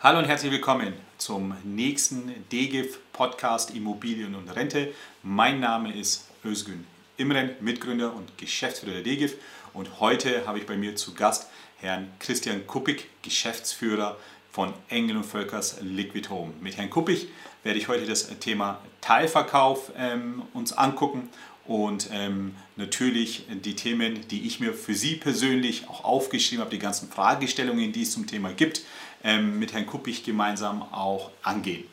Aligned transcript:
Hallo 0.00 0.20
und 0.20 0.26
herzlich 0.26 0.52
willkommen 0.52 0.92
zum 1.16 1.56
nächsten 1.64 2.32
DGIF 2.52 3.00
Podcast 3.12 3.74
Immobilien 3.74 4.36
und 4.36 4.48
Rente. 4.48 4.94
Mein 5.24 5.58
Name 5.58 5.92
ist 5.92 6.28
Özgün 6.44 6.86
Imren, 7.16 7.50
Mitgründer 7.58 8.14
und 8.14 8.38
Geschäftsführer 8.38 8.92
der 8.92 9.02
DGIF 9.02 9.34
und 9.72 9.98
heute 9.98 10.46
habe 10.46 10.60
ich 10.60 10.66
bei 10.66 10.76
mir 10.76 10.94
zu 10.94 11.14
Gast 11.14 11.48
Herrn 11.78 12.12
Christian 12.20 12.64
Kuppig, 12.68 13.08
Geschäftsführer 13.22 14.16
von 14.52 14.72
Engel 14.88 15.16
und 15.16 15.26
Völkers 15.26 15.78
Liquid 15.80 16.28
Home. 16.28 16.52
Mit 16.60 16.76
Herrn 16.76 16.90
Kuppig 16.90 17.26
werde 17.64 17.80
ich 17.80 17.88
heute 17.88 18.06
das 18.06 18.28
Thema 18.38 18.80
Teilverkauf 19.00 19.90
ähm, 19.96 20.44
uns 20.54 20.72
angucken 20.72 21.28
und 21.66 22.08
ähm, 22.12 22.54
natürlich 22.76 23.46
die 23.48 23.74
Themen, 23.74 24.26
die 24.28 24.46
ich 24.46 24.60
mir 24.60 24.72
für 24.72 24.94
Sie 24.94 25.16
persönlich 25.16 25.88
auch 25.88 26.04
aufgeschrieben 26.04 26.60
habe, 26.60 26.70
die 26.70 26.78
ganzen 26.78 27.10
Fragestellungen, 27.10 27.92
die 27.92 28.02
es 28.02 28.12
zum 28.12 28.28
Thema 28.28 28.52
gibt, 28.52 28.82
mit 29.22 29.72
Herrn 29.72 29.86
Kuppich 29.86 30.24
gemeinsam 30.24 30.82
auch 30.92 31.30
angehen. 31.42 31.84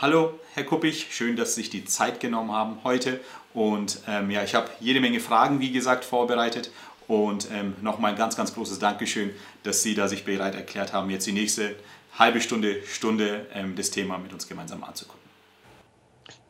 Hallo, 0.00 0.38
Herr 0.54 0.64
Kuppich, 0.64 1.08
schön, 1.10 1.36
dass 1.36 1.54
Sie 1.54 1.62
sich 1.62 1.70
die 1.70 1.84
Zeit 1.84 2.20
genommen 2.20 2.52
haben 2.52 2.78
heute. 2.84 3.20
Und 3.54 4.00
ähm, 4.08 4.30
ja, 4.30 4.42
ich 4.42 4.54
habe 4.54 4.68
jede 4.80 5.00
Menge 5.00 5.20
Fragen, 5.20 5.60
wie 5.60 5.70
gesagt, 5.70 6.04
vorbereitet. 6.04 6.70
Und 7.06 7.48
ähm, 7.52 7.74
nochmal 7.80 8.12
ein 8.12 8.18
ganz, 8.18 8.36
ganz 8.36 8.54
großes 8.54 8.78
Dankeschön, 8.78 9.30
dass 9.62 9.82
Sie 9.82 9.94
da 9.94 10.08
sich 10.08 10.24
bereit 10.24 10.54
erklärt 10.54 10.92
haben, 10.92 11.10
jetzt 11.10 11.26
die 11.26 11.32
nächste 11.32 11.76
halbe 12.18 12.40
Stunde, 12.40 12.82
Stunde 12.86 13.46
ähm, 13.52 13.76
das 13.76 13.90
Thema 13.90 14.18
mit 14.18 14.32
uns 14.32 14.48
gemeinsam 14.48 14.82
anzugucken. 14.82 15.23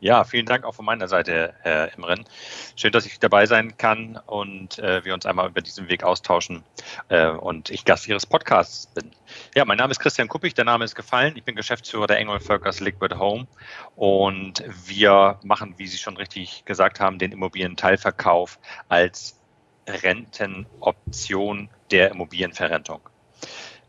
Ja, 0.01 0.25
vielen 0.25 0.45
Dank 0.45 0.65
auch 0.65 0.75
von 0.75 0.85
meiner 0.85 1.07
Seite, 1.07 1.53
Herr 1.61 1.93
Imren. 1.95 2.25
Schön, 2.75 2.91
dass 2.91 3.05
ich 3.05 3.17
dabei 3.17 3.45
sein 3.45 3.77
kann 3.77 4.19
und 4.25 4.77
äh, 4.77 5.05
wir 5.05 5.13
uns 5.13 5.25
einmal 5.25 5.47
über 5.47 5.61
diesen 5.61 5.87
Weg 5.87 6.03
austauschen 6.03 6.63
äh, 7.07 7.29
und 7.29 7.69
ich 7.69 7.85
Gast 7.85 8.07
Ihres 8.07 8.25
Podcasts 8.25 8.87
bin. 8.87 9.11
Ja, 9.55 9.63
mein 9.63 9.77
Name 9.77 9.91
ist 9.91 9.99
Christian 9.99 10.27
Kuppig, 10.27 10.53
der 10.53 10.65
Name 10.65 10.83
ist 10.83 10.95
gefallen. 10.95 11.33
Ich 11.37 11.43
bin 11.43 11.55
Geschäftsführer 11.55 12.07
der 12.07 12.17
Engel 12.17 12.41
Völkers 12.41 12.81
Liquid 12.81 13.15
Home 13.15 13.47
und 13.95 14.63
wir 14.85 15.39
machen, 15.43 15.75
wie 15.77 15.87
Sie 15.87 15.97
schon 15.97 16.17
richtig 16.17 16.65
gesagt 16.65 16.99
haben, 16.99 17.17
den 17.17 17.31
Immobilienteilverkauf 17.31 18.59
als 18.89 19.39
Rentenoption 19.87 21.69
der 21.89 22.11
Immobilienverrentung. 22.11 22.99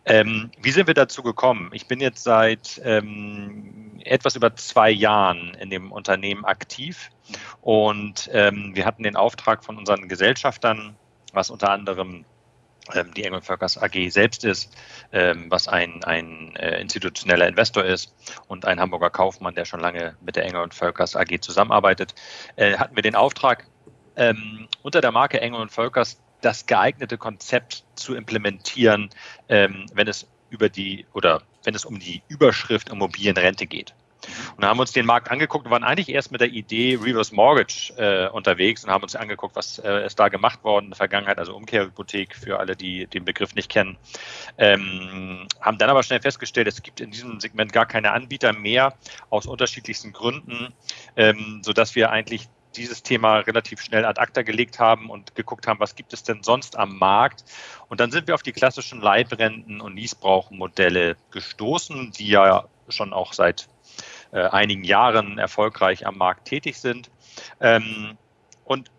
Ähm, 0.05 0.53
wie 0.63 0.70
sind 0.70 0.87
wir 0.87 0.95
dazu 0.95 1.25
gekommen? 1.25 1.70
Ich 1.73 1.89
bin 1.89 2.01
jetzt 2.01 2.23
seit 2.23 2.81
ähm, 2.85 3.86
etwas 4.07 4.37
über 4.37 4.55
zwei 4.57 4.91
Jahren 4.91 5.55
in 5.55 5.71
dem 5.71 5.93
Unternehmen 5.93 6.45
aktiv. 6.45 7.11
Und 7.61 8.31
ähm, 8.33 8.75
wir 8.75 8.87
hatten 8.87 9.03
den 9.03 9.17
Auftrag 9.17 9.65
von 9.65 9.77
unseren 9.77 10.09
Gesellschaftern, 10.09 10.97
was 11.33 11.51
unter 11.51 11.71
anderem 11.71 12.25
ähm, 12.95 13.13
die 13.15 13.25
Engel 13.25 13.43
Völkers 13.43 13.81
AG 13.81 14.11
selbst 14.11 14.45
ist, 14.45 14.73
ähm, 15.13 15.47
was 15.51 15.69
ein, 15.69 16.05
ein 16.05 16.55
äh, 16.57 16.81
institutioneller 16.81 17.48
Investor 17.48 17.85
ist 17.85 18.15
und 18.47 18.65
ein 18.65 18.81
Hamburger 18.81 19.11
Kaufmann, 19.11 19.55
der 19.55 19.65
schon 19.65 19.81
lange 19.81 20.17
mit 20.20 20.37
der 20.37 20.45
Engel 20.45 20.69
Völkers 20.70 21.17
AG 21.17 21.41
zusammenarbeitet, 21.41 22.15
äh, 22.57 22.77
hatten 22.79 22.95
wir 22.95 23.03
den 23.03 23.17
Auftrag, 23.17 23.67
ähm, 24.17 24.69
unter 24.83 25.01
der 25.01 25.13
Marke 25.13 25.41
Engel 25.41 25.69
Völkers 25.69 26.20
das 26.41 26.67
geeignete 26.67 27.19
Konzept 27.19 27.85
zu 27.97 28.15
implementieren, 28.15 29.11
ähm, 29.48 29.87
wenn 29.93 30.07
es 30.07 30.29
über 30.51 30.69
die 30.69 31.07
oder 31.13 31.43
wenn 31.67 31.75
es 31.75 31.84
um 31.84 31.98
die 31.98 32.22
Überschrift 32.28 32.89
Immobilienrente 32.89 33.67
geht. 33.67 33.95
Und 34.56 34.64
haben 34.64 34.81
uns 34.81 34.92
den 34.92 35.06
Markt 35.06 35.31
angeguckt 35.31 35.67
und 35.67 35.70
waren 35.70 35.84
eigentlich 35.84 36.08
erst 36.08 36.33
mit 36.33 36.41
der 36.41 36.48
Idee 36.48 36.98
Reverse 37.00 37.34
Mortgage 37.34 37.92
äh, 37.97 38.28
unterwegs 38.28 38.84
und 38.84 38.91
haben 38.91 39.03
uns 39.03 39.14
angeguckt, 39.14 39.55
was 39.55 39.78
äh, 39.78 40.06
ist 40.06 40.19
da 40.19 40.28
gemacht 40.28 40.64
worden 40.64 40.86
in 40.86 40.91
der 40.91 40.97
Vergangenheit, 40.97 41.39
also 41.39 41.55
Umkehrhypothek 41.55 42.34
für 42.34 42.58
alle, 42.58 42.77
die 42.77 43.06
den 43.06 43.25
Begriff 43.25 43.55
nicht 43.55 43.70
kennen. 43.70 43.98
Ähm, 44.58 45.47
haben 45.61 45.78
dann 45.78 45.91
aber 45.91 46.03
schnell 46.03 46.20
festgestellt, 46.20 46.67
es 46.67 46.83
gibt 46.83 47.00
in 47.00 47.11
diesem 47.11 47.41
Segment 47.41 47.73
gar 47.73 47.86
keine 47.86 48.12
Anbieter 48.12 48.53
mehr 48.53 48.95
aus 49.30 49.47
unterschiedlichsten 49.47 50.12
Gründen, 50.12 50.73
ähm, 51.17 51.61
sodass 51.62 51.95
wir 51.95 52.11
eigentlich 52.11 52.48
dieses 52.77 53.03
Thema 53.03 53.39
relativ 53.39 53.81
schnell 53.81 54.05
ad 54.05 54.21
acta 54.21 54.43
gelegt 54.43 54.79
haben 54.79 55.11
und 55.11 55.35
geguckt 55.35 55.67
haben, 55.67 55.81
was 55.81 55.95
gibt 55.97 56.13
es 56.13 56.23
denn 56.23 56.42
sonst 56.42 56.77
am 56.77 56.98
Markt. 56.98 57.45
Und 57.89 58.01
dann 58.01 58.11
sind 58.11 58.27
wir 58.27 58.35
auf 58.35 58.42
die 58.42 58.53
klassischen 58.53 59.01
Leibrenten- 59.01 59.81
und 59.81 59.95
Niesbrauchmodelle 59.95 61.17
gestoßen, 61.31 62.13
die 62.13 62.29
ja 62.29 62.67
schon 62.89 63.13
auch 63.13 63.33
seit 63.33 63.69
äh, 64.33 64.42
einigen 64.42 64.85
Jahren 64.85 65.39
erfolgreich 65.39 66.07
am 66.07 66.19
Markt 66.19 66.47
tätig 66.47 66.79
sind. 66.79 67.11
Ähm, 67.61 68.17
und 68.65 68.91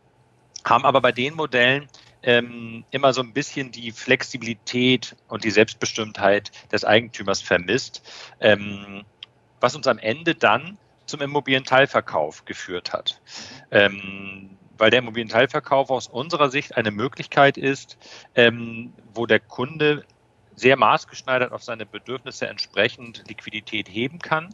haben 0.65 0.85
aber 0.85 1.01
bei 1.01 1.11
den 1.11 1.35
Modellen 1.35 1.87
ähm, 2.23 2.83
immer 2.91 3.13
so 3.13 3.21
ein 3.21 3.33
bisschen 3.33 3.71
die 3.71 3.91
Flexibilität 3.91 5.15
und 5.27 5.43
die 5.43 5.51
Selbstbestimmtheit 5.51 6.51
des 6.71 6.83
Eigentümers 6.83 7.41
vermisst, 7.41 8.01
ähm, 8.39 9.05
was 9.59 9.75
uns 9.75 9.87
am 9.87 9.97
Ende 9.97 10.35
dann 10.35 10.77
zum 11.07 11.21
Immobilienteilverkauf 11.21 12.45
geführt 12.45 12.93
hat. 12.93 13.21
Ähm, 13.71 14.57
weil 14.77 14.91
der 14.91 14.99
Immobilienteilverkauf 14.99 15.89
aus 15.89 16.07
unserer 16.07 16.49
Sicht 16.49 16.77
eine 16.77 16.91
Möglichkeit 16.91 17.57
ist, 17.57 17.97
ähm, 18.35 18.93
wo 19.13 19.25
der 19.25 19.39
Kunde 19.39 20.05
sehr 20.55 20.75
maßgeschneidert 20.75 21.51
auf 21.51 21.63
seine 21.63 21.85
Bedürfnisse 21.85 22.47
entsprechend 22.47 23.23
Liquidität 23.27 23.89
heben 23.89 24.19
kann, 24.19 24.53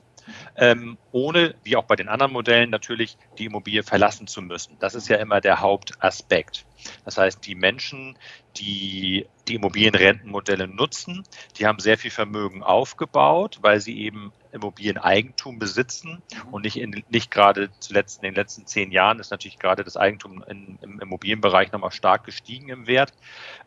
ähm, 0.55 0.97
ohne, 1.11 1.55
wie 1.63 1.75
auch 1.75 1.85
bei 1.85 1.95
den 1.95 2.09
anderen 2.09 2.33
Modellen, 2.33 2.69
natürlich 2.69 3.17
die 3.37 3.45
Immobilie 3.45 3.83
verlassen 3.83 4.27
zu 4.27 4.41
müssen. 4.41 4.77
Das 4.79 4.95
ist 4.95 5.07
ja 5.07 5.17
immer 5.17 5.41
der 5.41 5.61
Hauptaspekt. 5.61 6.65
Das 7.05 7.17
heißt, 7.17 7.45
die 7.45 7.55
Menschen, 7.55 8.17
die 8.57 9.27
die 9.47 9.55
Immobilienrentenmodelle 9.55 10.67
nutzen, 10.67 11.23
die 11.57 11.65
haben 11.65 11.79
sehr 11.79 11.97
viel 11.97 12.11
Vermögen 12.11 12.63
aufgebaut, 12.63 13.59
weil 13.61 13.79
sie 13.79 13.99
eben 13.99 14.31
Immobilieneigentum 14.53 15.59
besitzen 15.59 16.23
und 16.51 16.63
nicht, 16.63 16.77
in, 16.77 17.03
nicht 17.09 17.31
gerade 17.31 17.69
zuletzt 17.79 18.19
in 18.19 18.23
den 18.23 18.35
letzten 18.35 18.65
zehn 18.65 18.91
Jahren 18.91 19.19
ist 19.19 19.31
natürlich 19.31 19.59
gerade 19.59 19.83
das 19.83 19.97
Eigentum 19.97 20.43
in, 20.47 20.77
im 20.81 20.99
Immobilienbereich 20.99 21.71
nochmal 21.71 21.91
stark 21.91 22.23
gestiegen 22.23 22.69
im 22.69 22.87
Wert. 22.87 23.11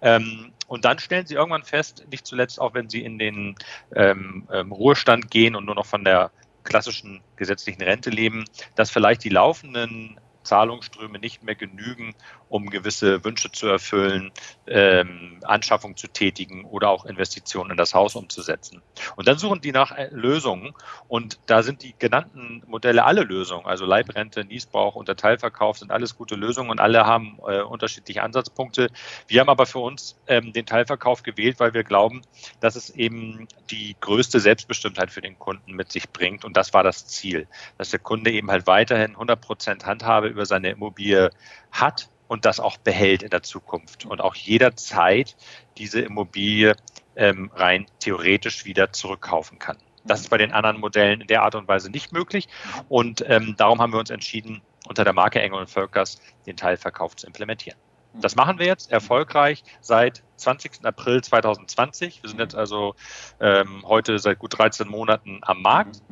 Ähm, 0.01 0.55
und 0.67 0.85
dann 0.85 0.99
stellen 0.99 1.27
sie 1.27 1.35
irgendwann 1.35 1.65
fest, 1.65 2.07
nicht 2.11 2.27
zuletzt 2.27 2.61
auch 2.61 2.75
wenn 2.75 2.89
sie 2.89 3.03
in 3.03 3.19
den 3.19 3.55
ähm, 3.95 4.49
ähm, 4.53 4.73
Ruhestand 4.73 5.31
gehen 5.31 5.55
und 5.55 5.65
nur 5.65 5.75
noch 5.75 5.87
von 5.87 6.05
der 6.05 6.31
klassischen 6.67 7.23
gesetzlichen 7.37 7.83
Rente 7.83 8.11
leben, 8.11 8.45
dass 8.75 8.91
vielleicht 8.91 9.25
die 9.25 9.29
laufenden 9.29 10.21
Zahlungsströme 10.47 11.19
nicht 11.19 11.43
mehr 11.43 11.55
genügen, 11.55 12.15
um 12.49 12.71
gewisse 12.71 13.25
Wünsche 13.25 13.51
zu 13.51 13.67
erfüllen, 13.67 14.31
ähm, 14.67 15.41
Anschaffung 15.43 15.97
zu 15.97 16.09
tätigen 16.09 16.65
oder 16.65 16.91
auch 16.91 17.05
Investitionen 17.05 17.73
in 17.73 17.77
das 17.77 17.95
Haus 17.95 18.15
umzusetzen. 18.15 18.83
Und 19.17 19.27
dann 19.27 19.39
suchen 19.39 19.61
die 19.61 19.73
nach 19.73 19.93
äh, 19.93 20.09
Lösungen 20.13 20.75
und 21.09 21.41
da 21.47 21.63
sind 21.63 21.83
die 21.83 21.95
genannten 21.99 22.63
Modelle 22.67 23.05
alle 23.05 23.23
Lösungen, 23.23 23.67
also 23.67 23.85
Leibrente, 23.85 24.45
Niesbrauch 24.45 24.95
und 24.95 25.09
der 25.09 25.17
Teilverkauf 25.17 25.79
sind 25.79 25.91
alles 25.91 26.17
gute 26.17 26.37
Lösungen 26.37 26.71
und 26.71 26.81
alle 26.81 27.05
haben 27.05 27.39
äh, 27.47 27.63
unterschiedliche 27.63 28.23
Ansatzpunkte. 28.23 28.89
Wir 29.27 29.41
haben 29.41 29.49
aber 29.49 29.67
für 29.67 29.81
uns 29.81 30.17
ähm, 30.29 30.53
den 30.53 30.67
Teilverkauf 30.67 31.23
gewählt, 31.23 31.59
weil 31.59 31.75
wir 31.75 31.85
glauben, 31.85 32.23
dass 32.61 32.77
es 32.77 32.91
eben 32.91 33.49
die 33.71 33.97
größte 34.01 34.39
Selbstbestimmtheit 34.41 35.11
für 35.11 35.21
den 35.21 35.39
Kunden 35.39 35.73
mit 35.73 35.91
sich 35.91 36.09
bringt 36.11 36.45
und 36.45 36.57
das 36.57 36.73
war 36.73 36.85
das 36.85 37.07
Ziel, 37.07 37.49
dass 37.77 37.91
der 37.91 38.01
Kunde 38.01 38.31
eben 38.31 38.51
halt 38.51 38.67
weiterhin 38.67 39.13
100 39.13 39.41
Prozent 39.41 39.87
Handhabe 39.87 40.29
über 40.37 40.47
seine 40.47 40.71
Immobilie 40.71 41.31
hat 41.73 42.09
und 42.29 42.45
das 42.45 42.61
auch 42.61 42.77
behält 42.77 43.23
in 43.23 43.31
der 43.31 43.43
Zukunft 43.43 44.05
und 44.05 44.21
auch 44.21 44.35
jederzeit 44.35 45.37
diese 45.79 46.01
Immobilie 46.01 46.75
ähm, 47.17 47.51
rein 47.55 47.87
theoretisch 48.01 48.65
wieder 48.65 48.93
zurückkaufen 48.93 49.59
kann. 49.59 49.79
Das 50.05 50.21
ist 50.21 50.31
bei 50.31 50.39
den 50.39 50.53
anderen 50.53 50.79
Modellen 50.79 51.21
in 51.21 51.27
der 51.27 51.43
Art 51.43 51.55
und 51.55 51.67
Weise 51.67 51.91
nicht 51.91 52.13
möglich 52.13 52.49
und 52.89 53.25
ähm, 53.29 53.55
darum 53.57 53.81
haben 53.81 53.93
wir 53.93 53.99
uns 53.99 54.11
entschieden, 54.11 54.63
unter 54.87 55.05
der 55.05 55.13
Marke 55.13 55.41
Engel 55.41 55.61
und 55.61 55.71
Völkers 55.71 56.21
den 56.47 56.57
Teilverkauf 56.57 57.17
zu 57.17 57.27
implementieren. 57.27 57.79
Das 58.21 58.37
machen 58.37 58.59
wir 58.59 58.67
jetzt 58.67 58.91
erfolgreich 58.91 59.63
seit 59.81 60.23
20. 60.37 60.85
April 60.85 61.23
2020. 61.23 62.23
Wir 62.23 62.31
sind 62.31 62.39
jetzt 62.39 62.55
also 62.55 62.95
ähm, 63.41 63.85
heute 63.87 64.19
seit 64.19 64.39
gut 64.39 64.59
13 64.59 64.89
Monaten 64.89 65.41
am 65.43 65.61
Markt. 65.61 66.03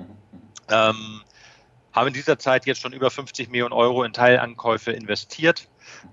Ähm, 0.71 1.23
haben 1.95 2.09
in 2.09 2.13
dieser 2.13 2.39
Zeit 2.39 2.67
jetzt 2.67 2.83
schon 2.83 2.93
über 2.93 3.11
50 3.11 3.49
Millionen 3.51 3.73
Euro 3.73 4.03
in 4.03 4.13
Teilankäufe 4.13 4.91
investiert 4.91 5.69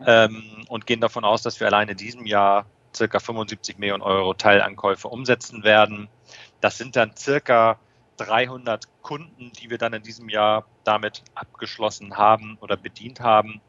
ähm, 0.06 0.64
und 0.70 0.86
gehen 0.86 1.02
davon 1.02 1.26
aus, 1.26 1.42
dass 1.42 1.60
wir 1.60 1.68
allein 1.68 1.90
in 1.90 1.98
diesem 1.98 2.26
Jahr 2.26 2.66
circa 2.96 3.20
75 3.20 3.78
Millionen 3.80 4.04
Euro 4.04 4.34
Teilankäufe 4.34 5.08
umsetzen 5.08 5.64
werden. 5.64 6.08
Das 6.60 6.78
sind 6.78 6.96
dann 6.96 7.16
circa 7.18 7.80
300 8.18 8.88
Kunden, 9.02 9.52
die 9.54 9.72
wir 9.72 9.80
dann 9.80 9.94
in 9.94 10.04
diesem 10.04 10.30
Jahr 10.30 10.66
damit 10.84 11.24
abgeschlossen 11.34 12.18
haben 12.18 12.58
oder 12.62 12.78
bedient 12.78 13.20
haben. 13.20 13.62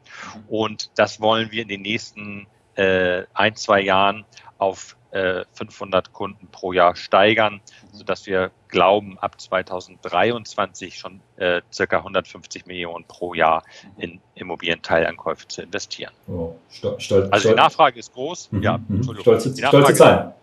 Und 0.47 0.91
das 0.95 1.19
wollen 1.19 1.51
wir 1.51 1.63
in 1.63 1.67
den 1.67 1.81
nächsten 1.81 2.45
äh, 2.75 3.23
ein, 3.33 3.55
zwei 3.55 3.81
Jahren 3.81 4.25
auf 4.63 4.95
500 5.53 6.07
äh, 6.07 6.11
Kunden 6.11 6.47
pro 6.47 6.73
Jahr 6.73 6.95
steigern, 6.95 7.61
sodass 7.91 8.25
wir 8.25 8.49
glauben, 8.67 9.19
ab 9.19 9.39
2023 9.39 10.97
schon 10.97 11.19
äh, 11.35 11.61
circa 11.71 11.97
150 11.97 12.65
Millionen 12.65 13.05
pro 13.05 13.35
Jahr 13.35 13.63
in 13.97 14.19
Immobilienteilankäufe 14.33 15.47
zu 15.47 15.61
investieren. 15.61 16.13
Oh, 16.27 16.55
stol, 16.71 16.99
stol, 16.99 17.29
also 17.31 17.49
die 17.49 17.55
Nachfrage 17.55 17.99
ist 17.99 18.11
groß. 18.13 18.51
Mhm, 18.51 18.63
ja, 18.63 18.79
mhm. 18.87 19.03
Stolze, 19.03 19.55
stolze 19.55 19.93
Zahlen. 19.93 20.33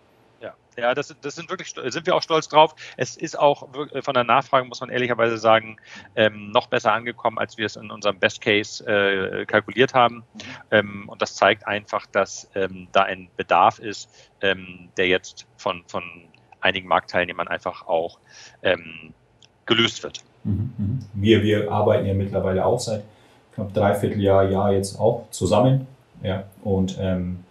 Ja, 0.77 0.95
das, 0.95 1.13
das 1.21 1.35
sind 1.35 1.49
wirklich, 1.49 1.73
sind 1.73 2.05
wir 2.05 2.15
auch 2.15 2.21
stolz 2.21 2.47
drauf. 2.47 2.75
Es 2.95 3.17
ist 3.17 3.37
auch 3.37 3.67
von 4.01 4.13
der 4.13 4.23
Nachfrage, 4.23 4.65
muss 4.65 4.79
man 4.79 4.89
ehrlicherweise 4.89 5.37
sagen, 5.37 5.77
ähm, 6.15 6.51
noch 6.51 6.67
besser 6.67 6.93
angekommen, 6.93 7.37
als 7.37 7.57
wir 7.57 7.65
es 7.65 7.75
in 7.75 7.91
unserem 7.91 8.17
Best 8.19 8.41
Case 8.41 8.85
äh, 8.85 9.45
kalkuliert 9.45 9.93
haben. 9.93 10.23
Ähm, 10.71 11.09
und 11.09 11.21
das 11.21 11.35
zeigt 11.35 11.67
einfach, 11.67 12.05
dass 12.05 12.49
ähm, 12.55 12.87
da 12.93 13.03
ein 13.03 13.29
Bedarf 13.35 13.79
ist, 13.79 14.09
ähm, 14.41 14.89
der 14.95 15.07
jetzt 15.07 15.45
von, 15.57 15.83
von 15.87 16.03
einigen 16.61 16.87
Marktteilnehmern 16.87 17.47
einfach 17.47 17.87
auch 17.87 18.19
ähm, 18.63 19.13
gelöst 19.65 20.03
wird. 20.03 20.23
Mhm, 20.43 20.73
mhm. 20.77 20.99
Wir, 21.13 21.43
wir 21.43 21.71
arbeiten 21.71 22.05
ja 22.05 22.13
mittlerweile 22.13 22.65
auch 22.65 22.79
seit 22.79 23.03
knapp 23.55 23.73
dreiviertel 23.73 24.21
Jahr, 24.21 24.49
Jahr 24.49 24.71
jetzt 24.71 24.99
auch 24.99 25.27
zusammen. 25.31 25.87
Ja, 26.23 26.43
und 26.63 26.97
ähm, 26.99 27.43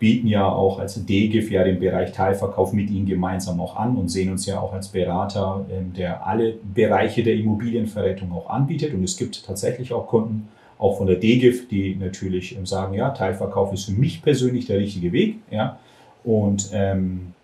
bieten 0.00 0.26
ja 0.26 0.48
auch 0.48 0.80
als 0.80 1.04
DGIF 1.04 1.50
ja 1.50 1.62
den 1.62 1.78
Bereich 1.78 2.10
Teilverkauf 2.10 2.72
mit 2.72 2.90
Ihnen 2.90 3.06
gemeinsam 3.06 3.60
auch 3.60 3.76
an 3.76 3.96
und 3.96 4.08
sehen 4.08 4.32
uns 4.32 4.46
ja 4.46 4.58
auch 4.58 4.72
als 4.72 4.88
Berater, 4.88 5.66
ähm, 5.70 5.92
der 5.92 6.26
alle 6.26 6.54
Bereiche 6.74 7.22
der 7.22 7.34
Immobilienverrettung 7.34 8.32
auch 8.32 8.48
anbietet. 8.48 8.94
Und 8.94 9.04
es 9.04 9.16
gibt 9.16 9.44
tatsächlich 9.44 9.92
auch 9.92 10.08
Kunden, 10.08 10.48
auch 10.78 10.96
von 10.96 11.06
der 11.06 11.16
DGIF, 11.16 11.68
die 11.68 11.94
natürlich 11.94 12.56
ähm, 12.56 12.64
sagen, 12.64 12.94
ja, 12.94 13.10
Teilverkauf 13.10 13.72
ist 13.74 13.84
für 13.84 13.92
mich 13.92 14.22
persönlich 14.22 14.66
der 14.66 14.78
richtige 14.78 15.12
Weg. 15.12 15.36
Ja, 15.50 15.78
und 16.24 16.70
ähm, 16.72 17.34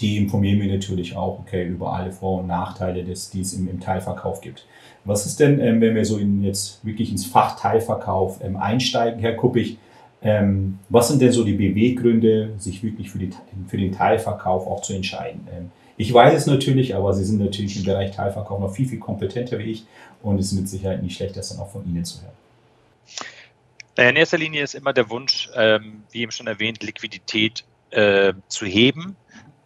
die 0.00 0.16
informieren 0.16 0.58
mich 0.58 0.72
natürlich 0.72 1.16
auch 1.16 1.38
okay, 1.38 1.64
über 1.64 1.92
alle 1.92 2.10
Vor- 2.10 2.40
und 2.40 2.48
Nachteile, 2.48 3.04
des, 3.04 3.30
die 3.30 3.40
es 3.40 3.54
im, 3.54 3.68
im 3.68 3.78
Teilverkauf 3.78 4.40
gibt. 4.40 4.66
Was 5.04 5.26
ist 5.26 5.38
denn, 5.38 5.60
ähm, 5.60 5.80
wenn 5.80 5.94
wir 5.94 6.04
so 6.04 6.18
in, 6.18 6.42
jetzt 6.42 6.84
wirklich 6.84 7.12
ins 7.12 7.24
Fach 7.24 7.58
Teilverkauf 7.58 8.40
ähm, 8.42 8.56
einsteigen, 8.56 9.20
Herr 9.20 9.34
Kuppig, 9.34 9.78
ähm, 10.20 10.78
was 10.88 11.08
sind 11.08 11.22
denn 11.22 11.32
so 11.32 11.44
die 11.44 11.52
Beweggründe, 11.52 12.54
sich 12.58 12.82
wirklich 12.82 13.10
für, 13.10 13.18
die, 13.18 13.30
für 13.68 13.76
den 13.76 13.92
Teilverkauf 13.92 14.66
auch 14.66 14.82
zu 14.82 14.92
entscheiden? 14.92 15.46
Ähm, 15.54 15.70
ich 15.96 16.12
weiß 16.12 16.34
es 16.34 16.46
natürlich, 16.46 16.94
aber 16.94 17.12
Sie 17.12 17.24
sind 17.24 17.40
natürlich 17.40 17.76
im 17.76 17.84
Bereich 17.84 18.12
Teilverkauf 18.12 18.60
noch 18.60 18.72
viel, 18.72 18.88
viel 18.88 18.98
kompetenter 18.98 19.58
wie 19.58 19.72
ich 19.72 19.86
und 20.22 20.38
es 20.38 20.46
ist 20.46 20.58
mit 20.58 20.68
Sicherheit 20.68 21.02
nicht 21.02 21.16
schlecht, 21.16 21.36
das 21.36 21.50
dann 21.50 21.58
auch 21.58 21.70
von 21.70 21.84
Ihnen 21.86 22.04
zu 22.04 22.20
hören. 22.22 24.10
In 24.10 24.16
erster 24.16 24.38
Linie 24.38 24.62
ist 24.62 24.74
immer 24.74 24.92
der 24.92 25.10
Wunsch, 25.10 25.50
ähm, 25.56 26.04
wie 26.12 26.20
eben 26.20 26.30
schon 26.30 26.46
erwähnt, 26.46 26.84
Liquidität 26.84 27.64
äh, 27.90 28.32
zu 28.46 28.64
heben, 28.64 29.16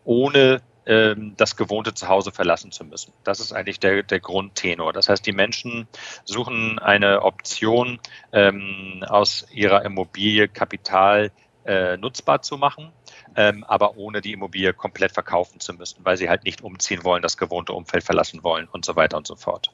ohne 0.05 0.62
das 0.84 1.56
gewohnte 1.56 1.94
Zuhause 1.94 2.32
verlassen 2.32 2.73
zu 2.73 2.84
müssen. 2.84 3.12
Das 3.23 3.38
ist 3.38 3.52
eigentlich 3.52 3.79
der, 3.79 4.02
der 4.02 4.19
Grundtenor. 4.19 4.93
Das 4.93 5.08
heißt, 5.08 5.25
die 5.25 5.32
Menschen 5.32 5.87
suchen 6.25 6.81
eine 6.81 7.23
Option, 7.23 8.00
ähm, 8.32 9.05
aus 9.06 9.46
ihrer 9.52 9.84
Immobilie 9.84 10.49
Kapital 10.49 11.31
äh, 11.64 11.96
nutzbar 11.96 12.43
zu 12.43 12.58
machen, 12.58 12.90
ähm, 13.37 13.64
aber 13.64 13.96
ohne 13.96 14.20
die 14.20 14.32
Immobilie 14.32 14.73
komplett 14.73 15.12
verkaufen 15.12 15.61
zu 15.61 15.73
müssen, 15.75 16.05
weil 16.05 16.17
sie 16.17 16.29
halt 16.29 16.44
nicht 16.44 16.62
umziehen 16.62 17.05
wollen, 17.05 17.23
das 17.23 17.37
gewohnte 17.37 17.73
Umfeld 17.73 18.02
verlassen 18.02 18.43
wollen 18.43 18.67
und 18.67 18.84
so 18.84 18.96
weiter 18.96 19.17
und 19.17 19.26
so 19.26 19.37
fort. 19.37 19.70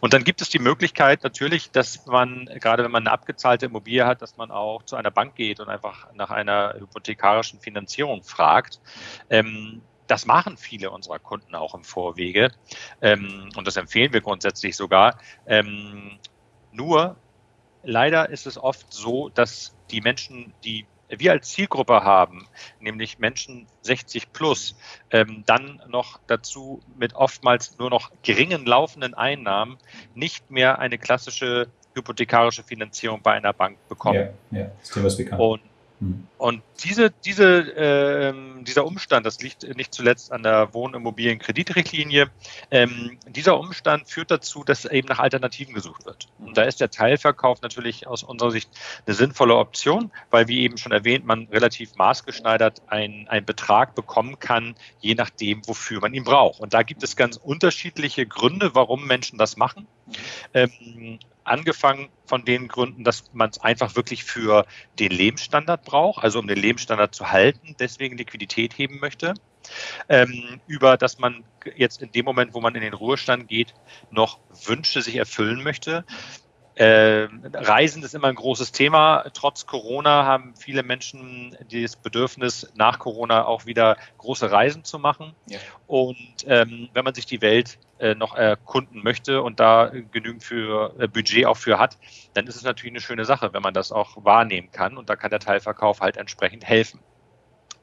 Und 0.00 0.12
dann 0.12 0.24
gibt 0.24 0.42
es 0.42 0.50
die 0.50 0.58
Möglichkeit 0.58 1.24
natürlich, 1.24 1.70
dass 1.70 2.04
man, 2.06 2.50
gerade 2.60 2.84
wenn 2.84 2.90
man 2.90 3.06
eine 3.06 3.12
abgezahlte 3.12 3.66
Immobilie 3.66 4.04
hat, 4.04 4.20
dass 4.20 4.36
man 4.36 4.50
auch 4.50 4.82
zu 4.82 4.96
einer 4.96 5.10
Bank 5.10 5.34
geht 5.34 5.60
und 5.60 5.68
einfach 5.68 6.12
nach 6.12 6.30
einer 6.30 6.74
hypothekarischen 6.78 7.60
Finanzierung 7.60 8.22
fragt. 8.22 8.80
Ähm, 9.30 9.80
das 10.12 10.26
machen 10.26 10.58
viele 10.58 10.90
unserer 10.90 11.18
Kunden 11.18 11.54
auch 11.54 11.74
im 11.74 11.84
Vorwege 11.84 12.52
ähm, 13.00 13.48
und 13.56 13.66
das 13.66 13.78
empfehlen 13.78 14.12
wir 14.12 14.20
grundsätzlich 14.20 14.76
sogar. 14.76 15.18
Ähm, 15.46 16.18
nur 16.70 17.16
leider 17.82 18.28
ist 18.28 18.46
es 18.46 18.58
oft 18.58 18.92
so, 18.92 19.30
dass 19.30 19.74
die 19.90 20.02
Menschen, 20.02 20.52
die 20.64 20.84
wir 21.08 21.32
als 21.32 21.48
Zielgruppe 21.48 22.04
haben, 22.04 22.46
nämlich 22.78 23.20
Menschen 23.20 23.66
60 23.80 24.34
plus, 24.34 24.76
ähm, 25.10 25.44
dann 25.46 25.80
noch 25.88 26.20
dazu 26.26 26.82
mit 26.98 27.14
oftmals 27.14 27.78
nur 27.78 27.88
noch 27.88 28.12
geringen 28.22 28.66
laufenden 28.66 29.14
Einnahmen 29.14 29.78
nicht 30.14 30.50
mehr 30.50 30.78
eine 30.78 30.98
klassische 30.98 31.68
hypothekarische 31.94 32.62
Finanzierung 32.62 33.22
bei 33.22 33.32
einer 33.32 33.54
Bank 33.54 33.78
bekommen. 33.88 34.28
Ja, 34.50 34.58
ja 34.58 34.70
das 34.78 34.90
Thema 34.90 35.06
ist 35.06 35.16
bekannt. 35.16 35.40
Und 35.40 35.62
hm. 36.02 36.26
Und 36.36 36.62
diese, 36.82 37.12
diese, 37.24 37.60
äh, 37.76 38.34
dieser 38.64 38.84
Umstand, 38.84 39.24
das 39.24 39.40
liegt 39.40 39.62
nicht 39.76 39.94
zuletzt 39.94 40.32
an 40.32 40.42
der 40.42 40.74
Wohnimmobilienkreditrichtlinie, 40.74 42.28
ähm, 42.72 43.18
dieser 43.28 43.56
Umstand 43.56 44.08
führt 44.08 44.32
dazu, 44.32 44.64
dass 44.64 44.84
eben 44.84 45.06
nach 45.06 45.20
Alternativen 45.20 45.74
gesucht 45.74 46.04
wird. 46.04 46.26
Und 46.40 46.56
da 46.56 46.64
ist 46.64 46.80
der 46.80 46.90
Teilverkauf 46.90 47.62
natürlich 47.62 48.08
aus 48.08 48.24
unserer 48.24 48.50
Sicht 48.50 48.68
eine 49.06 49.14
sinnvolle 49.14 49.54
Option, 49.54 50.10
weil, 50.32 50.48
wie 50.48 50.62
eben 50.62 50.76
schon 50.76 50.90
erwähnt, 50.90 51.24
man 51.24 51.46
relativ 51.52 51.94
maßgeschneidert 51.94 52.82
einen 52.88 53.28
Betrag 53.46 53.94
bekommen 53.94 54.40
kann, 54.40 54.74
je 54.98 55.14
nachdem, 55.14 55.62
wofür 55.68 56.00
man 56.00 56.14
ihn 56.14 56.24
braucht. 56.24 56.58
Und 56.58 56.74
da 56.74 56.82
gibt 56.82 57.04
es 57.04 57.14
ganz 57.14 57.36
unterschiedliche 57.36 58.26
Gründe, 58.26 58.74
warum 58.74 59.06
Menschen 59.06 59.38
das 59.38 59.56
machen. 59.56 59.86
Ähm, 60.52 61.20
angefangen 61.44 62.08
von 62.26 62.44
den 62.44 62.68
Gründen, 62.68 63.04
dass 63.04 63.24
man 63.32 63.50
es 63.50 63.60
einfach 63.60 63.96
wirklich 63.96 64.24
für 64.24 64.66
den 64.98 65.10
Lebensstandard 65.10 65.84
braucht, 65.84 66.22
also 66.22 66.38
um 66.38 66.46
den 66.46 66.58
Lebensstandard 66.58 67.14
zu 67.14 67.30
halten, 67.30 67.76
deswegen 67.78 68.16
Liquidität 68.16 68.76
heben 68.78 69.00
möchte, 69.00 69.34
ähm, 70.08 70.60
über 70.66 70.96
dass 70.96 71.18
man 71.18 71.44
jetzt 71.76 72.02
in 72.02 72.12
dem 72.12 72.24
Moment, 72.24 72.54
wo 72.54 72.60
man 72.60 72.74
in 72.74 72.82
den 72.82 72.94
Ruhestand 72.94 73.48
geht, 73.48 73.74
noch 74.10 74.38
Wünsche 74.64 75.02
sich 75.02 75.16
erfüllen 75.16 75.62
möchte. 75.62 76.04
Äh, 76.74 77.28
Reisen 77.52 78.02
ist 78.02 78.14
immer 78.14 78.28
ein 78.28 78.34
großes 78.34 78.72
Thema. 78.72 79.24
Trotz 79.34 79.66
Corona 79.66 80.24
haben 80.24 80.54
viele 80.56 80.82
Menschen 80.82 81.56
das 81.70 81.96
Bedürfnis, 81.96 82.72
nach 82.74 82.98
Corona 82.98 83.44
auch 83.44 83.66
wieder 83.66 83.96
große 84.18 84.50
Reisen 84.50 84.84
zu 84.84 84.98
machen. 84.98 85.34
Ja. 85.46 85.58
Und 85.86 86.16
ähm, 86.46 86.88
wenn 86.92 87.04
man 87.04 87.14
sich 87.14 87.26
die 87.26 87.42
Welt 87.42 87.78
äh, 87.98 88.14
noch 88.14 88.34
erkunden 88.34 89.02
möchte 89.02 89.42
und 89.42 89.60
da 89.60 89.92
genügend 90.12 90.42
für 90.42 90.94
äh, 90.98 91.08
Budget 91.08 91.46
auch 91.46 91.56
für 91.56 91.78
hat, 91.78 91.98
dann 92.34 92.46
ist 92.46 92.56
es 92.56 92.62
natürlich 92.62 92.92
eine 92.92 93.00
schöne 93.00 93.24
Sache, 93.24 93.52
wenn 93.52 93.62
man 93.62 93.74
das 93.74 93.92
auch 93.92 94.24
wahrnehmen 94.24 94.70
kann. 94.72 94.96
Und 94.96 95.10
da 95.10 95.16
kann 95.16 95.30
der 95.30 95.40
Teilverkauf 95.40 96.00
halt 96.00 96.16
entsprechend 96.16 96.64
helfen. 96.64 97.00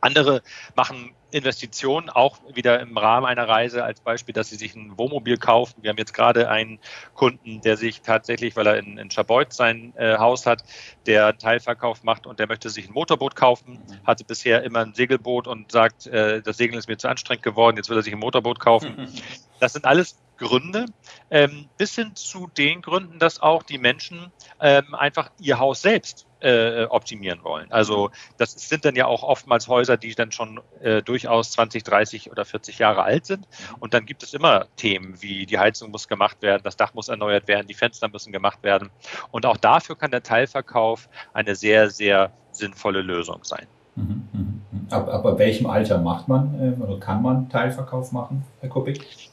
Andere 0.02 0.42
machen 0.76 1.14
Investitionen 1.32 2.10
auch 2.10 2.40
wieder 2.54 2.80
im 2.80 2.98
Rahmen 2.98 3.26
einer 3.26 3.48
Reise 3.48 3.84
als 3.84 4.02
Beispiel, 4.02 4.34
dass 4.34 4.50
sie 4.50 4.56
sich 4.56 4.76
ein 4.76 4.98
Wohnmobil 4.98 5.38
kaufen. 5.38 5.84
Wir 5.84 5.92
haben 5.92 5.98
jetzt 5.98 6.14
gerade 6.14 6.50
einen 6.50 6.80
Kunden, 7.14 7.62
der 7.62 7.78
sich 7.78 8.02
tatsächlich, 8.02 8.56
weil 8.56 8.68
er 8.68 8.78
in, 8.78 8.98
in 8.98 9.12
Schabeutz 9.12 9.56
sein 9.56 9.94
äh, 9.96 10.18
Haus 10.18 10.46
hat, 10.46 10.64
der 11.06 11.38
Teilverkauf 11.38 12.04
macht 12.04 12.26
und 12.26 12.40
der 12.40 12.48
möchte 12.48 12.70
sich 12.70 12.88
ein 12.88 12.94
Motorboot 12.94 13.36
kaufen, 13.36 13.80
hatte 14.06 14.24
bisher 14.24 14.64
immer 14.64 14.80
ein 14.80 14.94
Segelboot 14.94 15.48
und 15.48 15.72
sagt, 15.72 16.08
äh, 16.08 16.42
das 16.42 16.58
Segeln 16.58 16.80
ist 16.80 16.88
mir 16.88 16.98
zu 16.98 17.10
anstrengend 17.10 17.44
geworden, 17.44 17.78
jetzt 17.78 17.90
will 17.90 17.98
er 17.98 18.04
sich 18.04 18.14
ein 18.14 18.20
Motorboot 18.20 18.60
kaufen. 18.60 19.08
Das 19.62 19.74
sind 19.74 19.84
alles 19.84 20.18
Gründe, 20.38 20.86
ähm, 21.30 21.68
bis 21.78 21.94
hin 21.94 22.16
zu 22.16 22.48
den 22.48 22.82
Gründen, 22.82 23.20
dass 23.20 23.42
auch 23.42 23.62
die 23.62 23.78
Menschen 23.78 24.32
ähm, 24.62 24.96
einfach 24.96 25.32
ihr 25.38 25.60
Haus 25.60 25.82
selbst 25.82 26.29
äh, 26.42 26.86
optimieren 26.86 27.44
wollen. 27.44 27.72
Also 27.72 28.12
das 28.38 28.52
sind 28.54 28.86
dann 28.86 28.96
ja 28.96 29.06
auch 29.06 29.24
oftmals 29.24 29.68
Häuser, 29.68 29.98
die 29.98 30.16
dann 30.16 30.32
schon 30.32 30.62
äh, 30.82 31.02
durchaus 31.02 31.52
20, 31.52 31.84
30 31.84 32.32
oder 32.32 32.46
40 32.46 32.80
Jahre 32.80 33.04
alt 33.04 33.26
sind. 33.26 33.48
Und 33.80 33.94
dann 33.94 34.06
gibt 34.06 34.24
es 34.24 34.34
immer 34.34 34.68
Themen 34.76 35.22
wie 35.22 35.46
die 35.46 35.60
Heizung 35.60 35.92
muss 35.92 36.08
gemacht 36.08 36.42
werden, 36.42 36.62
das 36.64 36.78
Dach 36.78 36.94
muss 36.94 37.10
erneuert 37.10 37.48
werden, 37.48 37.68
die 37.68 37.74
Fenster 37.74 38.08
müssen 38.10 38.32
gemacht 38.32 38.64
werden. 38.64 38.90
Und 39.32 39.46
auch 39.46 39.58
dafür 39.58 39.98
kann 39.98 40.12
der 40.12 40.24
Teilverkauf 40.24 41.10
eine 41.34 41.56
sehr, 41.56 41.90
sehr 41.90 42.32
sinnvolle 42.52 43.02
Lösung 43.02 43.44
sein. 43.44 43.68
Mhm, 43.96 44.28
mhm, 44.32 44.62
mhm. 44.72 44.88
Ab, 44.90 45.10
ab 45.10 45.38
welchem 45.38 45.68
Alter 45.68 45.98
macht 45.98 46.28
man 46.28 46.78
äh, 46.80 46.84
oder 46.84 47.00
kann 47.00 47.22
man 47.22 47.50
Teilverkauf 47.50 48.12
machen, 48.12 48.46
Herr 48.62 48.70
Kuppig? 48.70 49.30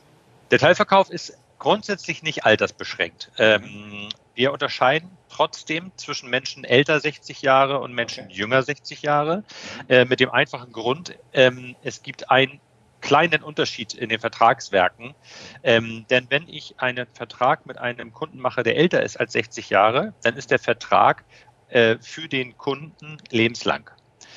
Der 0.51 0.59
Teilverkauf 0.59 1.11
ist 1.11 1.39
grundsätzlich 1.59 2.23
nicht 2.23 2.45
altersbeschränkt. 2.45 3.31
Ähm, 3.39 4.09
wir 4.35 4.53
unterscheiden 4.53 5.11
trotzdem 5.29 5.93
zwischen 5.97 6.31
Menschen 6.31 6.65
älter 6.65 7.01
60 7.01 7.43
Jahre 7.43 7.81
und 7.81 7.93
Menschen 7.93 8.25
okay. 8.25 8.35
jünger 8.35 8.63
60 8.63 9.03
Jahre. 9.03 9.45
Äh, 9.89 10.05
mit 10.05 10.21
dem 10.21 10.31
einfachen 10.31 10.73
Grund, 10.73 11.17
ähm, 11.33 11.77
es 11.83 12.03
gibt 12.03 12.31
einen 12.31 12.61
kleinen 13.01 13.43
Unterschied 13.43 13.95
in 13.95 14.09
den 14.09 14.19
Vertragswerken. 14.19 15.15
Ähm, 15.63 16.07
denn 16.11 16.27
wenn 16.31 16.49
ich 16.49 16.81
einen 16.81 17.07
Vertrag 17.15 17.67
mit 17.67 17.79
einem 17.79 18.13
Kunden 18.13 18.41
mache, 18.41 18.63
der 18.63 18.77
älter 18.77 19.03
ist 19.03 19.19
als 19.19 19.33
60 19.33 19.71
Jahre, 19.71 20.15
dann 20.23 20.37
ist 20.37 20.51
der 20.51 20.59
Vertrag 20.59 21.25
äh, 21.69 21.97
für 22.01 22.29
den 22.29 22.57
Kunden 22.57 23.19
lebenslang. 23.31 23.91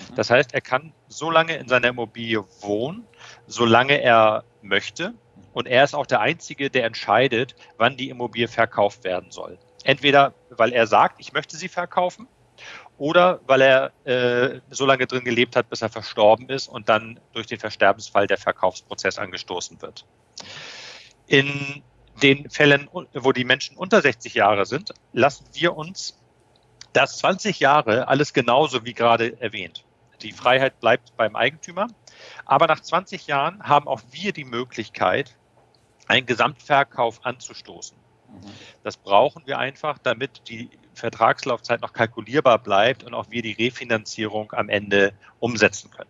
Mhm. 0.09 0.15
Das 0.15 0.29
heißt, 0.29 0.53
er 0.53 0.61
kann 0.61 0.93
so 1.07 1.31
lange 1.31 1.55
in 1.57 1.67
seiner 1.67 1.89
Immobilie 1.89 2.43
wohnen, 2.61 3.05
solange 3.47 4.01
er 4.01 4.43
möchte. 4.61 5.13
Und 5.53 5.67
er 5.67 5.83
ist 5.83 5.95
auch 5.95 6.05
der 6.05 6.21
Einzige, 6.21 6.69
der 6.69 6.85
entscheidet, 6.85 7.55
wann 7.77 7.97
die 7.97 8.09
Immobilie 8.09 8.47
verkauft 8.47 9.03
werden 9.03 9.31
soll. 9.31 9.57
Entweder 9.83 10.33
weil 10.49 10.73
er 10.73 10.87
sagt, 10.87 11.19
ich 11.19 11.33
möchte 11.33 11.57
sie 11.57 11.69
verkaufen, 11.69 12.27
oder 12.97 13.39
weil 13.47 13.61
er 13.61 13.91
äh, 14.03 14.59
so 14.69 14.85
lange 14.85 15.07
drin 15.07 15.23
gelebt 15.23 15.55
hat, 15.55 15.69
bis 15.69 15.81
er 15.81 15.89
verstorben 15.89 16.49
ist 16.49 16.67
und 16.67 16.89
dann 16.89 17.19
durch 17.31 17.47
den 17.47 17.59
Versterbensfall 17.59 18.27
der 18.27 18.37
Verkaufsprozess 18.37 19.17
angestoßen 19.17 19.81
wird. 19.81 20.05
In 21.27 21.81
den 22.21 22.49
Fällen, 22.49 22.89
wo 23.13 23.31
die 23.31 23.45
Menschen 23.45 23.77
unter 23.77 24.01
60 24.01 24.33
Jahre 24.33 24.65
sind, 24.65 24.93
lassen 25.13 25.45
wir 25.53 25.77
uns 25.77 26.19
das 26.91 27.19
20 27.19 27.59
Jahre 27.61 28.09
alles 28.09 28.33
genauso 28.33 28.83
wie 28.83 28.93
gerade 28.93 29.39
erwähnt. 29.41 29.85
Die 30.21 30.33
Freiheit 30.33 30.81
bleibt 30.81 31.15
beim 31.15 31.35
Eigentümer. 31.35 31.87
Aber 32.45 32.67
nach 32.67 32.81
20 32.81 33.27
Jahren 33.27 33.63
haben 33.63 33.87
auch 33.87 34.01
wir 34.11 34.33
die 34.33 34.43
Möglichkeit, 34.43 35.37
einen 36.07 36.25
Gesamtverkauf 36.25 37.23
anzustoßen. 37.23 37.95
Mhm. 38.31 38.51
Das 38.83 38.97
brauchen 38.97 39.43
wir 39.45 39.59
einfach, 39.59 39.97
damit 39.97 40.47
die 40.49 40.69
Vertragslaufzeit 40.93 41.81
noch 41.81 41.93
kalkulierbar 41.93 42.59
bleibt 42.59 43.03
und 43.03 43.13
auch 43.13 43.29
wir 43.29 43.41
die 43.41 43.53
Refinanzierung 43.53 44.51
am 44.53 44.69
Ende 44.69 45.13
umsetzen 45.39 45.91
können. 45.91 46.09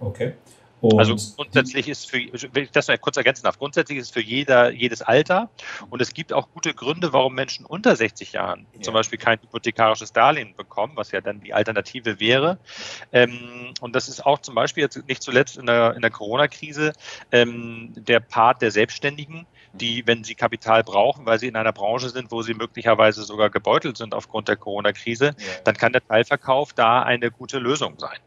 Okay. 0.00 0.34
Und 0.80 0.98
also 0.98 1.16
grundsätzlich 1.36 1.88
ist 1.88 2.10
für, 2.10 2.18
wenn 2.52 2.64
ich 2.64 2.70
das 2.70 2.88
noch 2.88 3.00
kurz 3.00 3.16
ergänzen 3.16 3.44
darf, 3.44 3.58
grundsätzlich 3.58 3.98
ist 3.98 4.06
es 4.06 4.10
für 4.10 4.22
jeder, 4.22 4.70
jedes 4.70 5.02
Alter 5.02 5.50
und 5.90 6.00
es 6.00 6.14
gibt 6.14 6.32
auch 6.32 6.48
gute 6.52 6.72
Gründe, 6.74 7.12
warum 7.12 7.34
Menschen 7.34 7.66
unter 7.66 7.94
60 7.94 8.32
Jahren 8.32 8.66
ja. 8.74 8.80
zum 8.80 8.94
Beispiel 8.94 9.18
kein 9.18 9.38
hypothekarisches 9.40 10.12
Darlehen 10.12 10.54
bekommen, 10.56 10.92
was 10.96 11.10
ja 11.10 11.20
dann 11.20 11.40
die 11.40 11.52
Alternative 11.52 12.18
wäre. 12.18 12.58
Ähm, 13.12 13.74
und 13.80 13.94
das 13.94 14.08
ist 14.08 14.24
auch 14.24 14.38
zum 14.40 14.54
Beispiel 14.54 14.82
jetzt 14.82 15.06
nicht 15.06 15.22
zuletzt 15.22 15.58
in 15.58 15.66
der, 15.66 15.94
in 15.94 16.00
der 16.00 16.10
Corona-Krise 16.10 16.92
ähm, 17.32 17.92
der 17.96 18.20
Part 18.20 18.62
der 18.62 18.70
Selbstständigen, 18.70 19.46
die, 19.72 20.06
wenn 20.06 20.24
sie 20.24 20.34
Kapital 20.34 20.82
brauchen, 20.82 21.26
weil 21.26 21.38
sie 21.38 21.48
in 21.48 21.56
einer 21.56 21.72
Branche 21.72 22.08
sind, 22.08 22.30
wo 22.30 22.42
sie 22.42 22.54
möglicherweise 22.54 23.22
sogar 23.22 23.50
gebeutelt 23.50 23.96
sind 23.96 24.14
aufgrund 24.14 24.48
der 24.48 24.56
Corona-Krise, 24.56 25.26
ja. 25.26 25.34
dann 25.64 25.76
kann 25.76 25.92
der 25.92 26.06
Teilverkauf 26.06 26.72
da 26.72 27.02
eine 27.02 27.30
gute 27.30 27.58
Lösung 27.58 27.94
sein. 27.98 28.18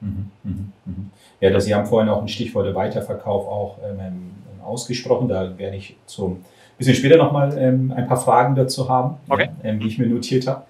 Mhm, 0.00 0.30
mhm, 0.44 0.72
mhm. 0.84 1.10
Ja, 1.40 1.50
das, 1.50 1.64
Sie 1.64 1.74
haben 1.74 1.86
vorhin 1.86 2.08
auch 2.08 2.20
ein 2.20 2.28
Stichwort 2.28 2.74
Weiterverkauf 2.74 3.46
auch 3.46 3.78
ähm, 3.84 4.00
ähm, 4.00 4.30
ausgesprochen. 4.64 5.28
Da 5.28 5.58
werde 5.58 5.76
ich 5.76 5.96
ein 6.18 6.36
bisschen 6.78 6.94
später 6.94 7.16
nochmal 7.16 7.56
ähm, 7.58 7.92
ein 7.94 8.06
paar 8.06 8.18
Fragen 8.18 8.54
dazu 8.54 8.88
haben, 8.88 9.16
okay. 9.28 9.48
ähm, 9.62 9.80
die 9.80 9.88
ich 9.88 9.98
mir 9.98 10.06
notiert 10.06 10.46
habe. 10.46 10.64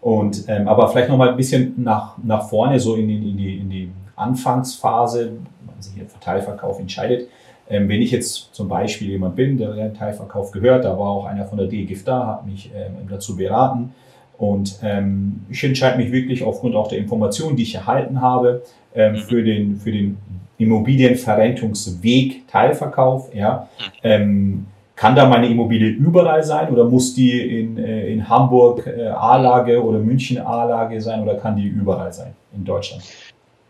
Und, 0.00 0.44
ähm, 0.48 0.68
aber 0.68 0.88
vielleicht 0.88 1.08
nochmal 1.08 1.30
ein 1.30 1.36
bisschen 1.36 1.74
nach, 1.82 2.16
nach 2.22 2.48
vorne, 2.48 2.78
so 2.78 2.94
in, 2.94 3.10
in, 3.10 3.36
die, 3.36 3.58
in 3.58 3.70
die 3.70 3.92
Anfangsphase, 4.14 5.26
wenn 5.26 5.66
man 5.66 5.82
sich 5.82 5.94
hier 5.94 6.06
für 6.06 6.20
Teilverkauf 6.20 6.78
entscheidet. 6.78 7.28
Ähm, 7.68 7.88
wenn 7.88 8.00
ich 8.00 8.12
jetzt 8.12 8.54
zum 8.54 8.68
Beispiel 8.68 9.08
jemand 9.08 9.36
bin, 9.36 9.58
der 9.58 9.72
den 9.72 9.94
Teilverkauf 9.94 10.52
gehört, 10.52 10.84
da 10.84 10.90
war 10.90 11.08
auch 11.08 11.24
einer 11.26 11.44
von 11.44 11.58
der 11.58 11.66
DGIF 11.66 12.04
da, 12.04 12.26
hat 12.26 12.46
mich 12.46 12.70
ähm, 12.74 13.08
dazu 13.08 13.36
beraten, 13.36 13.92
und 14.38 14.78
ähm, 14.82 15.40
ich 15.50 15.62
entscheide 15.64 15.98
mich 15.98 16.12
wirklich 16.12 16.44
aufgrund 16.44 16.76
auch 16.76 16.88
der 16.88 16.98
Informationen, 16.98 17.56
die 17.56 17.64
ich 17.64 17.74
erhalten 17.74 18.20
habe, 18.20 18.62
ähm, 18.94 19.12
mhm. 19.12 19.18
für, 19.18 19.42
den, 19.42 19.76
für 19.76 19.90
den 19.90 20.16
Immobilienverrentungsweg 20.58 22.46
Teilverkauf. 22.48 23.34
Ja. 23.34 23.68
Mhm. 23.78 23.84
Ähm, 24.04 24.66
kann 24.94 25.14
da 25.14 25.28
meine 25.28 25.48
Immobilie 25.48 25.90
überall 25.90 26.42
sein 26.42 26.70
oder 26.70 26.84
muss 26.84 27.14
die 27.14 27.60
in, 27.60 27.78
äh, 27.78 28.12
in 28.12 28.28
Hamburg 28.28 28.86
äh, 28.86 29.06
A-Lage 29.08 29.82
oder 29.82 29.98
München 29.98 30.38
A-Lage 30.38 31.00
sein 31.00 31.22
oder 31.22 31.36
kann 31.36 31.56
die 31.56 31.66
überall 31.66 32.12
sein 32.12 32.34
in 32.52 32.64
Deutschland? 32.64 33.04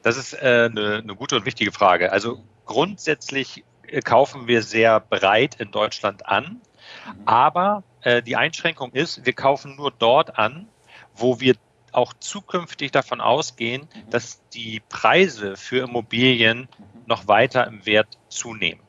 Das 0.02 0.16
ist 0.16 0.34
äh, 0.34 0.68
eine, 0.70 1.02
eine 1.02 1.14
gute 1.14 1.36
und 1.36 1.44
wichtige 1.44 1.72
Frage. 1.72 2.12
Also 2.12 2.38
grundsätzlich 2.64 3.64
äh, 3.86 4.00
kaufen 4.00 4.46
wir 4.46 4.62
sehr 4.62 5.00
breit 5.00 5.56
in 5.58 5.70
Deutschland 5.70 6.26
an, 6.26 6.44
mhm. 6.44 7.22
aber 7.26 7.82
äh, 8.02 8.22
die 8.22 8.36
Einschränkung 8.36 8.92
ist, 8.92 9.24
wir 9.24 9.32
kaufen 9.32 9.76
nur 9.76 9.90
dort 9.90 10.38
an, 10.38 10.68
wo 11.14 11.40
wir 11.40 11.54
auch 11.92 12.12
zukünftig 12.14 12.92
davon 12.92 13.20
ausgehen, 13.20 13.88
dass 14.10 14.40
die 14.50 14.80
Preise 14.88 15.56
für 15.56 15.84
Immobilien 15.84 16.68
noch 17.06 17.28
weiter 17.28 17.66
im 17.66 17.86
Wert 17.86 18.18
zunehmen. 18.28 18.82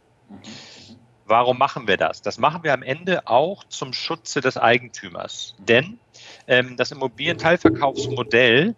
Warum 1.25 1.58
machen 1.58 1.88
wir 1.88 1.98
das? 1.98 2.22
Das 2.22 2.39
machen 2.39 2.63
wir 2.63 2.74
am 2.74 2.82
Ende 2.82 3.28
auch 3.28 3.63
zum 3.66 3.94
Schutze 3.94 4.42
des 4.42 4.58
Eigentümers. 4.58 5.56
Denn 5.60 6.00
ähm, 6.48 6.75
das 6.75 6.92
Immobilienteilverkaufsmodell 6.92 8.75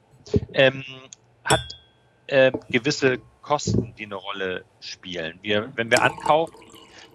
ähm, 0.54 0.84
hat 1.46 1.62
äh, 2.28 2.52
gewisse 2.70 3.20
Kosten, 3.42 3.96
die 3.98 4.06
eine 4.06 4.16
Rolle 4.16 4.66
spielen. 4.82 5.40
Wir, 5.42 5.72
wenn 5.76 5.90
wir 5.90 6.04
ankaufen, 6.04 6.56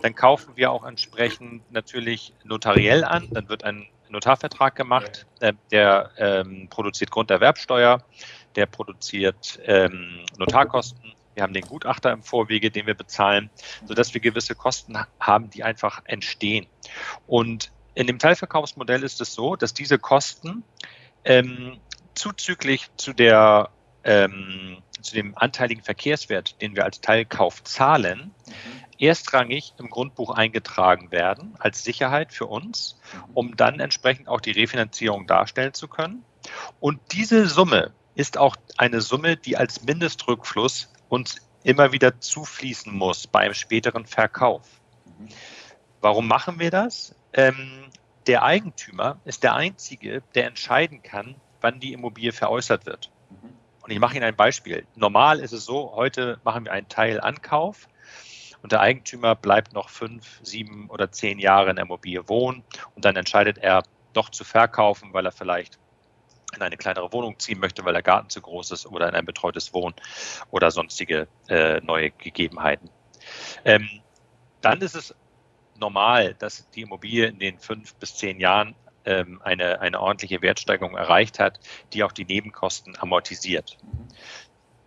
dann 0.06 0.14
kaufen 0.14 0.52
wir 0.54 0.70
auch 0.70 0.84
entsprechend 0.84 1.68
natürlich 1.72 2.32
notariell 2.44 3.02
an. 3.02 3.26
Dann 3.32 3.48
wird 3.48 3.64
ein 3.64 3.88
Notarvertrag 4.08 4.76
gemacht, 4.76 5.26
äh, 5.40 5.52
der 5.72 6.12
ähm, 6.16 6.68
produziert 6.70 7.10
Grunderwerbsteuer, 7.10 8.04
der 8.54 8.66
produziert 8.66 9.58
ähm, 9.64 10.20
Notarkosten. 10.38 11.12
Wir 11.34 11.42
haben 11.42 11.54
den 11.54 11.64
Gutachter 11.64 12.12
im 12.12 12.22
Vorwege, 12.22 12.70
den 12.70 12.86
wir 12.86 12.94
bezahlen, 12.94 13.50
sodass 13.84 14.14
wir 14.14 14.20
gewisse 14.20 14.54
Kosten 14.54 14.96
haben, 15.18 15.50
die 15.50 15.64
einfach 15.64 16.02
entstehen. 16.04 16.68
Und 17.26 17.72
in 17.96 18.06
dem 18.06 18.20
Teilverkaufsmodell 18.20 19.02
ist 19.02 19.20
es 19.20 19.34
so, 19.34 19.56
dass 19.56 19.74
diese 19.74 19.98
Kosten 19.98 20.62
ähm, 21.24 21.78
zuzüglich 22.14 22.90
zu 22.96 23.12
der 23.12 23.70
ähm, 24.04 24.84
zu 25.00 25.16
dem 25.16 25.36
anteiligen 25.36 25.82
Verkehrswert, 25.82 26.62
den 26.62 26.76
wir 26.76 26.84
als 26.84 27.00
Teilkauf 27.00 27.64
zahlen, 27.64 28.30
mhm 28.46 28.85
erstrangig 28.98 29.74
im 29.78 29.90
Grundbuch 29.90 30.30
eingetragen 30.30 31.10
werden 31.10 31.54
als 31.58 31.84
Sicherheit 31.84 32.32
für 32.32 32.46
uns, 32.46 32.98
um 33.34 33.56
dann 33.56 33.80
entsprechend 33.80 34.28
auch 34.28 34.40
die 34.40 34.52
Refinanzierung 34.52 35.26
darstellen 35.26 35.74
zu 35.74 35.88
können. 35.88 36.24
Und 36.80 37.00
diese 37.12 37.46
Summe 37.46 37.92
ist 38.14 38.38
auch 38.38 38.56
eine 38.76 39.00
Summe, 39.00 39.36
die 39.36 39.56
als 39.56 39.82
Mindestrückfluss 39.84 40.92
uns 41.08 41.36
immer 41.62 41.92
wieder 41.92 42.20
zufließen 42.20 42.94
muss 42.94 43.26
beim 43.26 43.52
späteren 43.52 44.06
Verkauf. 44.06 44.62
Warum 46.00 46.28
machen 46.28 46.58
wir 46.58 46.70
das? 46.70 47.14
Ähm, 47.32 47.90
der 48.26 48.42
Eigentümer 48.42 49.18
ist 49.24 49.42
der 49.42 49.54
Einzige, 49.54 50.22
der 50.34 50.46
entscheiden 50.46 51.02
kann, 51.02 51.36
wann 51.60 51.80
die 51.80 51.92
Immobilie 51.92 52.32
veräußert 52.32 52.86
wird. 52.86 53.10
Und 53.82 53.90
ich 53.90 54.00
mache 54.00 54.16
Ihnen 54.16 54.24
ein 54.24 54.36
Beispiel. 54.36 54.86
Normal 54.96 55.40
ist 55.40 55.52
es 55.52 55.64
so, 55.64 55.92
heute 55.94 56.40
machen 56.42 56.64
wir 56.64 56.72
einen 56.72 56.88
Teilankauf 56.88 57.88
und 58.66 58.72
der 58.72 58.80
Eigentümer 58.80 59.36
bleibt 59.36 59.74
noch 59.74 59.90
fünf, 59.90 60.40
sieben 60.42 60.90
oder 60.90 61.12
zehn 61.12 61.38
Jahre 61.38 61.70
in 61.70 61.76
der 61.76 61.84
Immobilie 61.84 62.28
wohnen 62.28 62.64
und 62.96 63.04
dann 63.04 63.14
entscheidet 63.14 63.58
er 63.58 63.84
doch 64.12 64.28
zu 64.28 64.42
verkaufen, 64.42 65.12
weil 65.12 65.24
er 65.24 65.30
vielleicht 65.30 65.78
in 66.52 66.62
eine 66.62 66.76
kleinere 66.76 67.12
Wohnung 67.12 67.38
ziehen 67.38 67.60
möchte, 67.60 67.84
weil 67.84 67.92
der 67.92 68.02
Garten 68.02 68.28
zu 68.28 68.40
groß 68.40 68.72
ist 68.72 68.86
oder 68.86 69.08
in 69.08 69.14
ein 69.14 69.24
betreutes 69.24 69.72
Wohnen 69.72 69.94
oder 70.50 70.72
sonstige 70.72 71.28
äh, 71.48 71.80
neue 71.80 72.10
Gegebenheiten. 72.10 72.90
Ähm, 73.64 73.88
dann 74.62 74.80
ist 74.80 74.96
es 74.96 75.14
normal, 75.78 76.34
dass 76.34 76.68
die 76.70 76.80
Immobilie 76.80 77.26
in 77.26 77.38
den 77.38 77.60
fünf 77.60 77.94
bis 77.94 78.16
zehn 78.16 78.40
Jahren 78.40 78.74
ähm, 79.04 79.40
eine, 79.44 79.80
eine 79.80 80.00
ordentliche 80.00 80.42
Wertsteigerung 80.42 80.96
erreicht 80.96 81.38
hat, 81.38 81.60
die 81.92 82.02
auch 82.02 82.10
die 82.10 82.24
Nebenkosten 82.24 82.98
amortisiert. 82.98 83.78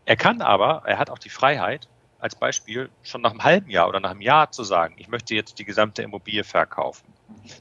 Er 0.03 0.17
kann 0.17 0.41
aber, 0.41 0.83
er 0.85 0.97
hat 0.97 1.09
auch 1.09 1.19
die 1.19 1.29
Freiheit, 1.29 1.87
als 2.19 2.35
Beispiel 2.35 2.89
schon 3.01 3.21
nach 3.21 3.31
einem 3.31 3.43
halben 3.43 3.69
Jahr 3.69 3.87
oder 3.87 3.99
nach 3.99 4.11
einem 4.11 4.21
Jahr 4.21 4.51
zu 4.51 4.63
sagen, 4.63 4.95
ich 4.97 5.07
möchte 5.07 5.35
jetzt 5.35 5.57
die 5.59 5.65
gesamte 5.65 6.01
Immobilie 6.01 6.43
verkaufen, 6.43 7.13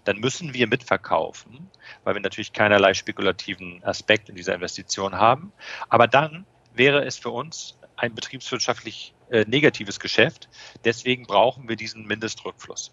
dann 0.05 0.19
müssen 0.19 0.55
wir 0.55 0.67
mitverkaufen, 0.67 1.71
weil 2.05 2.15
wir 2.15 2.21
natürlich 2.21 2.53
keinerlei 2.53 2.95
spekulativen 2.95 3.83
Aspekt 3.85 4.29
in 4.29 4.35
dieser 4.35 4.55
Investition 4.55 5.15
haben. 5.17 5.53
Aber 5.89 6.07
dann 6.09 6.45
wäre 6.75 7.05
es 7.05 7.19
für 7.19 7.31
uns 7.31 7.79
ein 7.97 8.15
betriebswirtschaftlich 8.15 9.15
äh, 9.31 9.45
negatives 9.47 10.01
Geschäft. 10.01 10.49
Deswegen 10.85 11.27
brauchen 11.27 11.69
wir 11.69 11.77
diesen 11.77 12.07
Mindestrückfluss. 12.07 12.93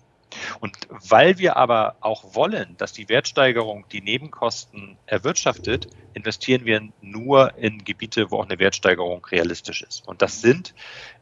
Und 0.60 0.78
weil 0.90 1.38
wir 1.38 1.58
aber 1.58 1.96
auch 2.02 2.36
wollen, 2.36 2.76
dass 2.78 2.94
die 2.94 3.10
Wertsteigerung 3.10 3.86
die 3.92 4.02
Nebenkosten 4.02 4.98
erwirtschaftet, 5.06 5.88
investieren 6.14 6.66
wir 6.66 6.82
nur 7.02 7.56
in 7.58 7.84
Gebiete, 7.84 8.32
wo 8.32 8.40
auch 8.40 8.46
eine 8.46 8.60
Wertsteigerung 8.60 9.26
realistisch 9.26 9.82
ist. 9.82 10.08
Und 10.08 10.22
das 10.22 10.42
sind 10.42 10.74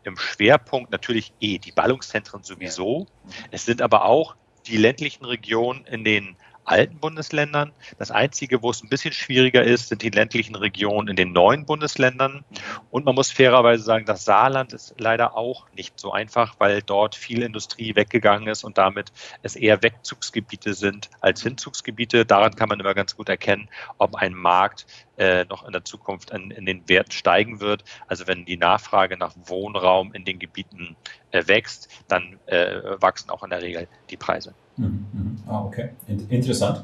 im 0.04 0.18
Schwerpunkt 0.18 0.92
natürlich 0.92 1.34
eh 1.40 1.58
die 1.58 1.72
Ballungszentren 1.72 2.44
sowieso. 2.44 3.08
Es 3.52 3.66
sind 3.66 3.82
aber 3.82 4.06
auch 4.06 4.36
die 4.68 4.78
ländlichen 4.78 5.26
Regionen 5.26 5.86
in 5.86 6.04
den 6.04 6.38
alten 6.66 7.00
Bundesländern. 7.00 7.72
Das 7.98 8.12
Einzige, 8.12 8.62
wo 8.62 8.70
es 8.70 8.84
ein 8.84 8.90
bisschen 8.90 9.14
schwieriger 9.14 9.64
ist, 9.64 9.90
sind 9.90 10.02
die 10.02 10.10
ländlichen 10.10 10.56
Regionen 10.56 11.08
in 11.10 11.16
den 11.16 11.32
neuen 11.32 11.66
Bundesländern. 11.66 12.44
Und 12.92 13.06
man 13.06 13.16
muss 13.16 13.32
fairerweise 13.32 13.84
sagen, 13.84 14.06
das 14.06 14.26
Saarland 14.26 14.74
ist 14.74 14.96
leider 14.98 15.36
auch 15.36 15.68
nicht 15.76 16.00
so 16.00 16.12
einfach, 16.12 16.56
weil 16.60 16.82
dort 16.82 17.16
viel 17.16 17.42
Industrie 17.42 17.96
weggegangen 17.96 18.48
ist 18.48 18.64
und 18.64 18.78
damit 18.78 19.12
es 19.42 19.56
eher 19.56 19.82
Wegzugsgebiete 19.84 20.74
sind 20.74 21.10
als 21.22 21.42
Hinzugsgebiete. 21.44 22.26
Daran 22.26 22.56
kann 22.56 22.70
man 22.70 22.80
immer 22.80 22.94
ganz 22.94 23.16
gut 23.16 23.30
erkennen, 23.30 23.70
ob 23.98 24.16
ein 24.16 24.34
Markt 24.34 24.86
äh, 25.18 25.46
noch 25.46 25.66
in 25.66 25.72
der 25.72 25.86
Zukunft 25.86 26.32
in, 26.32 26.52
in, 26.52 26.66
den 26.66 26.88
Wert 26.90 27.14
steigen 27.14 27.60
wird. 27.60 27.84
Also 28.08 28.28
wenn 28.28 28.46
die 28.46 28.58
Nachfrage 28.58 29.18
nach 29.18 29.34
Wohnraum 29.46 30.14
in 30.14 30.26
den 30.26 30.40
Gebieten 30.40 30.96
äh, 31.32 31.48
wächst, 31.48 31.90
dann 32.08 32.40
äh, 32.48 32.82
wachsen 33.00 33.30
auch 33.30 33.44
in 33.44 33.50
der 33.50 33.62
Regel 33.62 33.88
die 34.10 34.18
Preise. 34.18 34.56
Mhm, 34.78 35.06
mhm. 35.14 35.38
Ah, 35.48 35.64
okay. 35.66 35.90
Interessant. 36.30 36.84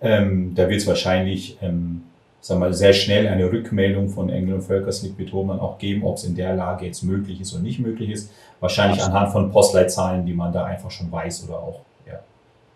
Ähm, 0.00 0.54
da 0.54 0.68
wird 0.68 0.80
es 0.80 0.86
wahrscheinlich, 0.86 1.56
ähm, 1.62 2.02
wir 2.48 2.56
mal, 2.56 2.74
sehr 2.74 2.92
schnell 2.92 3.28
eine 3.28 3.50
Rückmeldung 3.50 4.08
von 4.08 4.28
Engel 4.28 4.54
und 4.54 4.62
Völkerslick 4.62 5.16
Betonmann 5.16 5.60
auch 5.60 5.78
geben, 5.78 6.04
ob 6.04 6.16
es 6.16 6.24
in 6.24 6.34
der 6.34 6.54
Lage 6.54 6.86
jetzt 6.86 7.02
möglich 7.02 7.40
ist 7.40 7.54
oder 7.54 7.62
nicht 7.62 7.78
möglich 7.78 8.10
ist. 8.10 8.30
Wahrscheinlich 8.60 9.02
anhand 9.02 9.32
von 9.32 9.50
Postleitzahlen, 9.50 10.26
die 10.26 10.34
man 10.34 10.52
da 10.52 10.64
einfach 10.64 10.90
schon 10.90 11.10
weiß 11.10 11.48
oder 11.48 11.58
auch 11.58 11.80
ja, 12.06 12.20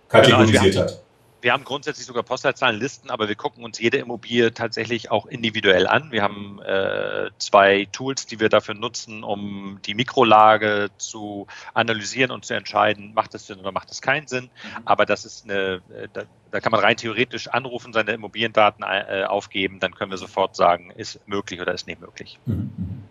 kategorisiert 0.08 0.62
genau, 0.62 0.82
also 0.82 0.94
hat. 0.94 1.02
Wir 1.40 1.52
haben 1.52 1.64
grundsätzlich 1.64 2.06
sogar 2.06 2.22
Postleitzahlenlisten, 2.22 3.10
aber 3.10 3.28
wir 3.28 3.34
gucken 3.34 3.64
uns 3.64 3.78
jede 3.78 3.98
Immobilie 3.98 4.52
tatsächlich 4.52 5.10
auch 5.10 5.26
individuell 5.26 5.86
an. 5.86 6.10
Wir 6.10 6.22
haben 6.22 6.60
äh, 6.62 7.30
zwei 7.38 7.86
Tools, 7.92 8.26
die 8.26 8.40
wir 8.40 8.48
dafür 8.48 8.74
nutzen, 8.74 9.22
um 9.22 9.78
die 9.84 9.94
Mikrolage 9.94 10.88
zu 10.98 11.46
analysieren 11.74 12.30
und 12.30 12.44
zu 12.44 12.54
entscheiden, 12.54 13.12
macht 13.14 13.34
das 13.34 13.46
Sinn 13.46 13.60
oder 13.60 13.72
macht 13.72 13.90
das 13.90 14.02
keinen 14.02 14.26
Sinn. 14.26 14.44
Mhm. 14.44 14.82
Aber 14.84 15.06
das 15.06 15.24
ist 15.24 15.44
eine, 15.44 15.82
äh, 15.94 16.08
da, 16.12 16.22
da, 16.50 16.60
kann 16.60 16.72
man 16.72 16.80
rein 16.80 16.96
theoretisch 16.96 17.48
anrufen, 17.48 17.92
seine 17.92 18.12
Immobiliendaten 18.12 18.84
äh, 18.84 19.24
aufgeben, 19.24 19.78
dann 19.80 19.94
können 19.94 20.10
wir 20.10 20.18
sofort 20.18 20.56
sagen, 20.56 20.90
ist 20.96 21.20
möglich 21.28 21.60
oder 21.60 21.74
ist 21.74 21.86
nicht 21.86 22.00
möglich. 22.00 22.38
Mhm. 22.46 22.72
mhm. 22.76 23.02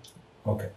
Okay. 0.43 0.69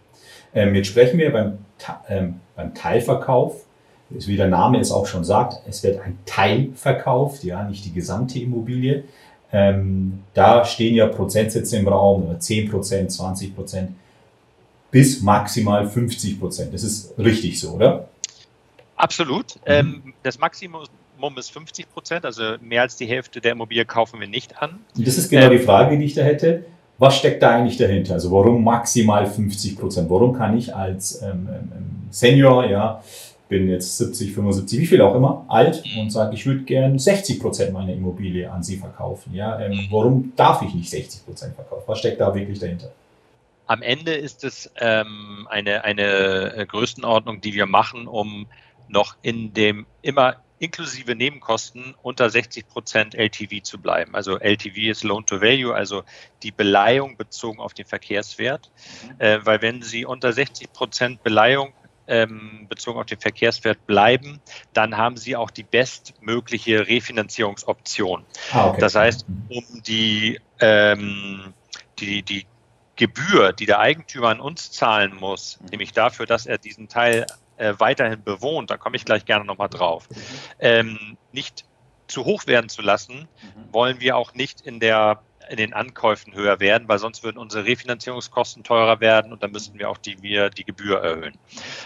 Ähm, 0.53 0.73
jetzt 0.73 0.87
sprechen 0.87 1.19
wir 1.19 1.31
beim, 1.31 1.59
ähm, 2.07 2.41
beim 2.55 2.73
Teilverkauf 2.73 3.65
wie 4.09 4.37
der 4.37 4.47
Name 4.47 4.79
es 4.79 4.91
auch 4.91 5.05
schon 5.05 5.23
sagt, 5.23 5.61
es 5.67 5.83
wird 5.83 6.01
ein 6.01 6.17
Teil 6.25 6.69
verkauft, 6.75 7.43
ja, 7.43 7.63
nicht 7.63 7.85
die 7.85 7.93
gesamte 7.93 8.39
Immobilie. 8.39 9.03
Ähm, 9.51 10.19
da 10.33 10.65
stehen 10.65 10.95
ja 10.95 11.07
Prozentsätze 11.07 11.77
im 11.77 11.87
Raum, 11.87 12.35
10 12.39 12.69
Prozent, 12.69 13.11
20 13.11 13.55
Prozent, 13.55 13.91
bis 14.91 15.21
maximal 15.21 15.87
50 15.87 16.39
Prozent. 16.39 16.73
Das 16.73 16.83
ist 16.83 17.13
richtig 17.17 17.59
so, 17.59 17.71
oder? 17.71 18.07
Absolut. 18.95 19.55
Mhm. 19.57 19.61
Ähm, 19.65 20.13
das 20.23 20.39
Maximum 20.39 20.83
ist 21.37 21.51
50 21.51 21.91
Prozent, 21.91 22.25
also 22.25 22.43
mehr 22.61 22.83
als 22.83 22.95
die 22.95 23.05
Hälfte 23.05 23.41
der 23.41 23.53
Immobilie 23.53 23.85
kaufen 23.85 24.19
wir 24.19 24.27
nicht 24.27 24.61
an. 24.61 24.79
Und 24.95 25.07
das 25.07 25.17
ist 25.17 25.29
genau 25.29 25.45
ähm, 25.45 25.57
die 25.57 25.63
Frage, 25.63 25.97
die 25.97 26.05
ich 26.05 26.13
da 26.13 26.21
hätte. 26.21 26.65
Was 26.97 27.17
steckt 27.17 27.41
da 27.41 27.51
eigentlich 27.51 27.77
dahinter? 27.77 28.15
Also 28.15 28.29
warum 28.31 28.63
maximal 28.63 29.25
50 29.25 29.77
Prozent? 29.77 30.09
Warum 30.09 30.33
kann 30.33 30.57
ich 30.57 30.75
als 30.75 31.21
ähm, 31.21 31.47
ähm 31.51 31.99
Senior, 32.11 32.65
ja, 32.65 33.03
bin 33.49 33.67
jetzt 33.67 33.97
70, 33.97 34.31
75, 34.31 34.79
wie 34.79 34.85
viel 34.85 35.01
auch 35.01 35.15
immer, 35.15 35.43
alt 35.49 35.83
mhm. 35.83 36.01
und 36.01 36.09
sage, 36.11 36.35
ich 36.35 36.45
würde 36.45 36.61
gern 36.61 36.97
60 36.97 37.39
Prozent 37.39 37.73
meiner 37.73 37.91
Immobilie 37.91 38.49
an 38.49 38.63
Sie 38.63 38.77
verkaufen. 38.77 39.33
Ja, 39.33 39.59
ähm, 39.59 39.71
mhm. 39.71 39.87
warum 39.89 40.33
darf 40.35 40.61
ich 40.61 40.73
nicht 40.73 40.89
60 40.89 41.25
Prozent 41.25 41.55
verkaufen? 41.55 41.83
Was 41.87 41.99
steckt 41.99 42.21
da 42.21 42.33
wirklich 42.33 42.59
dahinter? 42.59 42.91
Am 43.65 43.81
Ende 43.81 44.13
ist 44.13 44.43
es 44.43 44.71
ähm, 44.79 45.47
eine, 45.49 45.83
eine 45.83 46.53
äh, 46.55 46.65
Größenordnung, 46.65 47.41
die 47.41 47.53
wir 47.53 47.65
machen, 47.65 48.07
um 48.07 48.47
noch 48.87 49.15
in 49.21 49.53
dem 49.53 49.85
immer 50.01 50.37
inklusive 50.59 51.15
Nebenkosten 51.15 51.95
unter 52.01 52.29
60 52.29 52.67
Prozent 52.67 53.15
LTV 53.15 53.63
zu 53.63 53.79
bleiben. 53.79 54.15
Also 54.15 54.37
LTV 54.37 54.77
ist 54.89 55.03
Loan 55.03 55.25
to 55.25 55.41
Value, 55.41 55.73
also 55.73 56.03
die 56.43 56.51
Beleihung 56.51 57.17
bezogen 57.17 57.59
auf 57.59 57.73
den 57.73 57.85
Verkehrswert. 57.85 58.69
Mhm. 59.03 59.15
Äh, 59.19 59.45
weil 59.45 59.61
wenn 59.61 59.81
Sie 59.81 60.05
unter 60.05 60.33
60 60.33 60.71
Prozent 60.73 61.23
Beleihung 61.23 61.73
ähm, 62.09 62.65
bezogen 62.67 62.99
auf 62.99 63.05
den 63.05 63.19
Verkehrswert 63.19 63.85
bleiben, 63.85 64.41
dann 64.73 64.97
haben 64.97 65.15
Sie 65.15 65.35
auch 65.35 65.51
die 65.51 65.63
bestmögliche 65.63 66.87
Refinanzierungsoption. 66.87 68.25
Ah, 68.51 68.69
okay. 68.69 68.81
Das 68.81 68.95
heißt, 68.95 69.25
um 69.49 69.63
die, 69.83 70.39
ähm, 70.59 71.53
die, 71.99 72.23
die 72.23 72.45
Gebühr, 72.95 73.53
die 73.53 73.65
der 73.65 73.79
Eigentümer 73.79 74.27
an 74.27 74.41
uns 74.41 74.71
zahlen 74.71 75.15
muss, 75.15 75.59
mhm. 75.61 75.67
nämlich 75.69 75.93
dafür, 75.93 76.25
dass 76.25 76.45
er 76.45 76.57
diesen 76.57 76.89
Teil 76.89 77.27
äh, 77.57 77.73
weiterhin 77.77 78.23
bewohnt, 78.23 78.71
da 78.71 78.77
komme 78.77 78.97
ich 78.97 79.05
gleich 79.05 79.23
gerne 79.23 79.45
nochmal 79.45 79.69
drauf, 79.69 80.09
mhm. 80.09 80.15
ähm, 80.59 81.17
nicht 81.31 81.63
zu 82.07 82.25
hoch 82.25 82.47
werden 82.47 82.69
zu 82.69 82.81
lassen, 82.81 83.19
mhm. 83.19 83.73
wollen 83.73 84.01
wir 84.01 84.17
auch 84.17 84.33
nicht 84.33 84.61
in 84.61 84.79
der 84.79 85.21
in 85.49 85.57
den 85.57 85.73
Ankäufen 85.73 86.33
höher 86.33 86.59
werden, 86.59 86.87
weil 86.87 86.99
sonst 86.99 87.23
würden 87.23 87.37
unsere 87.37 87.65
Refinanzierungskosten 87.65 88.63
teurer 88.63 88.99
werden 88.99 89.31
und 89.31 89.43
dann 89.43 89.51
müssten 89.51 89.77
wir 89.79 89.89
auch 89.89 89.97
die, 89.97 90.21
wir 90.21 90.49
die 90.49 90.63
Gebühr 90.63 90.99
erhöhen. 90.99 91.37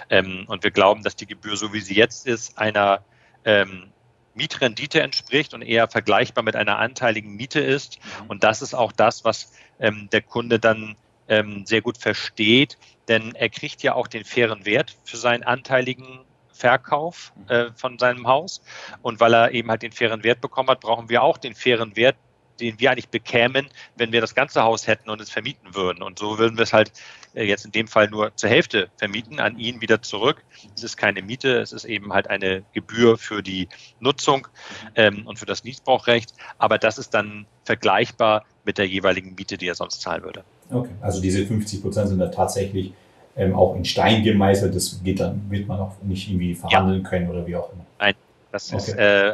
Ähm, 0.10 0.46
und 0.48 0.64
wir 0.64 0.72
glauben, 0.72 1.04
dass 1.04 1.16
die 1.16 1.28
Gebühr, 1.28 1.58
so 1.58 1.74
wie 1.74 1.80
sie 1.80 1.96
jetzt 1.96 2.28
ist, 2.28 2.58
einer 2.58 3.04
ähm, 3.46 3.92
Mietrendite 4.36 5.02
entspricht 5.02 5.54
und 5.54 5.62
eher 5.62 5.88
vergleichbar 5.88 6.44
mit 6.44 6.56
einer 6.56 6.80
anteiligen 6.80 7.36
Miete 7.36 7.60
ist. 7.60 8.00
Und 8.28 8.44
das 8.44 8.62
ist 8.62 8.74
auch 8.74 8.92
das, 8.92 9.24
was 9.24 9.54
ähm, 9.80 10.10
der 10.12 10.22
Kunde 10.22 10.60
dann 10.60 10.96
ähm, 11.28 11.66
sehr 11.66 11.82
gut 11.82 11.98
versteht, 11.98 12.78
denn 13.08 13.36
er 13.36 13.50
kriegt 13.50 13.84
ja 13.84 13.94
auch 13.94 14.08
den 14.08 14.26
fairen 14.26 14.66
Wert 14.66 14.98
für 15.04 15.18
seinen 15.18 15.44
anteiligen 15.44 16.22
Verkauf 16.52 17.34
äh, 17.48 17.72
von 17.76 17.98
seinem 18.00 18.28
Haus. 18.28 18.62
Und 19.02 19.20
weil 19.20 19.34
er 19.34 19.52
eben 19.52 19.70
halt 19.70 19.82
den 19.82 19.92
fairen 19.92 20.24
Wert 20.24 20.42
bekommen 20.42 20.70
hat, 20.70 20.82
brauchen 20.82 21.10
wir 21.10 21.24
auch 21.24 21.38
den 21.38 21.56
fairen 21.56 21.96
Wert, 21.96 22.16
den 22.60 22.80
wir 22.80 22.92
eigentlich 22.92 23.10
bekämen, 23.10 23.68
wenn 23.96 24.12
wir 24.12 24.22
das 24.22 24.36
ganze 24.36 24.64
Haus 24.64 24.88
hätten 24.88 25.10
und 25.10 25.22
es 25.22 25.30
vermieten 25.30 25.76
würden. 25.76 26.04
Und 26.04 26.20
so 26.20 26.38
würden 26.38 26.58
wir 26.58 26.64
es 26.64 26.74
halt 26.74 26.92
äh, 27.34 27.44
jetzt 27.44 27.66
in 27.66 27.72
dem 27.72 27.88
Fall 27.88 28.10
nur 28.10 28.36
zur 28.36 28.50
Hälfte 28.50 28.90
vermieten, 28.98 29.40
an 29.40 29.58
ihn 29.58 29.82
wieder 29.82 30.02
zurück. 30.02 30.44
Es 30.76 30.84
ist 30.84 30.98
keine 30.98 31.22
Miete, 31.22 31.60
es 31.60 31.72
ist 31.72 31.86
eben 31.86 32.14
halt 32.14 32.30
eine 32.30 32.64
Gebühr 32.74 33.18
für 33.18 33.42
die 33.42 33.68
Nutzung 34.00 34.48
ähm, 34.96 35.26
und 35.26 35.40
für 35.40 35.46
das 35.46 35.64
Niesbrauchrecht. 35.64 36.34
Aber 36.58 36.78
das 36.78 36.98
ist 36.98 37.14
dann 37.14 37.46
vergleichbar 37.66 38.46
mit 38.66 38.78
der 38.78 38.88
jeweiligen 38.88 39.36
Miete, 39.36 39.58
die 39.58 39.68
er 39.68 39.76
sonst 39.76 40.02
zahlen 40.02 40.24
würde. 40.24 40.44
Okay, 40.70 40.90
also 41.02 41.22
diese 41.22 41.46
50 41.46 41.82
Prozent 41.82 42.10
sind 42.10 42.20
da 42.20 42.28
tatsächlich 42.28 42.94
ähm, 43.36 43.56
auch 43.56 43.76
in 43.76 43.86
Stein 43.86 44.24
gemeißelt. 44.24 44.76
Das 44.76 45.02
geht 45.04 45.20
dann, 45.20 45.42
wird 45.50 45.68
man 45.68 45.80
auch 45.80 45.96
nicht 46.04 46.30
irgendwie 46.30 46.56
verhandeln 46.56 47.04
ja. 47.04 47.10
können 47.10 47.30
oder 47.30 47.46
wie 47.46 47.56
auch 47.56 47.72
immer. 47.74 47.86
Das 48.54 48.72
okay. 48.72 48.78
ist 48.78 48.94
äh, 49.00 49.34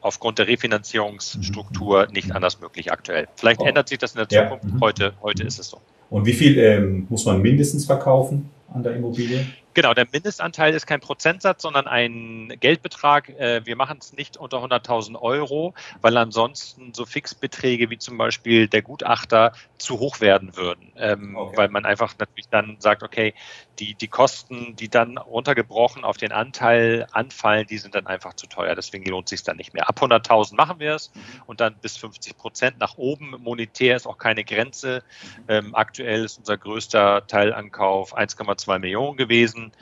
aufgrund 0.00 0.38
der 0.38 0.48
Refinanzierungsstruktur 0.48 2.06
mhm. 2.06 2.12
nicht 2.14 2.32
anders 2.32 2.58
möglich 2.58 2.90
aktuell. 2.90 3.28
Vielleicht 3.36 3.60
oh. 3.60 3.66
ändert 3.66 3.90
sich 3.90 3.98
das 3.98 4.14
in 4.14 4.26
der 4.26 4.30
Zukunft. 4.30 4.64
Ja. 4.64 4.70
Mhm. 4.70 4.80
Heute, 4.80 5.12
heute 5.20 5.42
ist 5.42 5.58
es 5.58 5.68
so. 5.68 5.78
Und 6.08 6.24
wie 6.24 6.32
viel 6.32 6.58
ähm, 6.58 7.06
muss 7.10 7.26
man 7.26 7.42
mindestens 7.42 7.84
verkaufen 7.84 8.48
an 8.72 8.82
der 8.82 8.96
Immobilie? 8.96 9.46
Genau, 9.72 9.94
der 9.94 10.06
Mindestanteil 10.12 10.74
ist 10.74 10.86
kein 10.86 11.00
Prozentsatz, 11.00 11.62
sondern 11.62 11.86
ein 11.86 12.52
Geldbetrag. 12.58 13.28
Äh, 13.28 13.64
wir 13.64 13.76
machen 13.76 13.98
es 14.00 14.12
nicht 14.12 14.36
unter 14.36 14.58
100.000 14.58 15.20
Euro, 15.20 15.74
weil 16.00 16.16
ansonsten 16.16 16.92
so 16.92 17.06
Fixbeträge 17.06 17.88
wie 17.88 17.98
zum 17.98 18.18
Beispiel 18.18 18.66
der 18.66 18.82
Gutachter 18.82 19.52
zu 19.78 20.00
hoch 20.00 20.20
werden 20.20 20.56
würden, 20.56 20.92
ähm, 20.96 21.36
okay. 21.36 21.56
weil 21.56 21.68
man 21.68 21.86
einfach 21.86 22.14
natürlich 22.18 22.48
dann 22.48 22.76
sagt, 22.80 23.04
okay, 23.04 23.32
die, 23.78 23.94
die 23.94 24.08
Kosten, 24.08 24.74
die 24.76 24.88
dann 24.88 25.18
runtergebrochen 25.18 26.04
auf 26.04 26.16
den 26.16 26.32
Anteil 26.32 27.06
anfallen, 27.12 27.66
die 27.68 27.78
sind 27.78 27.94
dann 27.94 28.06
einfach 28.06 28.34
zu 28.34 28.46
teuer. 28.46 28.74
Deswegen 28.74 29.04
lohnt 29.06 29.26
es 29.26 29.30
sich 29.30 29.42
dann 29.44 29.56
nicht 29.56 29.72
mehr. 29.72 29.88
Ab 29.88 30.02
100.000 30.02 30.56
machen 30.56 30.80
wir 30.80 30.96
es 30.96 31.12
mhm. 31.14 31.20
und 31.46 31.60
dann 31.60 31.76
bis 31.80 31.96
50 31.96 32.36
Prozent 32.36 32.78
nach 32.78 32.98
oben. 32.98 33.36
Monetär 33.38 33.94
ist 33.96 34.06
auch 34.06 34.18
keine 34.18 34.44
Grenze. 34.44 35.02
Mhm. 35.22 35.44
Ähm, 35.48 35.74
aktuell 35.74 36.24
ist 36.24 36.38
unser 36.38 36.58
größter 36.58 37.26
Teilankauf 37.28 38.16
1,2 38.18 38.59
Millionen 38.66 39.16
gewesen 39.16 39.50
gewesen 39.50 39.72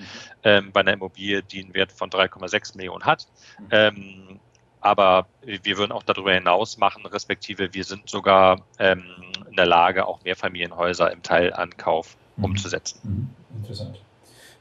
ähm, 0.45 0.71
bei 0.73 0.81
einer 0.81 0.93
Immobilie, 0.93 1.43
die 1.43 1.65
einen 1.65 1.75
Wert 1.75 1.93
von 1.93 2.11
3,6 2.11 2.77
Millionen 2.77 3.05
hat. 3.05 3.27
Mhm. 3.59 3.67
Ähm, 3.71 4.41
aber 4.81 5.27
wir 5.45 5.77
würden 5.77 5.91
auch 5.91 6.05
darüber 6.05 6.33
hinaus 6.33 6.79
machen, 6.79 7.05
respektive 7.07 7.75
wir 7.75 7.83
sind 7.83 8.09
sogar 8.09 8.61
ähm, 8.79 9.03
in 9.51 9.57
der 9.57 9.67
Lage, 9.67 10.07
auch 10.07 10.23
Mehrfamilienhäuser 10.23 11.13
im 11.13 11.23
Teilankauf 11.23 12.17
mhm. 12.37 12.45
umzusetzen. 12.45 13.01
Mhm. 13.03 13.59
Interessant. 13.61 14.01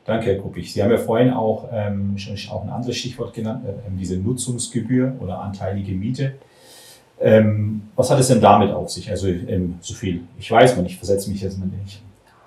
Danke, 0.06 0.28
Herr 0.28 0.38
Kuppich. 0.40 0.74
Sie 0.74 0.82
haben 0.82 0.90
ja 0.90 0.98
vorhin 0.98 1.32
auch, 1.32 1.70
ähm, 1.72 2.18
schon 2.18 2.36
auch 2.50 2.64
ein 2.64 2.70
anderes 2.70 2.96
Stichwort 2.96 3.34
genannt, 3.34 3.66
äh, 3.68 3.74
diese 3.92 4.18
Nutzungsgebühr 4.18 5.16
oder 5.20 5.40
anteilige 5.40 5.92
Miete. 5.92 6.36
Ähm, 7.20 7.90
was 7.96 8.10
hat 8.10 8.20
es 8.20 8.30
denn 8.30 8.42
damit 8.42 8.72
auf 8.72 8.90
sich? 8.90 9.10
Also 9.10 9.28
ähm, 9.28 9.76
so 9.82 9.94
viel, 9.94 10.22
ich 10.40 10.50
weiß 10.50 10.78
man, 10.78 10.86
ich 10.86 10.98
versetze 10.98 11.30
mich 11.30 11.42
jetzt 11.42 11.60
mal 11.60 11.66
nicht 11.66 12.02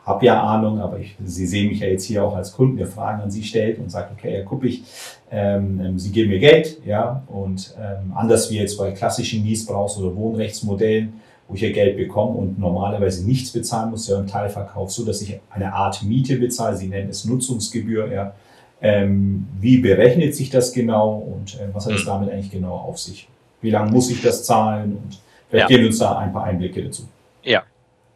habe 0.04 0.26
ja 0.26 0.42
Ahnung, 0.42 0.80
aber 0.80 0.98
ich, 0.98 1.16
Sie 1.24 1.46
sehen 1.46 1.68
mich 1.68 1.80
ja 1.80 1.86
jetzt 1.86 2.04
hier 2.04 2.24
auch 2.24 2.34
als 2.34 2.52
Kunden, 2.52 2.76
der 2.76 2.86
Fragen 2.86 3.22
an 3.22 3.30
Sie 3.30 3.42
stellt 3.42 3.78
und 3.78 3.90
sagt, 3.90 4.12
okay, 4.12 4.32
Herr 4.32 4.44
Kuppich, 4.44 4.82
ähm, 5.30 5.80
ähm, 5.84 5.98
Sie 5.98 6.10
geben 6.10 6.30
mir 6.30 6.38
Geld, 6.38 6.78
ja, 6.84 7.22
und 7.28 7.74
ähm, 7.78 8.12
anders 8.14 8.50
wie 8.50 8.58
jetzt 8.58 8.78
bei 8.78 8.92
klassischen 8.92 9.44
Niesbrauchs- 9.44 9.98
oder 9.98 10.14
Wohnrechtsmodellen, 10.16 11.20
wo 11.48 11.54
ich 11.54 11.60
ja 11.60 11.70
Geld 11.70 11.96
bekomme 11.96 12.36
und 12.36 12.58
normalerweise 12.58 13.26
nichts 13.26 13.50
bezahlen 13.50 13.90
muss, 13.90 14.08
ja 14.08 14.18
im 14.18 14.26
Teilverkauf, 14.26 14.90
so 14.90 15.04
dass 15.04 15.20
ich 15.20 15.38
eine 15.50 15.72
Art 15.72 16.02
Miete 16.02 16.36
bezahle, 16.36 16.76
Sie 16.76 16.88
nennen 16.88 17.10
es 17.10 17.24
Nutzungsgebühr, 17.24 18.12
ja. 18.12 18.34
Ähm, 18.82 19.46
wie 19.60 19.76
berechnet 19.76 20.34
sich 20.34 20.48
das 20.48 20.72
genau 20.72 21.16
und 21.16 21.56
äh, 21.56 21.68
was 21.74 21.84
hat 21.84 21.92
es 21.92 22.00
hm. 22.00 22.06
damit 22.06 22.30
eigentlich 22.30 22.50
genau 22.50 22.74
auf 22.74 22.98
sich? 22.98 23.28
Wie 23.60 23.70
lange 23.70 23.90
muss 23.90 24.10
ich 24.10 24.22
das 24.22 24.44
zahlen 24.44 24.96
und 24.96 25.20
vielleicht 25.50 25.68
ja. 25.68 25.76
geben 25.76 25.88
uns 25.88 25.98
da 25.98 26.16
ein 26.16 26.32
paar 26.32 26.44
Einblicke 26.44 26.82
dazu. 26.84 27.06
Ja, 27.42 27.62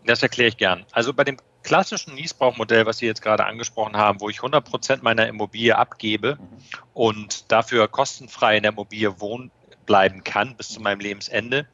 das 0.07 0.23
erkläre 0.23 0.49
ich 0.49 0.57
gern. 0.57 0.85
Also 0.93 1.13
bei 1.13 1.25
dem 1.25 1.37
klassischen 1.65 2.15
Niesbrauchmodell, 2.15 2.87
was 2.87 2.99
Sie 2.99 3.07
jetzt 3.07 3.23
gerade 3.23 3.45
angesprochen 3.47 3.97
haben, 3.97 4.21
wo 4.21 4.29
ich 4.29 4.37
100 4.37 4.65
Prozent 4.65 5.03
meiner 5.03 5.27
Immobilie 5.27 5.77
abgebe 5.77 6.37
mhm. 6.37 6.47
und 6.93 7.51
dafür 7.51 7.89
kostenfrei 7.89 8.59
in 8.59 8.63
der 8.63 8.73
Immobilie 8.73 9.21
wohnen 9.21 9.51
bleiben 9.87 10.23
kann 10.23 10.57
bis 10.57 10.69
zu 10.69 10.81
meinem 10.81 11.01
Lebensende, 11.01 11.67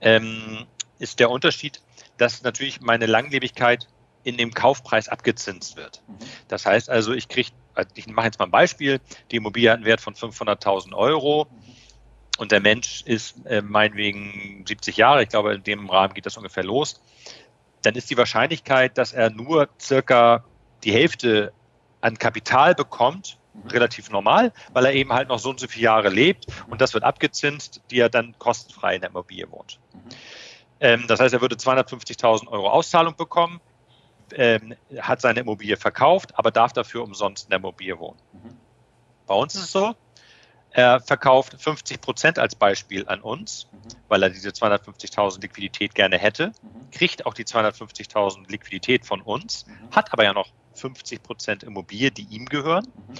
ähm, 0.00 0.66
ist 0.98 1.18
der 1.18 1.30
Unterschied, 1.30 1.82
dass 2.16 2.42
natürlich 2.42 2.80
meine 2.80 3.06
Langlebigkeit 3.06 3.88
in 4.22 4.36
dem 4.36 4.52
Kaufpreis 4.52 5.08
abgezinst 5.08 5.76
wird. 5.76 6.02
Mhm. 6.06 6.14
Das 6.48 6.66
heißt 6.66 6.90
also, 6.90 7.12
ich 7.12 7.28
kriege, 7.28 7.50
ich 7.94 8.06
mache 8.06 8.26
jetzt 8.26 8.38
mal 8.38 8.44
ein 8.44 8.50
Beispiel, 8.50 9.00
die 9.30 9.36
Immobilie 9.36 9.70
hat 9.70 9.78
einen 9.78 9.86
Wert 9.86 10.00
von 10.00 10.14
500.000 10.14 10.94
Euro 10.94 11.46
und 12.36 12.52
der 12.52 12.60
Mensch 12.60 13.02
ist 13.06 13.46
äh, 13.46 13.62
meinetwegen 13.62 14.64
70 14.66 14.96
Jahre, 14.98 15.22
ich 15.22 15.30
glaube, 15.30 15.54
in 15.54 15.62
dem 15.62 15.88
Rahmen 15.88 16.14
geht 16.14 16.26
das 16.26 16.36
ungefähr 16.36 16.64
los 16.64 17.00
dann 17.82 17.94
ist 17.94 18.10
die 18.10 18.16
Wahrscheinlichkeit, 18.16 18.98
dass 18.98 19.12
er 19.12 19.30
nur 19.30 19.68
circa 19.80 20.44
die 20.84 20.92
Hälfte 20.92 21.52
an 22.00 22.18
Kapital 22.18 22.74
bekommt, 22.74 23.38
relativ 23.70 24.10
normal, 24.10 24.52
weil 24.72 24.86
er 24.86 24.94
eben 24.94 25.12
halt 25.12 25.28
noch 25.28 25.38
so 25.38 25.50
und 25.50 25.60
so 25.60 25.66
viele 25.66 25.84
Jahre 25.84 26.08
lebt 26.08 26.46
und 26.68 26.80
das 26.80 26.94
wird 26.94 27.04
abgezinst, 27.04 27.82
die 27.90 27.98
er 27.98 28.08
dann 28.08 28.34
kostenfrei 28.38 28.94
in 28.94 29.00
der 29.00 29.10
Immobilie 29.10 29.50
wohnt. 29.50 29.80
Ähm, 30.80 31.04
das 31.08 31.20
heißt, 31.20 31.34
er 31.34 31.40
würde 31.40 31.56
250.000 31.56 32.48
Euro 32.48 32.70
Auszahlung 32.70 33.16
bekommen, 33.16 33.60
ähm, 34.32 34.74
hat 34.98 35.20
seine 35.20 35.40
Immobilie 35.40 35.76
verkauft, 35.76 36.38
aber 36.38 36.50
darf 36.50 36.72
dafür 36.72 37.02
umsonst 37.02 37.44
in 37.44 37.50
der 37.50 37.58
Immobilie 37.58 37.98
wohnen. 37.98 38.18
Mhm. 38.32 38.56
Bei 39.26 39.34
uns 39.34 39.54
ist 39.54 39.64
es 39.64 39.72
so, 39.72 39.94
er 40.72 41.00
verkauft 41.00 41.56
50 41.60 42.00
Prozent 42.00 42.38
als 42.38 42.54
Beispiel 42.54 43.08
an 43.08 43.20
uns, 43.20 43.68
mhm. 43.72 43.78
weil 44.08 44.22
er 44.22 44.30
diese 44.30 44.50
250.000 44.50 45.40
Liquidität 45.40 45.94
gerne 45.94 46.18
hätte, 46.18 46.52
mhm. 46.62 46.90
kriegt 46.90 47.26
auch 47.26 47.34
die 47.34 47.44
250.000 47.44 48.50
Liquidität 48.50 49.04
von 49.04 49.20
uns, 49.20 49.66
mhm. 49.66 49.90
hat 49.94 50.12
aber 50.12 50.24
ja 50.24 50.32
noch 50.32 50.48
50 50.74 51.22
Prozent 51.22 51.62
Immobilie, 51.62 52.10
die 52.10 52.26
ihm 52.30 52.46
gehören. 52.46 52.86
Mhm. 52.86 53.14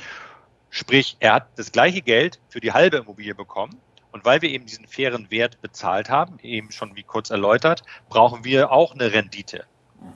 Sprich, 0.71 1.17
er 1.19 1.35
hat 1.35 1.49
das 1.57 1.73
gleiche 1.73 2.03
Geld 2.03 2.39
für 2.49 2.61
die 2.61 2.73
halbe 2.73 2.99
Immobilie 2.99 3.35
bekommen. 3.35 3.77
Und 4.13 4.25
weil 4.25 4.43
wir 4.43 4.51
eben 4.51 4.67
diesen 4.67 4.89
fairen 4.89 5.31
Wert 5.31 5.61
bezahlt 5.61 6.11
haben, 6.11 6.39
eben 6.43 6.73
schon 6.73 6.97
wie 6.97 7.05
kurz 7.05 7.31
erläutert, 7.31 7.85
brauchen 8.09 8.45
wir 8.45 8.73
auch 8.73 8.93
eine 8.93 9.13
Rendite 9.13 9.67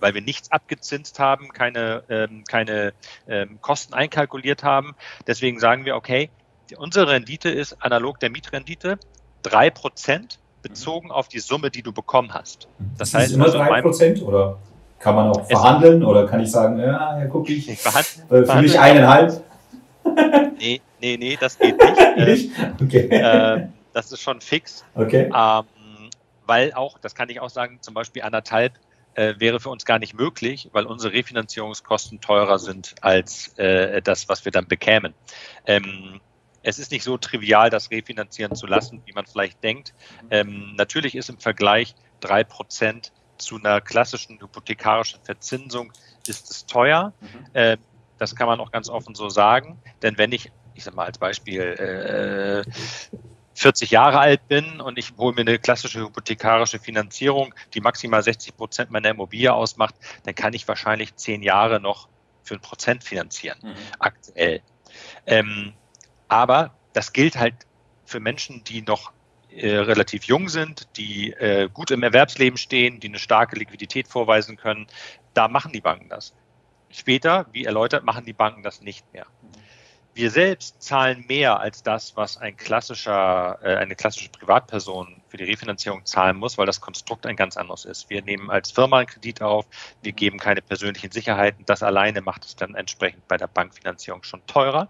weil 0.01 0.14
wir 0.14 0.23
nichts 0.23 0.51
abgezinst 0.51 1.18
haben, 1.18 1.51
keine, 1.53 2.05
ähm, 2.09 2.44
keine 2.44 2.94
ähm, 3.29 3.61
Kosten 3.61 3.94
einkalkuliert 3.94 4.62
haben. 4.62 4.94
Deswegen 5.27 5.59
sagen 5.59 5.85
wir, 5.85 5.97
okay, 5.97 6.31
unsere 6.77 7.09
Rendite 7.09 7.50
ist 7.50 7.83
analog 7.83 8.20
der 8.20 8.31
Mietrendite 8.31 8.98
drei 9.42 9.70
Prozent 9.70 10.38
bezogen 10.62 11.11
auf 11.11 11.29
die 11.29 11.40
Summe, 11.40 11.70
die 11.70 11.83
du 11.83 11.92
bekommen 11.92 12.33
hast. 12.33 12.68
Das 12.98 13.09
ist 13.09 13.14
heißt, 13.14 13.33
immer 13.35 13.44
also 13.44 13.59
drei 13.59 13.83
Prozent 13.83 14.22
oder 14.22 14.59
kann 14.98 15.14
man 15.14 15.29
auch 15.29 15.46
verhandeln 15.46 16.03
oder 16.03 16.27
kann 16.27 16.40
ich 16.40 16.50
sagen, 16.50 16.79
ja, 16.79 17.16
Herr 17.16 17.29
Kuck, 17.29 17.48
ich, 17.50 17.68
äh, 17.68 17.77
für 17.77 18.62
mich 18.62 18.79
eineinhalb? 18.79 19.42
nee, 20.59 20.81
nee, 21.00 21.16
nee, 21.18 21.37
das 21.38 21.59
geht 21.59 21.77
nicht. 21.79 22.16
nicht? 22.16 22.50
Okay. 22.83 23.09
Äh, 23.09 23.68
das 23.92 24.11
ist 24.11 24.22
schon 24.22 24.40
fix. 24.40 24.85
Okay. 24.94 25.31
Ähm, 25.35 25.64
weil 26.46 26.72
auch, 26.72 26.98
das 26.98 27.14
kann 27.14 27.29
ich 27.29 27.40
auch 27.40 27.50
sagen, 27.50 27.79
zum 27.83 27.94
Beispiel 27.94 28.22
anderthalb 28.22 28.72
äh, 29.14 29.35
wäre 29.38 29.61
für 29.61 29.70
uns 29.70 29.85
gar 29.85 29.98
nicht 29.98 30.14
möglich, 30.14 30.70
weil 30.72 30.87
unsere 30.87 31.12
Refinanzierungskosten 31.12 32.20
teurer 32.20 32.59
sind 32.59 32.94
als 33.00 33.57
äh, 33.59 34.03
das, 34.03 34.29
was 34.29 34.44
wir 34.44 34.53
dann 34.53 34.66
bekämen. 34.66 35.14
Ähm, 35.66 36.20
es 36.64 36.79
ist 36.79 36.90
nicht 36.90 37.05
so 37.05 37.16
trivial, 37.18 37.70
das 37.70 37.90
refinanzieren 37.90 38.57
zu 38.57 38.66
lassen, 38.66 39.03
wie 39.05 39.12
man 39.12 39.27
vielleicht 39.27 39.62
denkt. 39.62 39.94
Ähm, 40.31 40.74
natürlich 40.77 41.14
ist 41.14 41.29
im 41.29 41.38
Vergleich 41.38 41.94
drei 42.20 42.42
Prozent 42.42 43.12
zu 43.38 43.57
einer 43.57 43.81
klassischen 43.81 44.40
hypothekarischen 44.40 45.20
Verzinsung 45.22 45.92
ist 46.27 46.50
es 46.50 46.66
teuer. 46.66 47.12
Mhm. 47.20 47.46
Äh, 47.53 47.77
das 48.18 48.35
kann 48.35 48.46
man 48.46 48.61
auch 48.61 48.72
ganz 48.72 48.88
offen 48.88 49.14
so 49.14 49.29
sagen. 49.29 49.79
Denn 50.03 50.16
wenn 50.16 50.33
ich, 50.33 50.50
ich 50.74 50.85
sage 50.85 50.96
mal 50.96 51.05
als 51.05 51.18
Beispiel, 51.18 51.61
äh, 51.61 52.70
40 53.55 53.90
Jahre 53.90 54.18
alt 54.18 54.48
bin 54.48 54.81
und 54.81 54.98
ich 54.98 55.12
hole 55.16 55.35
mir 55.35 55.42
eine 55.42 55.59
klassische 55.59 56.00
hypothekarische 56.00 56.79
Finanzierung, 56.79 57.55
die 57.74 57.81
maximal 57.81 58.22
60 58.22 58.57
Prozent 58.57 58.90
meiner 58.90 59.11
Immobilie 59.11 59.53
ausmacht, 59.53 59.94
dann 60.24 60.35
kann 60.35 60.55
ich 60.55 60.66
wahrscheinlich 60.66 61.14
zehn 61.16 61.42
Jahre 61.42 61.79
noch 61.79 62.09
für 62.42 62.55
ein 62.55 62.61
Prozent 62.61 63.05
finanzieren, 63.05 63.59
mhm. 63.62 63.74
aktuell. 63.98 64.61
Ähm, 65.27 65.74
aber 66.35 66.75
das 66.94 67.12
gilt 67.12 67.37
halt 67.37 67.55
für 68.07 68.18
Menschen, 68.18 68.64
die 68.64 68.83
noch 68.83 69.12
äh, 69.51 69.77
relativ 69.77 70.25
jung 70.25 70.49
sind, 70.49 70.88
die 70.97 71.31
äh, 71.31 71.68
gut 71.73 71.92
im 71.92 72.03
Erwerbsleben 72.03 72.57
stehen, 72.57 72.99
die 72.99 73.07
eine 73.07 73.20
starke 73.20 73.55
Liquidität 73.55 74.09
vorweisen 74.09 74.57
können. 74.57 74.88
Da 75.33 75.47
machen 75.47 75.70
die 75.70 75.81
Banken 75.81 76.09
das. 76.09 76.35
Später, 76.90 77.47
wie 77.53 77.64
erläutert, 77.64 78.03
machen 78.03 78.25
die 78.25 78.33
Banken 78.33 78.64
das 78.64 78.81
nicht 78.81 79.05
mehr. 79.12 79.27
Wir 80.12 80.31
selbst 80.31 80.81
zahlen 80.81 81.25
mehr 81.29 81.59
als 81.59 81.83
das, 81.83 82.16
was 82.16 82.37
ein 82.37 82.57
klassischer, 82.57 83.59
äh, 83.62 83.77
eine 83.77 83.94
klassische 83.94 84.31
Privatperson 84.31 85.20
für 85.29 85.37
die 85.37 85.44
Refinanzierung 85.44 86.05
zahlen 86.05 86.37
muss, 86.37 86.57
weil 86.57 86.66
das 86.66 86.81
Konstrukt 86.81 87.27
ein 87.27 87.35
ganz 87.35 87.57
anderes 87.57 87.85
ist. 87.85 88.11
Wir 88.11 88.23
nehmen 88.23 88.51
als 88.51 88.70
Firma 88.70 88.99
einen 88.99 89.07
Kredit 89.09 89.42
auf, 89.42 89.66
wir 90.03 90.12
geben 90.12 90.38
keine 90.38 90.62
persönlichen 90.62 91.11
Sicherheiten. 91.11 91.64
Das 91.66 91.85
alleine 91.85 92.23
macht 92.23 92.44
es 92.44 92.55
dann 92.55 92.77
entsprechend 92.77 93.27
bei 93.27 93.37
der 93.37 93.49
Bankfinanzierung 93.49 94.23
schon 94.23 94.47
teurer. 94.47 94.88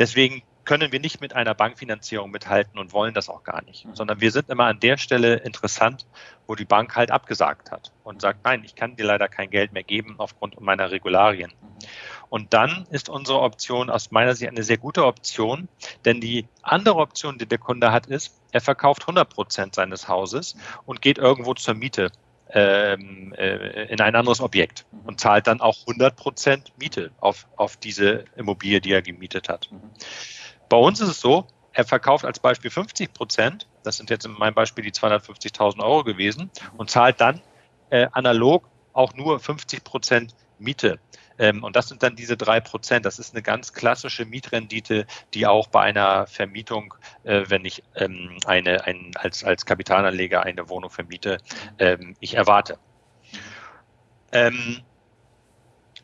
Deswegen 0.00 0.42
können 0.70 0.92
wir 0.92 1.00
nicht 1.00 1.20
mit 1.20 1.34
einer 1.34 1.52
Bankfinanzierung 1.52 2.30
mithalten 2.30 2.78
und 2.78 2.92
wollen 2.92 3.12
das 3.12 3.28
auch 3.28 3.42
gar 3.42 3.60
nicht, 3.64 3.88
sondern 3.92 4.20
wir 4.20 4.30
sind 4.30 4.48
immer 4.50 4.66
an 4.66 4.78
der 4.78 4.98
Stelle 4.98 5.34
interessant, 5.38 6.06
wo 6.46 6.54
die 6.54 6.64
Bank 6.64 6.94
halt 6.94 7.10
abgesagt 7.10 7.72
hat 7.72 7.90
und 8.04 8.20
sagt, 8.20 8.44
nein, 8.44 8.62
ich 8.64 8.76
kann 8.76 8.94
dir 8.94 9.04
leider 9.04 9.26
kein 9.26 9.50
Geld 9.50 9.72
mehr 9.72 9.82
geben 9.82 10.14
aufgrund 10.18 10.60
meiner 10.60 10.92
Regularien. 10.92 11.52
Und 12.28 12.54
dann 12.54 12.86
ist 12.88 13.08
unsere 13.08 13.40
Option 13.40 13.90
aus 13.90 14.12
meiner 14.12 14.36
Sicht 14.36 14.48
eine 14.48 14.62
sehr 14.62 14.78
gute 14.78 15.06
Option, 15.06 15.68
denn 16.04 16.20
die 16.20 16.46
andere 16.62 16.98
Option, 16.98 17.36
die 17.36 17.46
der 17.46 17.58
Kunde 17.58 17.90
hat, 17.90 18.06
ist, 18.06 18.40
er 18.52 18.60
verkauft 18.60 19.02
100 19.02 19.28
Prozent 19.28 19.74
seines 19.74 20.06
Hauses 20.06 20.54
und 20.86 21.02
geht 21.02 21.18
irgendwo 21.18 21.54
zur 21.54 21.74
Miete 21.74 22.12
ähm, 22.52 23.34
äh, 23.36 23.86
in 23.86 24.00
ein 24.00 24.14
anderes 24.14 24.40
Objekt 24.40 24.86
und 25.04 25.18
zahlt 25.18 25.48
dann 25.48 25.60
auch 25.60 25.80
100 25.80 26.14
Prozent 26.14 26.72
Miete 26.78 27.10
auf, 27.18 27.48
auf 27.56 27.76
diese 27.76 28.24
Immobilie, 28.36 28.80
die 28.80 28.92
er 28.92 29.02
gemietet 29.02 29.48
hat. 29.48 29.68
Bei 30.70 30.76
uns 30.76 31.00
ist 31.00 31.08
es 31.08 31.20
so, 31.20 31.46
er 31.72 31.84
verkauft 31.84 32.24
als 32.24 32.38
Beispiel 32.38 32.70
50 32.70 33.12
Prozent, 33.12 33.66
das 33.82 33.96
sind 33.96 34.08
jetzt 34.08 34.24
in 34.24 34.32
meinem 34.32 34.54
Beispiel 34.54 34.84
die 34.84 34.92
250.000 34.92 35.82
Euro 35.82 36.04
gewesen, 36.04 36.50
und 36.76 36.90
zahlt 36.90 37.20
dann 37.20 37.42
äh, 37.90 38.06
analog 38.12 38.68
auch 38.92 39.12
nur 39.14 39.40
50 39.40 39.84
Prozent 39.84 40.34
Miete. 40.58 41.00
Ähm, 41.38 41.64
und 41.64 41.74
das 41.74 41.88
sind 41.88 42.02
dann 42.02 42.14
diese 42.14 42.36
drei 42.36 42.60
Prozent. 42.60 43.04
Das 43.04 43.18
ist 43.18 43.34
eine 43.34 43.42
ganz 43.42 43.72
klassische 43.72 44.26
Mietrendite, 44.26 45.06
die 45.34 45.46
auch 45.46 45.66
bei 45.68 45.80
einer 45.80 46.26
Vermietung, 46.26 46.94
äh, 47.24 47.44
wenn 47.48 47.64
ich 47.64 47.82
ähm, 47.96 48.38
eine, 48.46 48.84
ein, 48.84 49.10
als, 49.16 49.42
als 49.42 49.66
Kapitalanleger 49.66 50.44
eine 50.44 50.68
Wohnung 50.68 50.90
vermiete, 50.90 51.38
ähm, 51.78 52.14
ich 52.20 52.34
erwarte. 52.34 52.78
Ähm, 54.32 54.82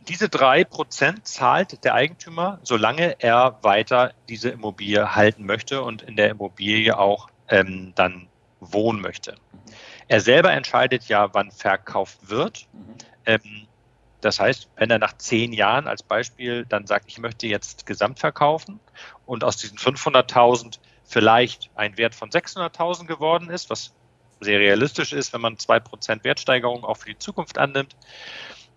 diese 0.09 0.29
drei 0.29 0.65
Prozent 0.65 1.27
zahlt 1.27 1.85
der 1.85 1.95
Eigentümer, 1.95 2.61
solange 2.63 3.21
er 3.21 3.59
weiter 3.63 4.13
diese 4.29 4.51
Immobilie 4.51 5.15
halten 5.15 5.45
möchte 5.45 5.83
und 5.83 6.03
in 6.03 6.17
der 6.17 6.31
Immobilie 6.31 6.97
auch 6.97 7.29
ähm, 7.49 7.93
dann 7.95 8.29
wohnen 8.61 9.01
möchte. 9.01 9.37
Er 10.09 10.21
selber 10.21 10.53
entscheidet 10.53 11.09
ja, 11.09 11.35
wann 11.35 11.51
verkauft 11.51 12.29
wird. 12.29 12.67
Ähm, 13.25 13.67
das 14.21 14.41
heißt, 14.41 14.69
wenn 14.77 14.91
er 14.91 14.99
nach 14.99 15.17
zehn 15.17 15.53
Jahren 15.53 15.87
als 15.87 16.03
Beispiel 16.03 16.65
dann 16.65 16.87
sagt, 16.87 17.07
ich 17.09 17.19
möchte 17.19 17.47
jetzt 17.47 17.87
gesamt 17.87 18.19
verkaufen 18.19 18.81
und 19.27 19.45
aus 19.45 19.57
diesen 19.57 19.79
500.000 19.79 20.79
vielleicht 21.05 21.71
ein 21.75 21.97
Wert 21.99 22.15
von 22.15 22.31
600.000 22.31 23.07
geworden 23.07 23.51
ist, 23.51 23.71
was 23.71 23.93
sehr 24.41 24.59
realistisch 24.59 25.13
ist, 25.13 25.33
wenn 25.33 25.41
man 25.41 25.57
2% 25.57 26.25
Wertsteigerung 26.25 26.85
auch 26.85 26.97
für 26.97 27.11
die 27.11 27.19
Zukunft 27.19 27.59
annimmt, 27.59 27.97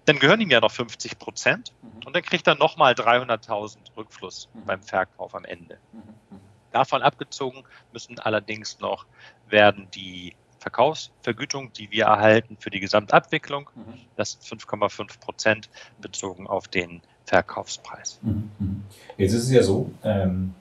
dann 0.10 0.18
gehören 0.18 0.42
ihm 0.42 0.50
ja 0.50 0.60
noch 0.60 0.72
50 0.72 1.20
Prozent 1.20 1.72
mhm. 1.82 2.08
und 2.08 2.16
dann 2.16 2.24
kriegt 2.24 2.48
er 2.48 2.56
nochmal 2.56 2.94
300.000 2.94 3.78
Rückfluss 3.96 4.50
mhm. 4.54 4.66
beim 4.66 4.82
Verkauf 4.82 5.36
am 5.36 5.46
Ende. 5.46 5.78
Mhm. 5.94 6.40
Davon 6.72 7.04
abgezogen 7.04 7.64
müssen 7.94 8.18
allerdings 8.20 8.80
noch 8.80 9.06
werden 9.50 9.88
die 9.94 10.34
Verkaufsvergütung, 10.60 11.72
die 11.74 11.92
wir 11.92 12.06
erhalten 12.06 12.58
für 12.60 12.72
die 12.72 12.80
Gesamtabwicklung. 12.80 13.70
Mhm. 13.76 13.94
Das 14.16 14.38
sind 14.42 14.62
5,5 14.64 15.20
Prozent 15.20 15.70
bezogen 16.02 16.48
auf 16.48 16.68
den 16.68 17.02
Verkaufspreis. 17.26 18.20
Mhm. 18.24 18.52
Mhm. 18.58 18.84
Jetzt 19.18 19.34
ist 19.34 19.44
es 19.44 19.52
ja 19.52 19.62
so, 19.62 19.92
ähm, 20.04 20.56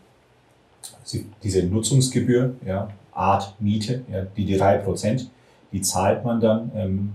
diese 1.43 1.63
Nutzungsgebühr, 1.65 2.55
ja, 2.67 2.91
Art 3.13 3.59
Miete, 3.61 4.05
ja, 4.13 4.23
die, 4.23 4.45
die 4.45 4.59
3 4.59 4.79
Prozent, 4.79 5.31
die 5.73 5.81
zahlt 5.81 6.23
man 6.25 6.39
dann 6.39 6.71
ähm, 6.75 7.15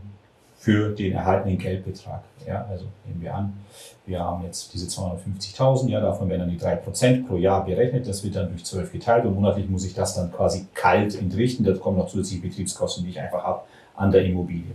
für 0.63 0.95
den 0.95 1.11
erhaltenen 1.11 1.57
Geldbetrag. 1.57 2.23
Ja, 2.47 2.65
also 2.69 2.85
nehmen 3.05 3.21
wir 3.21 3.35
an, 3.35 3.53
wir 4.05 4.21
haben 4.21 4.45
jetzt 4.45 4.73
diese 4.73 4.87
250.000, 4.87 5.89
ja, 5.89 5.99
davon 5.99 6.29
werden 6.29 6.39
dann 6.39 6.49
die 6.49 6.57
3% 6.57 7.27
pro 7.27 7.35
Jahr 7.35 7.65
berechnet, 7.65 8.07
das 8.07 8.23
wird 8.23 8.37
dann 8.37 8.47
durch 8.47 8.63
12 8.63 8.93
geteilt 8.93 9.25
und 9.25 9.35
monatlich 9.35 9.69
muss 9.69 9.83
ich 9.83 9.93
das 9.93 10.15
dann 10.15 10.31
quasi 10.31 10.67
kalt 10.73 11.19
entrichten, 11.19 11.65
da 11.65 11.73
kommen 11.73 11.97
noch 11.97 12.07
zusätzliche 12.07 12.43
Betriebskosten, 12.43 13.03
die 13.03 13.09
ich 13.09 13.19
einfach 13.19 13.43
habe 13.43 13.63
an 13.97 14.11
der 14.11 14.23
Immobilie. 14.23 14.71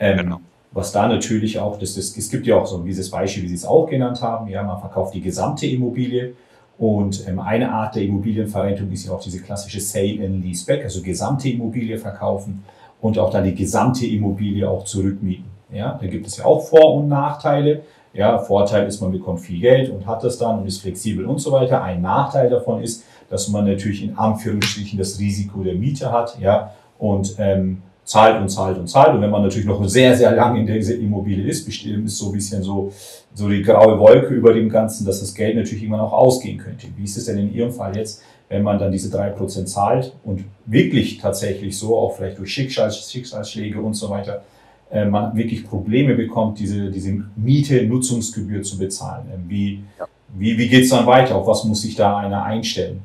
Ähm, 0.00 0.18
genau. 0.18 0.40
Was 0.72 0.90
da 0.90 1.06
natürlich 1.06 1.60
auch, 1.60 1.78
das, 1.78 1.94
das, 1.94 2.16
es 2.16 2.28
gibt 2.28 2.48
ja 2.48 2.56
auch 2.56 2.66
so 2.66 2.82
dieses 2.82 3.08
Beispiel, 3.08 3.44
wie 3.44 3.48
Sie 3.48 3.54
es 3.54 3.64
auch 3.64 3.86
genannt 3.86 4.20
haben, 4.22 4.48
ja, 4.48 4.64
man 4.64 4.80
verkauft 4.80 5.14
die 5.14 5.20
gesamte 5.20 5.64
Immobilie 5.64 6.34
und 6.76 7.28
ähm, 7.28 7.38
eine 7.38 7.70
Art 7.70 7.94
der 7.94 8.02
Immobilienverrentung 8.02 8.90
ist 8.90 9.06
ja 9.06 9.12
auch 9.12 9.22
diese 9.22 9.40
klassische 9.40 9.80
Sale 9.80 10.26
and 10.26 10.44
Lease 10.44 10.66
Back, 10.66 10.82
also 10.82 11.00
gesamte 11.02 11.48
Immobilie 11.48 11.98
verkaufen 11.98 12.64
und 13.00 13.18
auch 13.18 13.30
dann 13.30 13.44
die 13.44 13.54
gesamte 13.54 14.06
Immobilie 14.06 14.68
auch 14.68 14.84
zurückmieten. 14.84 15.44
Ja, 15.72 15.98
da 16.00 16.06
gibt 16.06 16.26
es 16.26 16.38
ja 16.38 16.44
auch 16.44 16.60
Vor- 16.60 16.94
und 16.96 17.08
Nachteile. 17.08 17.82
Ja, 18.12 18.38
Vorteil 18.38 18.86
ist, 18.88 19.00
man 19.00 19.12
bekommt 19.12 19.40
viel 19.40 19.60
Geld 19.60 19.90
und 19.90 20.06
hat 20.06 20.24
das 20.24 20.36
dann 20.36 20.58
und 20.58 20.66
ist 20.66 20.82
flexibel 20.82 21.24
und 21.26 21.38
so 21.38 21.52
weiter. 21.52 21.82
Ein 21.82 22.02
Nachteil 22.02 22.50
davon 22.50 22.82
ist, 22.82 23.04
dass 23.28 23.48
man 23.48 23.66
natürlich 23.66 24.02
in 24.02 24.18
Anführungsstrichen 24.18 24.98
das 24.98 25.20
Risiko 25.20 25.62
der 25.62 25.74
Miete 25.74 26.10
hat. 26.10 26.38
Ja, 26.40 26.72
und 26.98 27.36
ähm, 27.38 27.82
zahlt 28.10 28.40
und 28.40 28.48
zahlt 28.48 28.76
und 28.76 28.88
zahlt. 28.88 29.14
Und 29.14 29.20
wenn 29.20 29.30
man 29.30 29.42
natürlich 29.42 29.66
noch 29.66 29.82
sehr, 29.88 30.16
sehr 30.16 30.34
lange 30.34 30.58
in 30.58 30.66
dieser 30.66 30.96
Immobilie 30.96 31.48
ist, 31.48 31.64
bestimmt 31.64 32.06
ist 32.06 32.18
so 32.18 32.26
ein 32.26 32.32
bisschen 32.32 32.60
so, 32.60 32.92
so 33.34 33.48
die 33.48 33.62
graue 33.62 34.00
Wolke 34.00 34.34
über 34.34 34.52
dem 34.52 34.68
Ganzen, 34.68 35.06
dass 35.06 35.20
das 35.20 35.32
Geld 35.32 35.54
natürlich 35.54 35.84
immer 35.84 35.98
noch 35.98 36.12
ausgehen 36.12 36.58
könnte. 36.58 36.88
Wie 36.96 37.04
ist 37.04 37.16
es 37.16 37.26
denn 37.26 37.38
in 37.38 37.54
Ihrem 37.54 37.70
Fall 37.70 37.96
jetzt, 37.96 38.24
wenn 38.48 38.64
man 38.64 38.80
dann 38.80 38.90
diese 38.90 39.10
drei 39.10 39.28
Prozent 39.28 39.68
zahlt 39.68 40.12
und 40.24 40.44
wirklich 40.66 41.18
tatsächlich 41.18 41.78
so, 41.78 41.96
auch 41.96 42.16
vielleicht 42.16 42.38
durch 42.38 42.52
Schicksals, 42.52 43.08
Schicksalsschläge 43.08 43.80
und 43.80 43.94
so 43.94 44.10
weiter, 44.10 44.42
äh, 44.90 45.04
man 45.04 45.36
wirklich 45.36 45.64
Probleme 45.64 46.16
bekommt, 46.16 46.58
diese, 46.58 46.90
diese 46.90 47.12
Miete, 47.36 47.84
Nutzungsgebühr 47.84 48.64
zu 48.64 48.76
bezahlen? 48.76 49.26
Ähm, 49.32 49.44
wie, 49.46 49.84
ja. 50.00 50.06
wie, 50.36 50.58
wie 50.58 50.66
geht 50.66 50.82
es 50.82 50.90
dann 50.90 51.06
weiter? 51.06 51.36
Auf 51.36 51.46
was 51.46 51.62
muss 51.62 51.82
sich 51.82 51.94
da 51.94 52.16
einer 52.16 52.42
einstellen? 52.42 53.02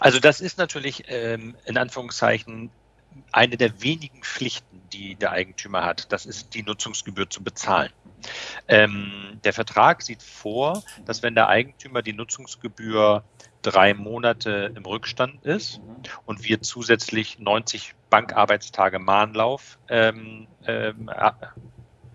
Also 0.00 0.18
das 0.18 0.40
ist 0.40 0.56
natürlich 0.56 1.04
ähm, 1.08 1.54
in 1.66 1.76
Anführungszeichen 1.76 2.70
eine 3.32 3.56
der 3.56 3.82
wenigen 3.82 4.22
Pflichten, 4.22 4.82
die 4.92 5.14
der 5.14 5.32
Eigentümer 5.32 5.84
hat. 5.84 6.12
Das 6.12 6.26
ist 6.26 6.54
die 6.54 6.62
Nutzungsgebühr 6.62 7.30
zu 7.30 7.42
bezahlen. 7.42 7.92
Ähm, 8.68 9.40
der 9.44 9.52
Vertrag 9.52 10.02
sieht 10.02 10.22
vor, 10.22 10.82
dass 11.06 11.22
wenn 11.22 11.34
der 11.34 11.48
Eigentümer 11.48 12.02
die 12.02 12.12
Nutzungsgebühr 12.12 13.24
drei 13.62 13.94
Monate 13.94 14.72
im 14.74 14.84
Rückstand 14.84 15.44
ist 15.44 15.80
und 16.26 16.44
wir 16.44 16.60
zusätzlich 16.62 17.38
90 17.38 17.94
Bankarbeitstage 18.10 18.98
Mahnlauf 18.98 19.78
ähm, 19.88 20.46
ähm, 20.66 21.10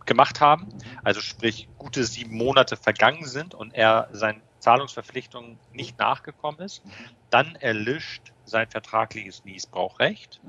gemacht 0.06 0.40
haben, 0.40 0.68
also 1.04 1.22
sprich 1.22 1.68
gute 1.78 2.04
sieben 2.04 2.36
Monate 2.36 2.78
vergangen 2.78 3.26
sind 3.26 3.54
und 3.54 3.74
er 3.74 4.10
seinen 4.12 4.42
Zahlungsverpflichtungen 4.60 5.60
nicht 5.72 5.98
nachgekommen 6.00 6.60
ist, 6.62 6.84
dann 7.30 7.56
erlischt 7.56 8.34
sein 8.48 8.70
vertragliches 8.70 9.46
Niesbrauchrecht, 9.46 10.40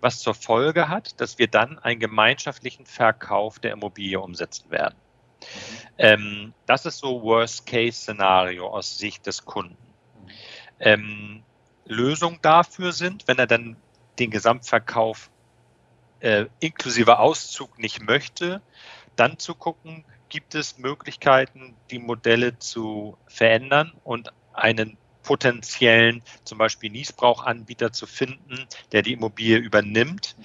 was 0.00 0.20
zur 0.20 0.34
Folge 0.34 0.88
hat, 0.88 1.20
dass 1.20 1.38
wir 1.38 1.48
dann 1.48 1.78
einen 1.78 2.00
gemeinschaftlichen 2.00 2.86
Verkauf 2.86 3.58
der 3.58 3.72
Immobilie 3.72 4.20
umsetzen 4.20 4.70
werden. 4.70 4.96
Ähm, 5.98 6.54
das 6.66 6.86
ist 6.86 6.98
so 6.98 7.22
Worst-Case-Szenario 7.22 8.66
aus 8.66 8.98
Sicht 8.98 9.26
des 9.26 9.44
Kunden. 9.44 9.76
Ähm, 10.78 11.42
Lösung 11.84 12.38
dafür 12.42 12.92
sind, 12.92 13.26
wenn 13.28 13.38
er 13.38 13.46
dann 13.46 13.76
den 14.18 14.30
Gesamtverkauf 14.30 15.30
äh, 16.20 16.46
inklusive 16.60 17.18
Auszug 17.18 17.78
nicht 17.78 18.02
möchte, 18.02 18.62
dann 19.16 19.38
zu 19.38 19.54
gucken, 19.54 20.04
gibt 20.28 20.54
es 20.54 20.78
Möglichkeiten, 20.78 21.76
die 21.90 21.98
Modelle 21.98 22.58
zu 22.58 23.18
verändern 23.26 23.92
und 24.04 24.32
einen 24.54 24.96
potenziellen, 25.22 26.22
zum 26.44 26.58
Beispiel 26.58 26.90
Niesbrauchanbieter 26.90 27.92
zu 27.92 28.06
finden, 28.06 28.66
der 28.92 29.02
die 29.02 29.12
Immobilie 29.12 29.58
übernimmt, 29.58 30.36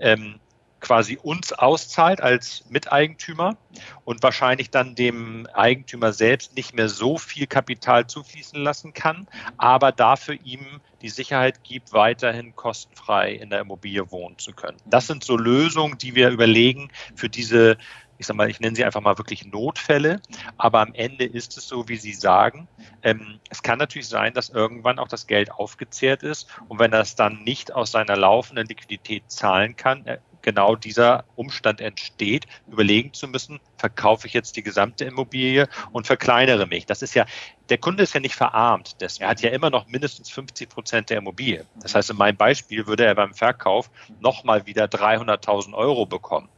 ähm, 0.00 0.40
quasi 0.80 1.18
uns 1.20 1.52
auszahlt 1.52 2.20
als 2.20 2.64
Miteigentümer 2.68 3.56
und 4.04 4.22
wahrscheinlich 4.22 4.70
dann 4.70 4.94
dem 4.94 5.46
Eigentümer 5.52 6.12
selbst 6.12 6.54
nicht 6.56 6.74
mehr 6.74 6.88
so 6.88 7.18
viel 7.18 7.46
Kapital 7.46 8.06
zufließen 8.06 8.62
lassen 8.62 8.92
kann, 8.92 9.26
aber 9.56 9.92
dafür 9.92 10.36
ihm 10.44 10.80
die 11.02 11.08
Sicherheit 11.08 11.64
gibt, 11.64 11.92
weiterhin 11.92 12.54
kostenfrei 12.54 13.32
in 13.32 13.50
der 13.50 13.60
Immobilie 13.60 14.10
wohnen 14.10 14.38
zu 14.38 14.52
können. 14.52 14.78
Das 14.86 15.06
sind 15.06 15.24
so 15.24 15.36
Lösungen, 15.36 15.98
die 15.98 16.14
wir 16.14 16.30
überlegen 16.30 16.90
für 17.14 17.28
diese 17.28 17.76
ich 18.18 18.26
sage 18.26 18.36
mal, 18.36 18.50
ich 18.50 18.60
nenne 18.60 18.76
sie 18.76 18.84
einfach 18.84 19.00
mal 19.00 19.16
wirklich 19.16 19.46
Notfälle, 19.46 20.20
aber 20.56 20.80
am 20.80 20.92
Ende 20.94 21.24
ist 21.24 21.56
es 21.56 21.68
so, 21.68 21.88
wie 21.88 21.96
Sie 21.96 22.12
sagen. 22.12 22.68
Ähm, 23.02 23.40
es 23.48 23.62
kann 23.62 23.78
natürlich 23.78 24.08
sein, 24.08 24.34
dass 24.34 24.50
irgendwann 24.50 24.98
auch 24.98 25.08
das 25.08 25.26
Geld 25.26 25.52
aufgezehrt 25.52 26.22
ist 26.22 26.48
und 26.68 26.78
wenn 26.78 26.92
er 26.92 27.00
es 27.00 27.14
dann 27.14 27.44
nicht 27.44 27.72
aus 27.72 27.92
seiner 27.92 28.16
laufenden 28.16 28.66
Liquidität 28.66 29.30
zahlen 29.30 29.76
kann, 29.76 30.04
äh, 30.06 30.18
genau 30.42 30.76
dieser 30.76 31.24
Umstand 31.36 31.80
entsteht, 31.80 32.46
überlegen 32.66 33.12
zu 33.12 33.28
müssen, 33.28 33.60
verkaufe 33.76 34.26
ich 34.26 34.32
jetzt 34.32 34.56
die 34.56 34.62
gesamte 34.62 35.04
Immobilie 35.04 35.68
und 35.92 36.06
verkleinere 36.06 36.66
mich. 36.66 36.86
Das 36.86 37.02
ist 37.02 37.14
ja, 37.14 37.26
der 37.68 37.78
Kunde 37.78 38.02
ist 38.02 38.14
ja 38.14 38.20
nicht 38.20 38.34
verarmt. 38.34 38.96
er 39.00 39.28
hat 39.28 39.42
ja 39.42 39.50
immer 39.50 39.70
noch 39.70 39.86
mindestens 39.88 40.30
50 40.30 40.68
Prozent 40.68 41.10
der 41.10 41.18
Immobilie. 41.18 41.66
Das 41.82 41.94
heißt, 41.94 42.10
in 42.10 42.16
meinem 42.16 42.36
Beispiel 42.36 42.86
würde 42.86 43.04
er 43.04 43.14
beim 43.14 43.34
Verkauf 43.34 43.90
nochmal 44.20 44.64
wieder 44.64 44.86
300.000 44.86 45.74
Euro 45.74 46.06
bekommen 46.06 46.48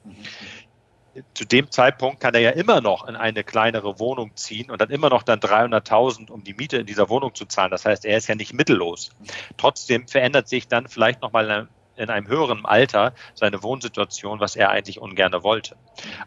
zu 1.35 1.45
dem 1.45 1.71
Zeitpunkt 1.71 2.21
kann 2.21 2.35
er 2.35 2.41
ja 2.41 2.51
immer 2.51 2.81
noch 2.81 3.09
in 3.09 3.17
eine 3.17 3.43
kleinere 3.43 3.99
Wohnung 3.99 4.37
ziehen 4.37 4.71
und 4.71 4.81
dann 4.81 4.91
immer 4.91 5.11
noch 5.11 5.23
dann 5.23 5.41
300.000, 5.41 6.31
um 6.31 6.45
die 6.45 6.55
Miete 6.55 6.79
in 6.79 6.87
dieser 6.87 7.09
Wohnung 7.09 7.35
zu 7.35 7.47
zahlen. 7.47 7.71
Das 7.71 7.85
heißt, 7.85 8.05
er 8.05 8.17
ist 8.17 8.29
ja 8.29 8.35
nicht 8.35 8.55
mittellos. 8.55 9.11
Trotzdem 9.57 10.07
verändert 10.07 10.49
sich 10.49 10.69
dann 10.69 10.89
vielleicht 10.89 11.21
nochmal 11.23 11.69
in 11.97 12.09
einem 12.09 12.29
höheren 12.29 12.65
Alter 12.65 13.13
seine 13.35 13.63
Wohnsituation, 13.63 14.41
was 14.41 14.57
er 14.57 14.71
eigentlich 14.71 15.01
ungern 15.01 15.33
wollte. 15.43 15.77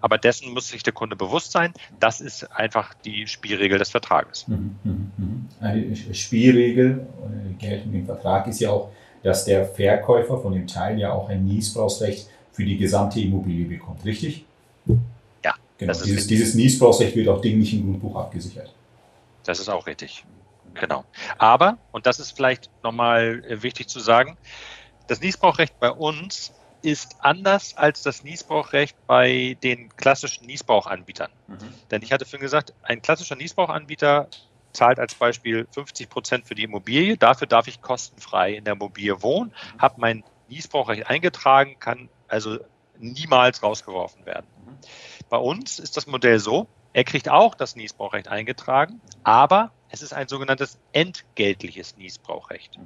Aber 0.02 0.18
dessen 0.18 0.54
muss 0.54 0.68
sich 0.68 0.84
der 0.84 0.94
Kunde 0.94 1.16
bewusst 1.16 1.52
sein. 1.52 1.74
Das 2.00 2.22
ist 2.22 2.44
einfach 2.52 2.94
die 2.94 3.28
Spielregel 3.28 3.80
des 3.80 3.90
Vertrages. 3.90 4.48
Mhm, 4.48 4.76
mhm, 4.84 5.12
mhm. 5.18 5.50
Eine 5.60 5.96
Spielregel, 5.96 7.08
die 7.50 7.58
geltend 7.58 7.96
im 7.96 8.06
Vertrag 8.06 8.48
ist 8.48 8.60
ja 8.60 8.70
auch, 8.70 8.92
dass 9.24 9.46
der 9.46 9.66
Verkäufer 9.66 10.38
von 10.40 10.54
dem 10.54 10.68
Teil 10.68 11.00
ja 11.00 11.12
auch 11.14 11.30
ein 11.30 11.46
Niesbrauchsrecht 11.46 12.28
für 12.52 12.66
die 12.66 12.78
gesamte 12.78 13.20
Immobilie 13.20 13.66
bekommt, 13.66 14.06
richtig? 14.06 14.46
Ja. 15.44 15.56
Genau. 15.78 15.94
Dieses, 15.94 16.28
dieses 16.28 16.56
Niesbrauchsrecht 16.56 17.16
wird 17.16 17.28
auch 17.28 17.42
dinglich 17.42 17.74
im 17.74 17.84
Grundbuch 17.84 18.16
abgesichert. 18.16 18.74
Das 19.44 19.60
ist 19.60 19.70
auch 19.70 19.88
richtig. 19.88 20.26
Genau. 20.74 21.06
Aber, 21.38 21.78
und 21.92 22.06
das 22.06 22.20
ist 22.20 22.32
vielleicht 22.32 22.70
nochmal 22.84 23.44
äh, 23.48 23.62
wichtig 23.62 23.88
zu 23.88 24.00
sagen, 24.00 24.38
das 25.08 25.22
Niesbrauchrecht 25.22 25.80
bei 25.80 25.92
uns 25.92 26.54
ist 26.82 27.18
anders 27.20 27.78
als 27.78 28.02
das 28.04 28.24
Niesbrauchrecht 28.24 28.96
bei 29.08 29.58
den 29.64 29.96
klassischen 29.96 30.46
Niesbrauchanbietern. 30.46 31.32
Mhm. 31.48 31.58
Denn 31.92 32.02
ich 32.02 32.12
hatte 32.12 32.26
vorhin 32.26 32.42
gesagt, 32.42 32.74
ein 32.84 33.02
klassischer 33.02 33.36
Niesbrauchanbieter 33.36 34.28
zahlt 34.74 35.00
als 35.00 35.16
Beispiel 35.16 35.68
50 35.72 36.10
Prozent 36.10 36.48
für 36.48 36.56
die 36.56 36.64
Immobilie. 36.64 37.16
Dafür 37.16 37.48
darf 37.48 37.68
ich 37.68 37.82
kostenfrei 37.82 38.54
in 38.54 38.66
der 38.66 38.74
Immobilie 38.74 39.22
wohnen, 39.22 39.52
mhm. 39.52 39.82
habe 39.82 39.96
mein 40.02 40.24
Niesbrauchrecht 40.50 41.08
eingetragen, 41.08 41.78
kann 41.80 42.10
also 42.28 42.60
niemals 43.00 43.64
rausgeworfen 43.64 44.26
werden. 44.26 44.46
Bei 45.30 45.38
uns 45.38 45.80
ist 45.80 45.98
das 45.98 46.08
Modell 46.08 46.40
so, 46.40 46.68
er 46.94 47.04
kriegt 47.04 47.30
auch 47.30 47.56
das 47.56 47.76
Niesbrauchrecht 47.76 48.28
eingetragen, 48.28 49.02
aber 49.24 49.72
es 49.90 50.02
ist 50.02 50.14
ein 50.14 50.28
sogenanntes 50.28 50.78
entgeltliches 50.92 51.98
Niesbrauchrecht. 51.98 52.80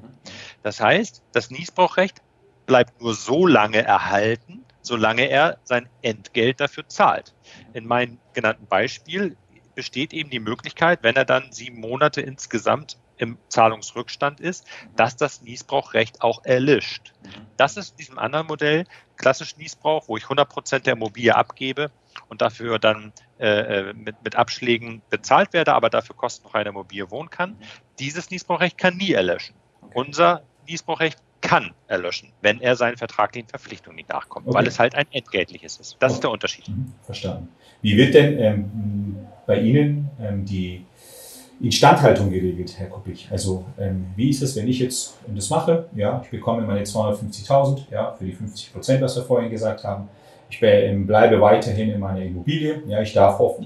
Das 0.63 0.79
heißt, 0.79 1.21
das 1.33 1.49
Niesbrauchrecht 1.49 2.21
bleibt 2.65 3.01
nur 3.01 3.13
so 3.13 3.47
lange 3.47 3.83
erhalten, 3.83 4.65
solange 4.81 5.29
er 5.29 5.59
sein 5.63 5.89
Entgelt 6.01 6.59
dafür 6.59 6.87
zahlt. 6.87 7.33
In 7.73 7.85
meinem 7.85 8.19
genannten 8.33 8.67
Beispiel 8.67 9.37
besteht 9.75 10.13
eben 10.13 10.29
die 10.29 10.39
Möglichkeit, 10.39 11.03
wenn 11.03 11.15
er 11.15 11.25
dann 11.25 11.51
sieben 11.51 11.79
Monate 11.79 12.21
insgesamt 12.21 12.97
im 13.17 13.37
Zahlungsrückstand 13.49 14.39
ist, 14.39 14.65
dass 14.95 15.15
das 15.15 15.41
Niesbrauchrecht 15.41 16.21
auch 16.21 16.45
erlischt. 16.45 17.13
Das 17.57 17.77
ist 17.77 17.91
in 17.91 17.97
diesem 17.97 18.19
anderen 18.19 18.47
Modell 18.47 18.85
klassisch 19.17 19.57
Niesbrauch, 19.57 20.07
wo 20.07 20.17
ich 20.17 20.23
100 20.23 20.47
Prozent 20.47 20.85
der 20.85 20.93
Immobilie 20.93 21.35
abgebe 21.35 21.91
und 22.29 22.41
dafür 22.41 22.79
dann 22.79 23.11
äh, 23.39 23.89
äh, 23.89 23.93
mit, 23.93 24.23
mit 24.23 24.35
Abschlägen 24.35 25.01
bezahlt 25.09 25.53
werde, 25.53 25.73
aber 25.73 25.89
dafür 25.89 26.15
kostenfrei 26.15 26.59
in 26.59 26.65
der 26.65 26.73
Immobilie 26.73 27.09
wohnen 27.11 27.29
kann. 27.29 27.55
Dieses 27.99 28.29
Niesbrauchrecht 28.29 28.77
kann 28.77 28.97
nie 28.97 29.13
erlöschen. 29.13 29.55
Okay. 29.81 29.91
Unser 29.95 30.43
Niesbrauchrecht 30.67 31.19
kann 31.41 31.71
erlöschen, 31.87 32.31
wenn 32.41 32.61
er 32.61 32.75
seinen 32.75 32.97
vertraglichen 32.97 33.49
Verpflichtungen 33.49 33.95
nicht 33.95 34.09
nachkommt, 34.09 34.47
okay. 34.47 34.57
weil 34.57 34.67
es 34.67 34.79
halt 34.79 34.95
ein 34.95 35.05
entgeltliches 35.11 35.77
ist. 35.77 35.97
Das 35.99 36.11
okay. 36.11 36.15
ist 36.15 36.23
der 36.23 36.31
Unterschied. 36.31 36.67
Mhm. 36.67 36.93
Verstanden. 37.03 37.49
Wie 37.81 37.95
wird 37.95 38.15
denn 38.15 38.39
ähm, 38.39 39.27
bei 39.45 39.59
Ihnen 39.59 40.09
ähm, 40.19 40.45
die 40.45 40.85
Instandhaltung 41.59 42.29
geregelt, 42.29 42.75
Herr 42.77 42.87
Kuppig. 42.87 43.27
Also 43.31 43.65
ähm, 43.79 44.07
wie 44.15 44.29
ist 44.29 44.41
es, 44.43 44.55
wenn 44.55 44.67
ich 44.67 44.79
jetzt 44.79 45.15
das 45.27 45.49
mache? 45.49 45.85
Ja, 45.95 46.21
ich 46.23 46.29
bekomme 46.29 46.61
meine 46.63 46.81
250.000 46.81 47.79
ja, 47.91 48.13
für 48.17 48.25
die 48.25 48.31
50 48.31 48.73
Prozent, 48.73 49.01
was 49.01 49.15
wir 49.15 49.23
vorhin 49.23 49.49
gesagt 49.49 49.83
haben. 49.83 50.07
Ich 50.49 50.59
ähm, 50.61 51.07
bleibe 51.07 51.41
weiterhin 51.41 51.91
in 51.91 51.99
meiner 51.99 52.21
Immobilie. 52.21 52.83
Ja, 52.87 53.01
ich 53.01 53.13
darf, 53.13 53.39
auch, 53.39 53.59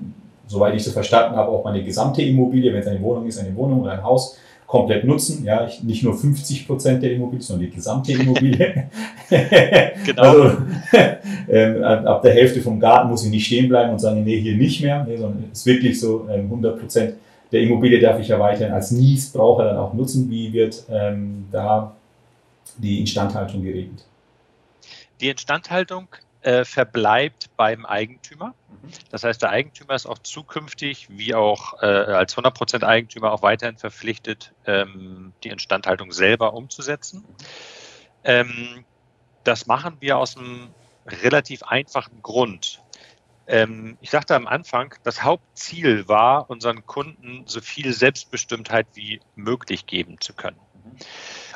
soweit 0.47 0.73
ich 0.75 0.83
so 0.83 0.91
verstanden 0.91 1.35
habe, 1.35 1.51
auch 1.51 1.63
meine 1.63 1.83
gesamte 1.83 2.21
Immobilie, 2.21 2.73
wenn 2.73 2.81
es 2.81 2.87
eine 2.87 3.01
Wohnung 3.01 3.27
ist, 3.27 3.39
eine 3.39 3.55
Wohnung 3.55 3.81
oder 3.81 3.91
ein 3.91 4.03
Haus, 4.03 4.37
komplett 4.65 5.03
nutzen. 5.03 5.43
Ja, 5.43 5.67
ich, 5.67 5.83
nicht 5.83 6.01
nur 6.01 6.17
50 6.17 6.65
Prozent 6.65 7.03
der 7.03 7.11
Immobilie, 7.11 7.43
sondern 7.43 7.69
die 7.69 7.75
gesamte 7.75 8.13
Immobilie. 8.13 8.89
genau. 10.05 10.21
Also, 10.21 10.57
ähm, 11.49 11.83
ab 11.83 12.21
der 12.21 12.33
Hälfte 12.33 12.61
vom 12.61 12.79
Garten 12.79 13.09
muss 13.09 13.25
ich 13.25 13.31
nicht 13.31 13.45
stehen 13.45 13.67
bleiben 13.67 13.91
und 13.91 13.99
sagen, 13.99 14.23
nee, 14.23 14.39
hier 14.39 14.55
nicht 14.55 14.81
mehr, 14.81 15.05
nee, 15.07 15.17
sondern 15.17 15.43
es 15.51 15.59
ist 15.59 15.65
wirklich 15.65 15.99
so 15.99 16.25
ähm, 16.31 16.45
100 16.45 16.79
Prozent 16.79 17.15
der 17.51 17.61
Immobilie 17.61 17.99
darf 17.99 18.19
ich 18.19 18.29
ja 18.29 18.39
weiterhin 18.39 18.73
als 18.73 18.91
Niesbraucher 18.91 19.65
dann 19.65 19.77
auch 19.77 19.93
nutzen. 19.93 20.29
Wie 20.29 20.53
wird 20.53 20.83
ähm, 20.89 21.47
da 21.51 21.95
die 22.77 22.99
Instandhaltung 22.99 23.63
geregelt? 23.63 24.05
Die 25.19 25.29
Instandhaltung 25.29 26.07
äh, 26.41 26.65
verbleibt 26.65 27.49
beim 27.55 27.85
Eigentümer. 27.85 28.53
Das 29.11 29.23
heißt, 29.23 29.41
der 29.41 29.49
Eigentümer 29.49 29.93
ist 29.93 30.07
auch 30.07 30.17
zukünftig, 30.17 31.07
wie 31.11 31.35
auch 31.35 31.81
äh, 31.83 31.85
als 31.85 32.35
100% 32.35 32.83
Eigentümer, 32.83 33.31
auch 33.31 33.43
weiterhin 33.43 33.77
verpflichtet, 33.77 34.51
ähm, 34.65 35.33
die 35.43 35.49
Instandhaltung 35.49 36.11
selber 36.11 36.53
umzusetzen. 36.53 37.23
Ähm, 38.23 38.85
das 39.43 39.67
machen 39.67 39.97
wir 39.99 40.17
aus 40.17 40.37
einem 40.37 40.69
relativ 41.05 41.63
einfachen 41.63 42.21
Grund. 42.21 42.81
Ähm, 43.47 43.97
ich 44.01 44.09
sagte 44.09 44.35
am 44.35 44.47
Anfang, 44.47 44.95
das 45.03 45.23
Hauptziel 45.23 46.07
war, 46.07 46.49
unseren 46.49 46.85
Kunden 46.85 47.43
so 47.45 47.61
viel 47.61 47.93
Selbstbestimmtheit 47.93 48.87
wie 48.93 49.19
möglich 49.35 49.85
geben 49.85 50.19
zu 50.19 50.33
können. 50.33 50.59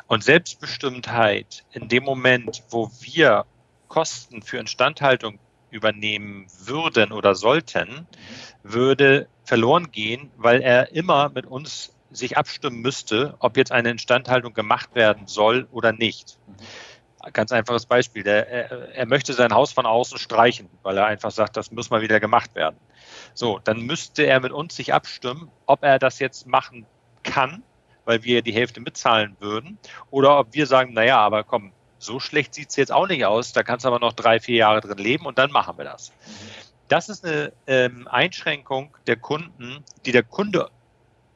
Und 0.06 0.22
Selbstbestimmtheit 0.24 1.64
in 1.72 1.88
dem 1.88 2.04
Moment, 2.04 2.62
wo 2.70 2.90
wir 3.00 3.44
Kosten 3.88 4.42
für 4.42 4.58
Instandhaltung 4.58 5.38
übernehmen 5.70 6.46
würden 6.64 7.12
oder 7.12 7.34
sollten, 7.34 8.06
würde 8.62 9.28
verloren 9.44 9.90
gehen, 9.90 10.30
weil 10.36 10.60
er 10.62 10.92
immer 10.92 11.30
mit 11.30 11.46
uns 11.46 11.92
sich 12.10 12.36
abstimmen 12.36 12.80
müsste, 12.80 13.34
ob 13.40 13.56
jetzt 13.56 13.72
eine 13.72 13.90
Instandhaltung 13.90 14.54
gemacht 14.54 14.94
werden 14.94 15.26
soll 15.26 15.66
oder 15.70 15.92
nicht. 15.92 16.38
Ganz 17.32 17.50
einfaches 17.50 17.86
Beispiel. 17.86 18.22
Der, 18.22 18.48
er, 18.48 18.94
er, 18.94 19.06
möchte 19.06 19.32
sein 19.32 19.52
Haus 19.52 19.72
von 19.72 19.86
außen 19.86 20.18
streichen, 20.18 20.68
weil 20.82 20.96
er 20.96 21.06
einfach 21.06 21.30
sagt, 21.30 21.56
das 21.56 21.72
muss 21.72 21.90
mal 21.90 22.02
wieder 22.02 22.20
gemacht 22.20 22.54
werden. 22.54 22.76
So, 23.34 23.58
dann 23.64 23.80
müsste 23.80 24.24
er 24.24 24.40
mit 24.40 24.52
uns 24.52 24.76
sich 24.76 24.94
abstimmen, 24.94 25.50
ob 25.66 25.82
er 25.82 25.98
das 25.98 26.18
jetzt 26.18 26.46
machen 26.46 26.86
kann, 27.22 27.62
weil 28.04 28.22
wir 28.22 28.42
die 28.42 28.52
Hälfte 28.52 28.80
mitzahlen 28.80 29.36
würden, 29.40 29.78
oder 30.10 30.38
ob 30.38 30.54
wir 30.54 30.66
sagen, 30.66 30.92
naja, 30.92 31.18
aber 31.18 31.42
komm, 31.42 31.72
so 31.98 32.20
schlecht 32.20 32.54
sieht 32.54 32.70
es 32.70 32.76
jetzt 32.76 32.92
auch 32.92 33.08
nicht 33.08 33.24
aus, 33.24 33.52
da 33.52 33.62
kannst 33.62 33.84
du 33.84 33.88
aber 33.88 33.98
noch 33.98 34.12
drei, 34.12 34.38
vier 34.38 34.56
Jahre 34.56 34.80
drin 34.80 34.98
leben 34.98 35.26
und 35.26 35.38
dann 35.38 35.50
machen 35.50 35.76
wir 35.78 35.84
das. 35.84 36.12
Das 36.88 37.08
ist 37.08 37.24
eine 37.24 37.52
ähm, 37.66 38.06
Einschränkung 38.06 38.96
der 39.06 39.16
Kunden, 39.16 39.82
die 40.04 40.12
der 40.12 40.22
Kunde 40.22 40.70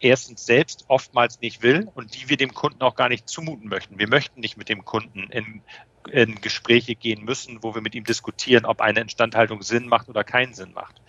erstens 0.01 0.47
selbst 0.47 0.85
oftmals 0.89 1.41
nicht 1.41 1.63
will 1.63 1.89
und 1.95 2.15
die 2.15 2.29
wir 2.29 2.37
dem 2.37 2.55
Kunden 2.55 2.83
auch 2.83 2.95
gar 2.95 3.09
nicht 3.09 3.29
zumuten 3.29 3.69
möchten. 3.69 3.99
Wir 3.99 4.09
möchten 4.09 4.41
nicht 4.41 4.57
mit 4.57 4.69
dem 4.69 4.85
Kunden 4.85 5.25
in, 5.31 5.63
in 6.11 6.41
Gespräche 6.41 6.95
gehen 6.95 7.25
müssen, 7.25 7.63
wo 7.63 7.75
wir 7.75 7.83
mit 7.83 7.95
ihm 7.95 8.05
diskutieren, 8.05 8.65
ob 8.65 8.81
eine 8.81 9.01
Instandhaltung 9.01 9.63
Sinn 9.63 9.87
macht 9.87 10.09
oder 10.09 10.25
keinen 10.25 10.55
Sinn 10.55 10.73
macht. 10.73 11.01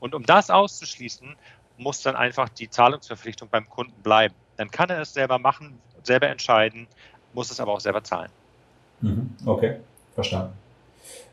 Und 0.00 0.14
um 0.14 0.24
das 0.24 0.50
auszuschließen, 0.50 1.36
muss 1.78 2.02
dann 2.02 2.16
einfach 2.16 2.48
die 2.48 2.68
Zahlungsverpflichtung 2.68 3.48
beim 3.48 3.68
Kunden 3.68 4.02
bleiben. 4.02 4.34
Dann 4.56 4.70
kann 4.70 4.90
er 4.90 5.00
es 5.00 5.14
selber 5.14 5.38
machen, 5.38 5.78
selber 6.02 6.28
entscheiden, 6.28 6.86
muss 7.32 7.50
es 7.50 7.60
aber 7.60 7.72
auch 7.72 7.80
selber 7.80 8.02
zahlen. 8.02 8.30
Mhm. 9.00 9.30
Okay, 9.46 9.76
verstanden. 10.14 10.52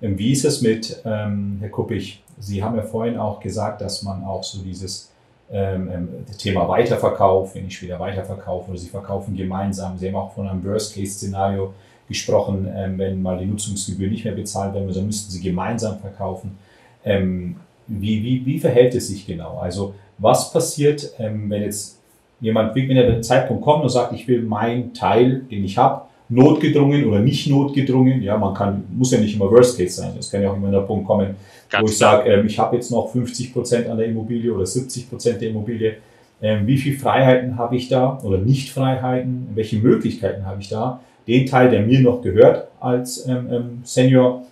Ähm, 0.01 0.17
wie 0.17 0.31
ist 0.31 0.45
es 0.45 0.61
mit, 0.61 1.01
ähm, 1.03 1.57
Herr 1.59 1.69
Kuppich, 1.69 2.23
Sie 2.39 2.63
haben 2.63 2.75
ja 2.75 2.83
vorhin 2.83 3.17
auch 3.17 3.39
gesagt, 3.39 3.81
dass 3.81 4.03
man 4.03 4.23
auch 4.23 4.43
so 4.43 4.61
dieses 4.61 5.11
ähm, 5.51 5.89
ähm, 5.93 6.09
Thema 6.37 6.67
Weiterverkauf, 6.67 7.55
wenn 7.55 7.67
ich 7.67 7.81
wieder 7.81 7.99
weiterverkaufe 7.99 8.71
oder 8.71 8.79
Sie 8.79 8.89
verkaufen 8.89 9.35
gemeinsam. 9.35 9.97
Sie 9.97 10.07
haben 10.07 10.15
auch 10.15 10.33
von 10.33 10.47
einem 10.47 10.63
Worst-Case-Szenario 10.63 11.73
gesprochen, 12.07 12.67
ähm, 12.75 12.97
wenn 12.97 13.21
mal 13.21 13.37
die 13.37 13.45
Nutzungsgebühr 13.45 14.09
nicht 14.09 14.25
mehr 14.25 14.33
bezahlt 14.33 14.73
werden 14.73 14.91
dann 14.93 15.05
müssten 15.05 15.31
Sie 15.31 15.41
gemeinsam 15.41 15.99
verkaufen. 15.99 16.57
Ähm, 17.05 17.55
wie, 17.87 18.21
wie, 18.23 18.45
wie 18.45 18.59
verhält 18.59 18.95
es 18.95 19.07
sich 19.07 19.25
genau? 19.25 19.57
Also 19.57 19.93
was 20.17 20.51
passiert, 20.51 21.13
ähm, 21.19 21.49
wenn 21.49 21.61
jetzt 21.61 21.99
jemand, 22.41 22.75
wenn 22.75 22.89
der 22.89 23.21
Zeitpunkt 23.21 23.63
kommt 23.63 23.83
und 23.83 23.89
sagt, 23.89 24.13
ich 24.13 24.27
will 24.27 24.41
meinen 24.41 24.93
Teil, 24.93 25.41
den 25.49 25.63
ich 25.63 25.77
habe, 25.77 26.03
notgedrungen 26.29 27.05
oder 27.05 27.19
nicht 27.19 27.47
notgedrungen. 27.47 28.21
Ja, 28.21 28.37
man 28.37 28.53
kann, 28.53 28.83
muss 28.91 29.11
ja 29.11 29.19
nicht 29.19 29.35
immer 29.35 29.49
Worst 29.49 29.77
Case 29.77 30.01
sein. 30.01 30.11
Es 30.19 30.29
kann 30.29 30.41
ja 30.41 30.51
auch 30.51 30.57
immer 30.57 30.71
der 30.71 30.81
Punkt 30.81 31.07
kommen, 31.07 31.35
Ganz 31.69 31.83
wo 31.83 31.91
ich 31.91 31.97
sage, 31.97 32.29
ähm, 32.29 32.45
ich 32.45 32.57
habe 32.59 32.75
jetzt 32.75 32.91
noch 32.91 33.09
50 33.11 33.53
Prozent 33.53 33.87
an 33.87 33.97
der 33.97 34.07
Immobilie 34.07 34.51
oder 34.51 34.65
70 34.65 35.09
Prozent 35.09 35.41
der 35.41 35.49
Immobilie. 35.49 35.97
Ähm, 36.41 36.67
wie 36.67 36.77
viele 36.77 36.97
Freiheiten 36.97 37.57
habe 37.57 37.75
ich 37.75 37.89
da 37.89 38.19
oder 38.23 38.37
Nicht-Freiheiten? 38.37 39.49
Welche 39.55 39.77
Möglichkeiten 39.77 40.45
habe 40.45 40.61
ich 40.61 40.69
da, 40.69 41.01
den 41.27 41.45
Teil, 41.45 41.69
der 41.69 41.81
mir 41.81 41.99
noch 41.99 42.21
gehört 42.21 42.67
als 42.79 43.27
ähm, 43.27 43.47
ähm 43.51 43.81
Senior, 43.83 44.43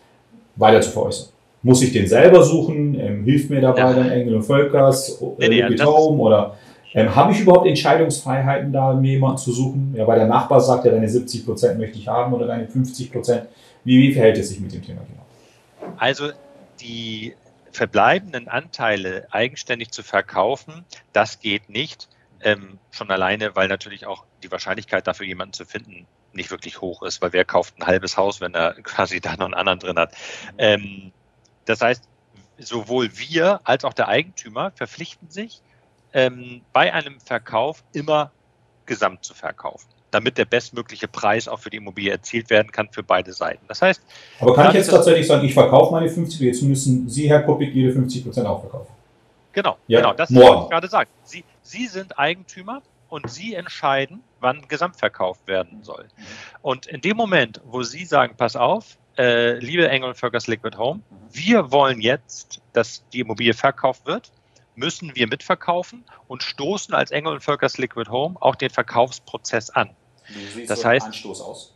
weiter 0.55 0.81
zu 0.81 0.91
veräußern? 0.91 1.29
Muss 1.61 1.81
ich 1.81 1.93
den 1.93 2.07
selber 2.07 2.43
suchen? 2.43 2.99
Ähm, 2.99 3.23
hilft 3.23 3.49
mir 3.49 3.61
dabei 3.61 3.79
ja. 3.79 3.93
dann 3.93 4.11
Engel 4.11 4.35
und 4.35 4.43
Völkers, 4.43 5.21
äh, 5.39 5.47
nee, 5.47 5.63
nee, 5.69 5.83
Home 5.83 6.21
oder 6.21 6.55
ähm, 6.95 7.13
Habe 7.13 7.33
ich 7.33 7.41
überhaupt 7.41 7.67
Entscheidungsfreiheiten, 7.67 8.71
da 8.71 8.93
mir 8.93 9.11
jemanden 9.11 9.37
zu 9.37 9.51
suchen? 9.51 9.93
Ja, 9.97 10.07
weil 10.07 10.17
der 10.17 10.27
Nachbar 10.27 10.61
sagt 10.61 10.85
ja, 10.85 10.91
deine 10.91 11.09
70 11.09 11.45
Prozent 11.45 11.77
möchte 11.77 11.97
ich 11.97 12.07
haben 12.07 12.33
oder 12.33 12.47
deine 12.47 12.67
50 12.67 13.11
Prozent. 13.11 13.43
Wie, 13.83 13.99
wie 13.99 14.13
verhält 14.13 14.37
es 14.37 14.47
sich 14.47 14.61
mit 14.61 14.73
dem 14.73 14.81
Thema 14.81 15.01
genau? 15.01 15.93
Also 15.97 16.29
die 16.79 17.35
verbleibenden 17.71 18.47
Anteile 18.47 19.27
eigenständig 19.31 19.91
zu 19.91 20.03
verkaufen, 20.03 20.85
das 21.13 21.39
geht 21.39 21.69
nicht. 21.69 22.07
Ähm, 22.41 22.79
schon 22.91 23.09
alleine, 23.11 23.55
weil 23.55 23.67
natürlich 23.67 24.05
auch 24.05 24.25
die 24.43 24.51
Wahrscheinlichkeit 24.51 25.07
dafür, 25.07 25.25
jemanden 25.25 25.53
zu 25.53 25.65
finden, 25.65 26.05
nicht 26.33 26.51
wirklich 26.51 26.81
hoch 26.81 27.01
ist, 27.01 27.21
weil 27.21 27.33
wer 27.33 27.45
kauft 27.45 27.79
ein 27.79 27.87
halbes 27.87 28.17
Haus, 28.17 28.41
wenn 28.41 28.53
er 28.53 28.73
quasi 28.83 29.19
da 29.19 29.35
noch 29.35 29.45
einen 29.45 29.53
anderen 29.53 29.79
drin 29.79 29.97
hat. 29.97 30.13
Ähm, 30.57 31.11
das 31.65 31.81
heißt, 31.81 32.07
sowohl 32.57 33.17
wir 33.17 33.61
als 33.63 33.83
auch 33.83 33.93
der 33.93 34.07
Eigentümer 34.07 34.71
verpflichten 34.71 35.29
sich, 35.29 35.61
ähm, 36.13 36.61
bei 36.71 36.93
einem 36.93 37.19
Verkauf 37.19 37.83
immer 37.93 38.31
gesamt 38.85 39.25
zu 39.25 39.33
verkaufen, 39.33 39.89
damit 40.15 40.37
der 40.37 40.45
bestmögliche 40.45 41.09
Preis 41.09 41.49
auch 41.49 41.59
für 41.59 41.69
die 41.69 41.77
Immobilie 41.77 42.09
erzielt 42.09 42.49
werden 42.49 42.71
kann 42.71 42.87
für 42.89 43.03
beide 43.03 43.33
Seiten. 43.33 43.65
Das 43.67 43.81
heißt, 43.81 44.01
aber 44.39 44.55
kann 44.55 44.69
ich 44.69 44.75
jetzt 44.75 44.89
tatsächlich 44.89 45.27
sagen, 45.27 45.45
ich 45.45 45.53
verkaufe 45.53 45.91
meine 45.91 46.07
50, 46.09 46.39
jetzt 46.39 46.61
müssen 46.61 47.09
Sie, 47.09 47.29
Herr 47.29 47.41
Kuppig, 47.41 47.75
Ihre 47.75 47.91
50 47.91 48.23
Prozent 48.23 48.47
auch 48.47 48.61
verkaufen? 48.61 48.93
Genau, 49.51 49.77
ja, 49.87 49.99
genau, 49.99 50.13
das 50.13 50.29
morgen. 50.29 50.63
ich 50.63 50.69
gerade 50.69 50.87
sagen. 50.87 51.09
Sie, 51.23 51.43
Sie 51.63 51.87
sind 51.87 52.17
Eigentümer 52.17 52.81
und 53.09 53.29
Sie 53.29 53.55
entscheiden, 53.55 54.23
wann 54.39 54.65
gesamtverkauft 54.69 55.45
werden 55.47 55.83
soll. 55.83 56.07
Und 56.61 56.85
in 56.87 57.01
dem 57.01 57.17
Moment, 57.17 57.59
wo 57.65 57.83
Sie 57.83 58.05
sagen, 58.05 58.35
pass 58.37 58.55
auf, 58.55 58.97
äh, 59.17 59.59
liebe 59.59 59.89
Engel 59.89 60.09
und 60.09 60.15
Völkers 60.15 60.47
Liquid 60.47 60.77
Home, 60.77 61.01
wir 61.31 61.71
wollen 61.73 61.99
jetzt, 61.99 62.61
dass 62.71 63.03
die 63.09 63.19
Immobilie 63.19 63.53
verkauft 63.53 64.05
wird, 64.05 64.31
müssen 64.75 65.13
wir 65.15 65.27
mitverkaufen 65.27 66.05
und 66.27 66.43
stoßen 66.43 66.93
als 66.93 67.11
Engel 67.11 67.33
und 67.33 67.41
Völkers 67.41 67.77
Liquid 67.77 68.09
Home 68.09 68.35
auch 68.39 68.55
den 68.55 68.69
Verkaufsprozess 68.69 69.69
an. 69.69 69.89
Wie 70.27 70.65
das 70.65 70.81
so 70.81 70.87
heißt, 70.87 71.07
Anstoß 71.07 71.41
aus? 71.41 71.75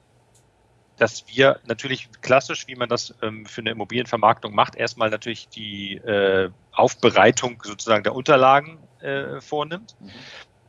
dass 1.00 1.26
wir 1.28 1.60
natürlich 1.66 2.10
klassisch, 2.22 2.68
wie 2.68 2.76
man 2.76 2.90
das 2.90 3.16
ähm, 3.22 3.46
für 3.46 3.62
eine 3.62 3.72
Immobilienvermarktung 3.72 4.54
macht, 4.54 4.76
erstmal 4.76 5.10
natürlich 5.10 5.48
die 5.48 5.96
äh, 5.96 6.50
Aufbereitung 6.74 7.62
sozusagen 7.64 8.04
der 8.04 8.14
Unterlagen 8.14 8.80
äh, 9.00 9.40
vornimmt. 9.40 9.96
Mhm. 10.00 10.10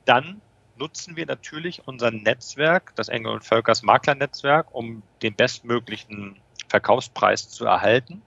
Dann 0.05 0.41
nutzen 0.77 1.17
wir 1.17 1.27
natürlich 1.27 1.87
unser 1.87 2.11
Netzwerk, 2.11 2.93
das 2.95 3.09
Engel 3.09 3.33
und 3.33 3.45
Völkers 3.45 3.83
Maklernetzwerk, 3.83 4.73
um 4.73 5.03
den 5.23 5.35
bestmöglichen 5.35 6.41
Verkaufspreis 6.69 7.51
zu 7.51 7.65
erhalten. 7.67 8.23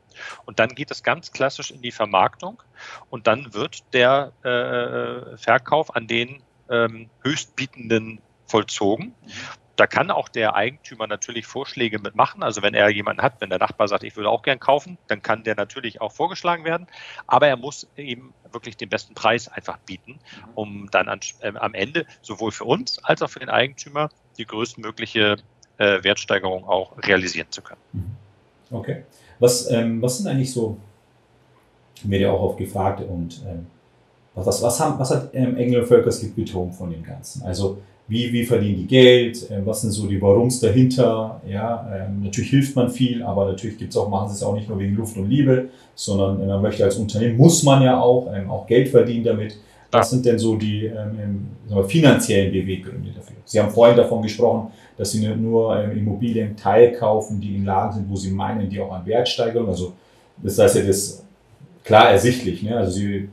Und 0.45 0.59
dann 0.59 0.75
geht 0.75 0.91
es 0.91 1.01
ganz 1.03 1.31
klassisch 1.31 1.71
in 1.71 1.81
die 1.81 1.91
Vermarktung 1.91 2.61
und 3.09 3.25
dann 3.27 3.53
wird 3.53 3.83
der 3.93 4.33
äh, 4.43 5.37
Verkauf 5.37 5.95
an 5.95 6.07
den 6.07 6.43
ähm, 6.69 7.09
Höchstbietenden 7.23 8.21
vollzogen. 8.53 9.15
Da 9.77 9.87
kann 9.87 10.11
auch 10.11 10.29
der 10.29 10.53
Eigentümer 10.53 11.07
natürlich 11.07 11.47
Vorschläge 11.47 11.97
mitmachen. 11.97 12.43
Also 12.43 12.61
wenn 12.61 12.75
er 12.75 12.87
jemanden 12.89 13.23
hat, 13.23 13.41
wenn 13.41 13.49
der 13.49 13.57
Nachbar 13.57 13.87
sagt, 13.87 14.03
ich 14.03 14.15
würde 14.15 14.29
auch 14.29 14.43
gern 14.43 14.59
kaufen, 14.59 14.99
dann 15.07 15.23
kann 15.23 15.43
der 15.43 15.55
natürlich 15.55 16.01
auch 16.01 16.11
vorgeschlagen 16.11 16.63
werden. 16.63 16.85
Aber 17.25 17.47
er 17.47 17.57
muss 17.57 17.87
eben 17.97 18.31
wirklich 18.51 18.77
den 18.77 18.89
besten 18.89 19.15
Preis 19.15 19.47
einfach 19.47 19.79
bieten, 19.79 20.19
um 20.53 20.87
dann 20.91 21.09
an, 21.09 21.21
äh, 21.39 21.51
am 21.55 21.73
Ende 21.73 22.05
sowohl 22.21 22.51
für 22.51 22.65
uns 22.65 23.03
als 23.03 23.23
auch 23.23 23.31
für 23.31 23.39
den 23.39 23.49
Eigentümer 23.49 24.09
die 24.37 24.45
größtmögliche 24.45 25.37
äh, 25.79 26.03
Wertsteigerung 26.03 26.65
auch 26.65 26.95
realisieren 26.99 27.47
zu 27.49 27.63
können. 27.63 27.81
Okay. 28.69 29.05
Was, 29.39 29.71
ähm, 29.71 29.99
was 29.99 30.19
sind 30.19 30.27
eigentlich 30.27 30.53
so, 30.53 30.77
mir 32.03 32.19
ja 32.19 32.29
auch 32.29 32.41
oft 32.41 32.59
gefragt, 32.59 33.01
und 33.01 33.41
ähm, 33.47 33.65
was, 34.35 34.61
was, 34.61 34.79
haben, 34.79 34.99
was 34.99 35.09
hat 35.09 35.33
ähm, 35.33 35.57
Engel 35.57 35.83
Völkers 35.83 36.23
betont 36.35 36.75
von 36.75 36.91
dem 36.91 37.03
Ganzen? 37.03 37.41
Also 37.41 37.81
wie, 38.07 38.33
wie 38.33 38.43
verdienen 38.43 38.77
die 38.77 38.87
Geld, 38.87 39.49
äh, 39.49 39.65
was 39.65 39.81
sind 39.81 39.91
so 39.91 40.07
die 40.07 40.21
Warums 40.21 40.59
dahinter, 40.59 41.41
ja, 41.49 41.87
ähm, 41.95 42.23
natürlich 42.23 42.49
hilft 42.49 42.75
man 42.75 42.89
viel, 42.89 43.23
aber 43.23 43.45
natürlich 43.45 43.77
gibt's 43.77 43.95
auch, 43.95 44.09
machen 44.09 44.29
sie 44.29 44.35
es 44.35 44.43
auch 44.43 44.53
nicht 44.53 44.67
nur 44.67 44.79
wegen 44.79 44.95
Luft 44.95 45.15
und 45.17 45.29
Liebe, 45.29 45.69
sondern 45.95 46.45
man 46.45 46.61
möchte 46.61 46.83
als 46.83 46.97
Unternehmen, 46.97 47.37
muss 47.37 47.63
man 47.63 47.81
ja 47.81 47.99
auch, 47.99 48.31
ähm, 48.33 48.49
auch 48.49 48.67
Geld 48.67 48.89
verdienen 48.89 49.23
damit. 49.23 49.57
Was 49.91 50.09
sind 50.09 50.25
denn 50.25 50.39
so 50.39 50.55
die 50.55 50.85
ähm, 50.85 51.47
wir, 51.69 51.83
finanziellen 51.83 52.51
Beweggründe 52.51 53.11
dafür? 53.15 53.37
Sie 53.45 53.59
haben 53.59 53.69
vorhin 53.69 53.95
davon 53.95 54.23
gesprochen, 54.23 54.71
dass 54.97 55.11
sie 55.11 55.25
nur 55.27 55.77
ähm, 55.77 55.97
Immobilien 55.97 56.57
teilkaufen, 56.57 57.39
die 57.39 57.55
in 57.55 57.65
Lagen 57.65 57.93
sind, 57.93 58.09
wo 58.09 58.15
sie 58.15 58.31
meinen, 58.31 58.69
die 58.69 58.79
auch 58.79 58.91
an 58.91 59.05
Wertsteigerung, 59.05 59.67
also 59.69 59.93
das 60.37 60.57
heißt 60.57 60.77
ja 60.77 60.81
das 60.81 61.23
klar 61.83 62.09
ersichtlich, 62.09 62.63
ne? 62.63 62.75
also 62.75 62.91
sie 62.91 63.29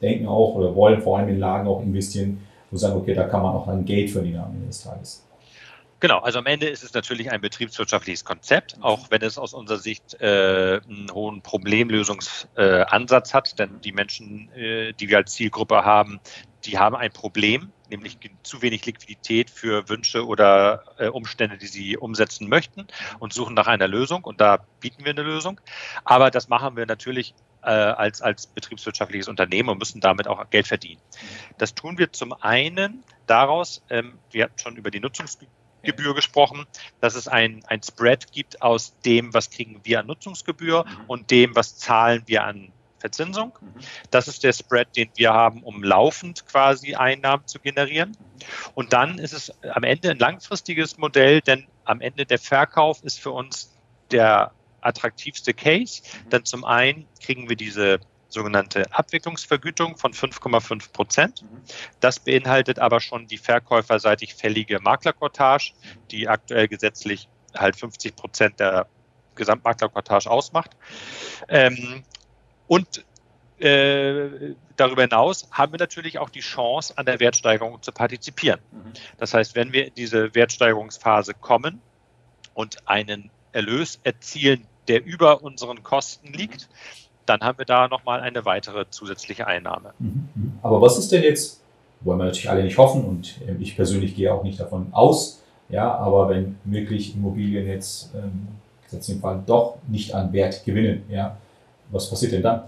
denken 0.00 0.26
auch 0.26 0.54
oder 0.54 0.74
wollen 0.74 1.02
vor 1.02 1.18
allem 1.18 1.28
in 1.28 1.40
Lagen 1.40 1.66
auch 1.66 1.82
investieren, 1.82 2.38
wo 2.70 2.76
sagen, 2.76 2.96
okay, 2.96 3.14
da 3.14 3.24
kann 3.24 3.42
man 3.42 3.54
auch 3.54 3.66
dann 3.66 3.84
Geld 3.84 4.10
verdienen 4.10 4.40
am 4.40 4.54
Ende 4.54 4.66
des 4.66 4.82
Tages. 4.82 5.24
Genau, 6.00 6.20
also 6.20 6.38
am 6.38 6.46
Ende 6.46 6.68
ist 6.68 6.84
es 6.84 6.94
natürlich 6.94 7.32
ein 7.32 7.40
betriebswirtschaftliches 7.40 8.24
Konzept, 8.24 8.76
auch 8.80 9.10
wenn 9.10 9.20
es 9.22 9.36
aus 9.36 9.52
unserer 9.52 9.78
Sicht 9.78 10.14
äh, 10.20 10.80
einen 10.88 11.10
hohen 11.12 11.42
Problemlösungsansatz 11.42 13.30
äh, 13.30 13.34
hat, 13.34 13.58
denn 13.58 13.80
die 13.80 13.90
Menschen, 13.90 14.48
äh, 14.52 14.92
die 14.92 15.08
wir 15.08 15.16
als 15.16 15.32
Zielgruppe 15.32 15.84
haben, 15.84 16.20
die 16.64 16.78
haben 16.78 16.94
ein 16.94 17.10
Problem 17.12 17.72
nämlich 17.90 18.18
zu 18.42 18.62
wenig 18.62 18.84
Liquidität 18.86 19.50
für 19.50 19.88
Wünsche 19.88 20.26
oder 20.26 20.84
äh, 20.98 21.08
Umstände, 21.08 21.58
die 21.58 21.66
sie 21.66 21.96
umsetzen 21.96 22.48
möchten 22.48 22.86
und 23.18 23.32
suchen 23.32 23.54
nach 23.54 23.66
einer 23.66 23.88
Lösung. 23.88 24.24
Und 24.24 24.40
da 24.40 24.58
bieten 24.80 25.04
wir 25.04 25.12
eine 25.12 25.22
Lösung. 25.22 25.60
Aber 26.04 26.30
das 26.30 26.48
machen 26.48 26.76
wir 26.76 26.86
natürlich 26.86 27.34
äh, 27.62 27.68
als, 27.68 28.22
als 28.22 28.46
betriebswirtschaftliches 28.46 29.28
Unternehmen 29.28 29.68
und 29.68 29.78
müssen 29.78 30.00
damit 30.00 30.28
auch 30.28 30.48
Geld 30.50 30.66
verdienen. 30.66 31.00
Das 31.58 31.74
tun 31.74 31.98
wir 31.98 32.12
zum 32.12 32.32
einen 32.32 33.02
daraus, 33.26 33.82
ähm, 33.90 34.18
wir 34.30 34.44
hatten 34.44 34.58
schon 34.58 34.76
über 34.76 34.90
die 34.90 35.00
Nutzungsgebühr 35.00 36.14
gesprochen, 36.14 36.66
dass 37.00 37.14
es 37.14 37.28
ein, 37.28 37.62
ein 37.66 37.82
Spread 37.82 38.32
gibt 38.32 38.62
aus 38.62 38.98
dem, 39.00 39.34
was 39.34 39.50
kriegen 39.50 39.80
wir 39.84 40.00
an 40.00 40.06
Nutzungsgebühr 40.06 40.84
mhm. 40.84 41.04
und 41.06 41.30
dem, 41.30 41.56
was 41.56 41.76
zahlen 41.76 42.22
wir 42.26 42.44
an 42.44 42.72
Verzinsung. 42.98 43.56
Mhm. 43.60 43.80
Das 44.10 44.28
ist 44.28 44.44
der 44.44 44.52
Spread, 44.52 44.96
den 44.96 45.10
wir 45.14 45.32
haben, 45.32 45.62
um 45.62 45.82
laufend 45.82 46.46
quasi 46.46 46.94
Einnahmen 46.94 47.46
zu 47.46 47.58
generieren. 47.60 48.16
Und 48.74 48.92
dann 48.92 49.18
ist 49.18 49.32
es 49.32 49.52
am 49.62 49.84
Ende 49.84 50.10
ein 50.10 50.18
langfristiges 50.18 50.98
Modell, 50.98 51.40
denn 51.40 51.66
am 51.84 52.00
Ende 52.00 52.26
der 52.26 52.38
Verkauf 52.38 53.02
ist 53.02 53.20
für 53.20 53.30
uns 53.30 53.74
der 54.10 54.52
attraktivste 54.80 55.54
Case. 55.54 56.02
Mhm. 56.02 56.30
Denn 56.30 56.44
zum 56.44 56.64
einen 56.64 57.06
kriegen 57.20 57.48
wir 57.48 57.56
diese 57.56 58.00
sogenannte 58.28 58.84
Abwicklungsvergütung 58.92 59.96
von 59.96 60.12
5,5 60.12 60.92
Prozent. 60.92 61.42
Mhm. 61.42 61.62
Das 62.00 62.20
beinhaltet 62.20 62.78
aber 62.78 63.00
schon 63.00 63.26
die 63.26 63.38
verkäuferseitig 63.38 64.34
fällige 64.34 64.80
Maklerkortage, 64.80 65.72
die 66.10 66.28
aktuell 66.28 66.68
gesetzlich 66.68 67.28
halt 67.56 67.76
50 67.76 68.16
Prozent 68.16 68.60
der 68.60 68.86
Gesamtmaklerkortage 69.34 70.30
ausmacht. 70.30 70.76
Ähm, 71.48 72.04
und 72.66 73.04
äh, 73.58 74.54
darüber 74.76 75.02
hinaus 75.02 75.48
haben 75.50 75.72
wir 75.72 75.78
natürlich 75.78 76.18
auch 76.18 76.30
die 76.30 76.40
Chance, 76.40 76.96
an 76.96 77.06
der 77.06 77.18
Wertsteigerung 77.18 77.82
zu 77.82 77.92
partizipieren. 77.92 78.60
Mhm. 78.70 78.92
Das 79.16 79.34
heißt, 79.34 79.54
wenn 79.56 79.72
wir 79.72 79.86
in 79.86 79.94
diese 79.94 80.34
Wertsteigerungsphase 80.34 81.34
kommen 81.34 81.80
und 82.54 82.86
einen 82.88 83.30
Erlös 83.52 83.98
erzielen, 84.02 84.64
der 84.88 85.04
über 85.04 85.42
unseren 85.42 85.82
Kosten 85.82 86.32
liegt, 86.32 86.68
dann 87.26 87.40
haben 87.40 87.58
wir 87.58 87.66
da 87.66 87.88
nochmal 87.88 88.20
eine 88.20 88.44
weitere 88.44 88.86
zusätzliche 88.90 89.46
Einnahme. 89.46 89.92
Mhm. 89.98 90.58
Aber 90.62 90.80
was 90.80 90.98
ist 90.98 91.12
denn 91.12 91.22
jetzt, 91.22 91.60
wollen 92.00 92.18
wir 92.18 92.24
natürlich 92.24 92.50
alle 92.50 92.64
nicht 92.64 92.78
hoffen 92.78 93.04
und 93.04 93.40
ähm, 93.46 93.58
ich 93.60 93.76
persönlich 93.76 94.14
gehe 94.14 94.32
auch 94.32 94.42
nicht 94.42 94.58
davon 94.58 94.88
aus, 94.92 95.42
ja, 95.68 95.94
aber 95.94 96.30
wenn 96.30 96.58
wirklich 96.64 97.14
Immobilien 97.14 97.66
jetzt 97.66 98.14
ähm, 98.14 98.48
gesetzt 98.84 99.10
im 99.10 99.20
Fall 99.20 99.42
doch 99.46 99.76
nicht 99.86 100.14
an 100.14 100.32
Wert 100.32 100.64
gewinnen, 100.64 101.04
ja, 101.10 101.36
was 101.90 102.08
passiert 102.08 102.32
denn 102.32 102.42
dann? 102.42 102.62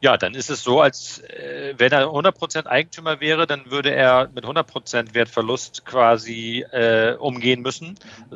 Ja, 0.00 0.16
dann 0.16 0.34
ist 0.34 0.50
es 0.50 0.64
so, 0.64 0.80
als 0.80 1.20
äh, 1.20 1.74
wenn 1.78 1.92
er 1.92 2.08
100% 2.08 2.66
Eigentümer 2.66 3.20
wäre, 3.20 3.46
dann 3.46 3.70
würde 3.70 3.94
er 3.94 4.28
mit 4.34 4.44
100% 4.44 5.14
Wertverlust 5.14 5.84
quasi 5.84 6.66
äh, 6.72 7.14
umgehen 7.14 7.62
müssen. 7.62 7.94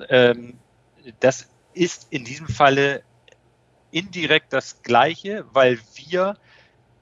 Ähm, 0.09 0.55
das 1.21 1.49
ist 1.75 2.09
in 2.11 2.25
diesem 2.25 2.49
Falle 2.49 3.03
indirekt 3.91 4.53
das 4.53 4.83
Gleiche, 4.83 5.45
weil 5.53 5.79
wir 5.95 6.37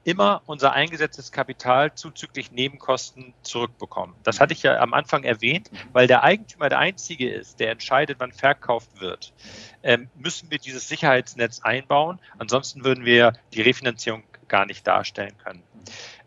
immer 0.05 0.43
unser 0.45 0.73
eingesetztes 0.73 1.31
Kapital 1.31 1.95
zuzüglich 1.95 2.51
Nebenkosten 2.51 3.33
zurückbekommen. 3.41 4.15
Das 4.23 4.39
hatte 4.39 4.53
ich 4.53 4.61
ja 4.61 4.79
am 4.79 4.93
Anfang 4.93 5.23
erwähnt, 5.23 5.71
weil 5.93 6.05
der 6.05 6.23
Eigentümer 6.23 6.69
der 6.69 6.77
Einzige 6.77 7.29
ist, 7.29 7.59
der 7.59 7.71
entscheidet, 7.71 8.19
wann 8.19 8.31
verkauft 8.31 9.01
wird. 9.01 9.33
Ähm, 9.81 10.07
müssen 10.15 10.51
wir 10.51 10.59
dieses 10.59 10.87
Sicherheitsnetz 10.87 11.61
einbauen, 11.61 12.19
ansonsten 12.37 12.83
würden 12.83 13.03
wir 13.03 13.33
die 13.53 13.63
Refinanzierung 13.63 14.23
gar 14.47 14.67
nicht 14.67 14.85
darstellen 14.85 15.35
können. 15.43 15.63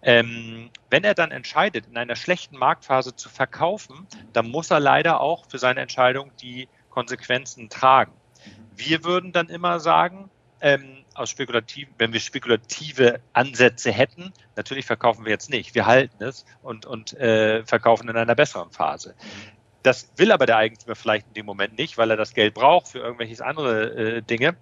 Ähm, 0.02 0.70
wenn 0.90 1.04
er 1.04 1.14
dann 1.14 1.30
entscheidet, 1.30 1.86
in 1.86 1.96
einer 1.96 2.16
schlechten 2.16 2.56
Marktphase 2.56 3.14
zu 3.14 3.28
verkaufen, 3.28 4.08
dann 4.32 4.48
muss 4.48 4.70
er 4.70 4.80
leider 4.80 5.20
auch 5.20 5.46
für 5.48 5.58
seine 5.58 5.80
Entscheidung 5.80 6.32
die 6.40 6.68
Konsequenzen 6.99 7.68
tragen. 7.68 8.11
Wir 8.74 9.05
würden 9.05 9.30
dann 9.30 9.49
immer 9.51 9.78
sagen, 9.78 10.30
ähm, 10.61 11.05
aus 11.14 11.30
spekulativen, 11.30 11.94
wenn 11.96 12.12
wir 12.12 12.18
spekulative 12.18 13.20
Ansätze 13.32 13.92
hätten, 13.92 14.32
natürlich 14.57 14.84
verkaufen 14.84 15.24
wir 15.24 15.30
jetzt 15.30 15.49
nicht. 15.49 15.76
Wir 15.76 15.86
halten 15.86 16.24
es 16.24 16.44
und, 16.61 16.86
und 16.86 17.12
äh, 17.14 17.64
verkaufen 17.64 18.09
in 18.09 18.16
einer 18.16 18.34
besseren 18.34 18.72
Phase. 18.72 19.14
Das 19.84 20.11
will 20.16 20.32
aber 20.32 20.46
der 20.46 20.57
Eigentümer 20.57 20.96
vielleicht 20.96 21.28
in 21.28 21.34
dem 21.34 21.46
Moment 21.46 21.78
nicht, 21.78 21.99
weil 21.99 22.11
er 22.11 22.16
das 22.16 22.34
Geld 22.34 22.55
braucht 22.55 22.88
für 22.88 22.99
irgendwelche 22.99 23.44
andere 23.44 24.16
äh, 24.16 24.22
Dinge. 24.22 24.57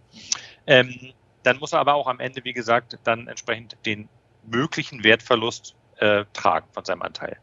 Ähm, 0.67 1.15
dann 1.43 1.59
muss 1.59 1.73
er 1.73 1.81
aber 1.81 1.95
auch 1.95 2.07
am 2.07 2.21
Ende, 2.21 2.45
wie 2.45 2.53
gesagt, 2.53 2.99
dann 3.05 3.29
entsprechend 3.29 3.79
den 3.87 4.11
möglichen 4.45 5.05
Wertverlust 5.05 5.75
äh, 5.97 6.27
tragen 6.35 6.67
von 6.73 6.85
seinem 6.85 7.01
Anteil. 7.01 7.39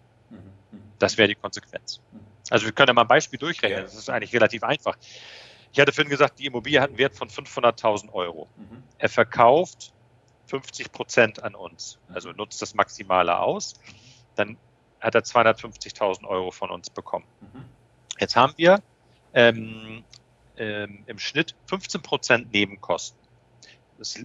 Das 1.00 1.18
wäre 1.18 1.30
die 1.30 1.36
Konsequenz. 1.36 2.00
Also 2.54 2.68
wir 2.68 2.72
können 2.72 2.90
ja 2.90 2.94
mal 2.94 3.02
ein 3.02 3.08
Beispiel 3.08 3.40
durchrechnen. 3.40 3.82
Das 3.82 3.96
ist 3.96 4.12
eigentlich 4.12 4.32
relativ 4.32 4.62
einfach. 4.62 4.96
Ich 5.72 5.80
hatte 5.80 5.92
vorhin 5.92 6.12
gesagt, 6.12 6.38
die 6.38 6.46
Immobilie 6.46 6.80
hat 6.80 6.90
einen 6.90 7.00
Wert 7.00 7.16
von 7.16 7.28
500.000 7.28 8.14
Euro. 8.14 8.48
Mhm. 8.56 8.84
Er 9.00 9.10
verkauft 9.10 9.92
50 10.46 10.92
Prozent 10.92 11.42
an 11.42 11.56
uns, 11.56 11.98
also 12.14 12.32
nutzt 12.32 12.62
das 12.62 12.76
Maximale 12.76 13.40
aus. 13.40 13.74
Dann 14.36 14.58
hat 15.00 15.16
er 15.16 15.22
250.000 15.22 16.28
Euro 16.28 16.52
von 16.52 16.70
uns 16.70 16.92
bekommen. 16.92 17.26
Mhm. 17.42 17.66
Jetzt 18.20 18.36
haben 18.36 18.54
wir 18.58 18.84
ähm, 19.34 20.04
ähm, 20.56 21.06
im 21.08 21.18
Schnitt 21.18 21.56
15 21.66 22.04
Prozent 22.04 22.54
Nebenkosten. 22.54 23.18
Das 23.98 24.24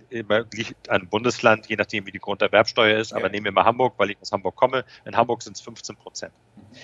liegt 0.52 0.90
an 0.90 1.08
Bundesland, 1.08 1.66
je 1.68 1.76
nachdem, 1.76 2.04
wie 2.04 2.12
die 2.12 2.18
Grunderwerbsteuer 2.18 2.98
ist. 2.98 3.14
Aber 3.14 3.30
nehmen 3.30 3.44
wir 3.44 3.52
mal 3.52 3.64
Hamburg, 3.64 3.94
weil 3.96 4.10
ich 4.10 4.20
aus 4.20 4.32
Hamburg 4.32 4.56
komme. 4.56 4.84
In 5.06 5.16
Hamburg 5.16 5.42
sind 5.42 5.56
es 5.56 5.62
15 5.62 5.96
Prozent. 5.96 6.34
Mhm. 6.56 6.76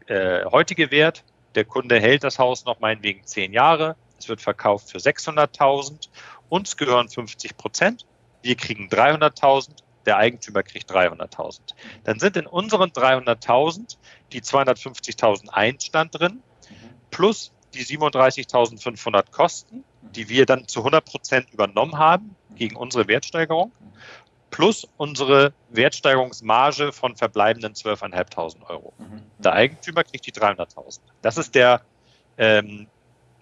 äh, 0.07 0.45
heutige 0.45 0.91
Wert. 0.91 1.25
Der 1.55 1.65
Kunde 1.65 2.01
hält 2.01 2.25
das 2.25 2.39
Haus 2.39 2.65
noch 2.65 2.81
meinetwegen 2.81 3.25
zehn 3.25 3.53
Jahre. 3.53 3.97
Es 4.19 4.29
wird 4.29 4.41
verkauft 4.41 4.91
für 4.91 4.99
600.000. 4.99 6.09
Uns 6.49 6.77
gehören 6.77 7.09
50 7.09 7.57
Prozent. 7.57 8.07
Wir 8.43 8.57
kriegen 8.57 8.89
300.000. 8.89 9.71
Der 10.05 10.19
Eigentümer 10.19 10.63
kriegt 10.63 10.91
300.000. 10.91 11.61
Dann 12.05 12.21
sind 12.21 12.37
in 12.37 12.47
unseren 12.47 12.91
300.000 12.91 13.97
die 14.33 14.41
250.000 14.41 15.49
Einstand 15.49 16.19
drin 16.19 16.43
plus 17.11 17.53
die 17.75 17.85
37.500 17.85 19.31
Kosten, 19.31 19.85
die 20.15 20.29
wir 20.29 20.47
dann 20.47 20.69
zu 20.69 20.81
100 20.81 21.05
Prozent 21.05 21.51
übernommen 21.53 21.99
haben 21.99 22.35
gegen 22.55 22.77
unsere 22.77 23.09
Wertsteigerung 23.09 23.73
plus 24.51 24.87
unsere 24.97 25.53
Wertsteigerungsmarge 25.71 26.93
von 26.93 27.17
verbleibenden 27.17 27.75
12.500 27.75 28.69
Euro. 28.69 28.95
Mhm. 28.99 29.23
Der 29.39 29.53
Eigentümer 29.53 30.05
kriegt 30.05 30.27
die 30.27 30.33
300.000. 30.33 31.01
Das 31.23 31.37
ist 31.37 31.55
der 31.55 31.83
ähm, 32.39 32.87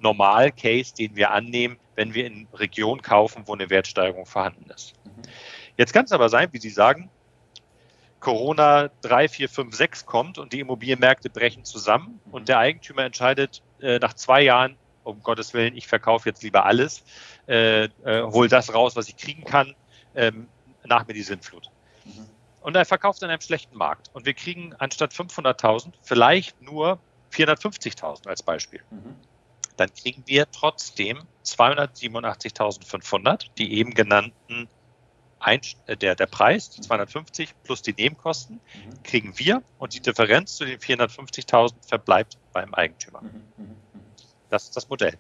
Normal-Case, 0.01 0.95
den 0.95 1.15
wir 1.15 1.31
annehmen, 1.31 1.79
wenn 1.95 2.15
wir 2.15 2.27
in 2.27 2.49
Regionen 2.55 3.03
kaufen, 3.03 3.45
wo 3.47 3.55
eine 3.55 3.71
Wertsteigerung 3.71 4.27
vorhanden 4.27 4.69
ist. 4.71 4.95
Mhm. 5.05 5.23
Jetzt 5.77 5.93
kann 5.93 6.05
es 6.05 6.13
aber 6.13 6.29
sein, 6.29 6.49
wie 6.53 6.59
Sie 6.59 6.71
sagen, 6.71 7.11
Corona 8.21 8.89
3, 9.03 9.29
4, 9.29 9.49
5, 9.49 9.75
6 9.75 10.07
kommt 10.07 10.39
und 10.39 10.53
die 10.53 10.61
Immobilienmärkte 10.61 11.29
brechen 11.29 11.65
zusammen 11.65 12.21
mhm. 12.25 12.33
und 12.33 12.49
der 12.49 12.59
Eigentümer 12.59 13.05
entscheidet 13.05 13.63
äh, 13.81 13.99
nach 13.99 14.15
zwei 14.15 14.43
Jahren, 14.43 14.77
um 15.05 15.23
Gottes 15.23 15.55
Willen, 15.55 15.77
ich 15.77 15.87
verkaufe 15.87 16.29
jetzt 16.29 16.43
lieber 16.43 16.65
alles, 16.65 17.05
äh, 17.47 17.85
äh, 17.85 18.23
hol 18.23 18.49
das 18.49 18.75
raus, 18.75 18.97
was 18.97 19.09
ich 19.09 19.17
kriegen 19.17 19.45
kann, 19.45 19.77
ähm, 20.15 20.49
nach 20.85 21.07
mir 21.07 21.15
die 21.15 21.23
Sintflut. 21.23 21.71
Mhm. 22.05 22.27
Und 22.61 22.77
er 22.77 22.85
verkauft 22.85 23.23
in 23.23 23.31
einem 23.31 23.41
schlechten 23.41 23.77
Markt. 23.77 24.11
Und 24.15 24.27
wir 24.27 24.35
kriegen 24.35 24.75
anstatt 24.79 25.13
500.000 25.13 25.93
vielleicht 26.03 26.61
nur 26.63 26.99
450.000 27.33 28.27
als 28.27 28.43
Beispiel. 28.43 28.81
Mhm. 28.91 29.15
Dann 29.77 29.93
kriegen 29.93 30.23
wir 30.27 30.51
trotzdem 30.51 31.21
287.500, 31.45 33.51
die 33.59 33.75
eben 33.75 33.93
genannten 33.93 34.69
ein, 35.41 35.61
äh, 35.87 35.97
der, 35.97 36.15
der 36.15 36.27
Preis, 36.27 36.71
die 36.71 36.81
250 36.81 37.55
plus 37.65 37.83
die 37.83 37.93
Nebenkosten, 37.93 38.57
mhm. 38.57 39.03
kriegen 39.03 39.39
wir 39.39 39.63
und 39.79 39.95
die 39.95 40.01
Differenz 40.01 40.57
zu 40.57 40.65
den 40.65 40.79
450.000 40.79 41.75
verbleibt 41.87 42.39
beim 42.53 42.73
Eigentümer. 42.73 43.23
Mhm. 43.23 43.75
Das 44.55 44.65
ist 44.65 44.77
das 44.77 44.89
Modell. 44.89 45.15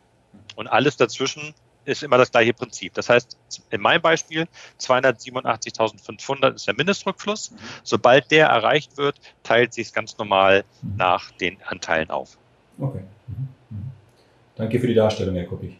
Und 0.54 0.68
alles 0.68 0.96
dazwischen 0.96 1.54
ist 1.84 2.02
immer 2.04 2.16
das 2.18 2.30
gleiche 2.30 2.54
Prinzip. 2.54 2.94
Das 2.94 3.08
heißt, 3.08 3.36
in 3.70 3.80
meinem 3.80 4.00
Beispiel 4.00 4.46
287.500 4.80 6.54
ist 6.54 6.66
der 6.68 6.74
Mindestrückfluss. 6.74 7.50
Mhm. 7.50 7.56
Sobald 7.82 8.30
der 8.30 8.46
erreicht 8.46 8.96
wird, 8.96 9.16
teilt 9.42 9.74
sich 9.74 9.88
es 9.88 9.92
ganz 9.92 10.16
normal 10.16 10.64
mhm. 10.82 10.96
nach 10.96 11.32
den 11.32 11.56
Anteilen 11.66 12.10
auf. 12.10 12.38
Okay. 12.78 13.02
Mhm. 13.26 13.48
mhm. 13.70 13.90
Danke 14.54 14.78
für 14.78 14.86
die 14.86 14.94
Darstellung, 14.94 15.34
Herr 15.34 15.46
Kuppig. 15.46 15.76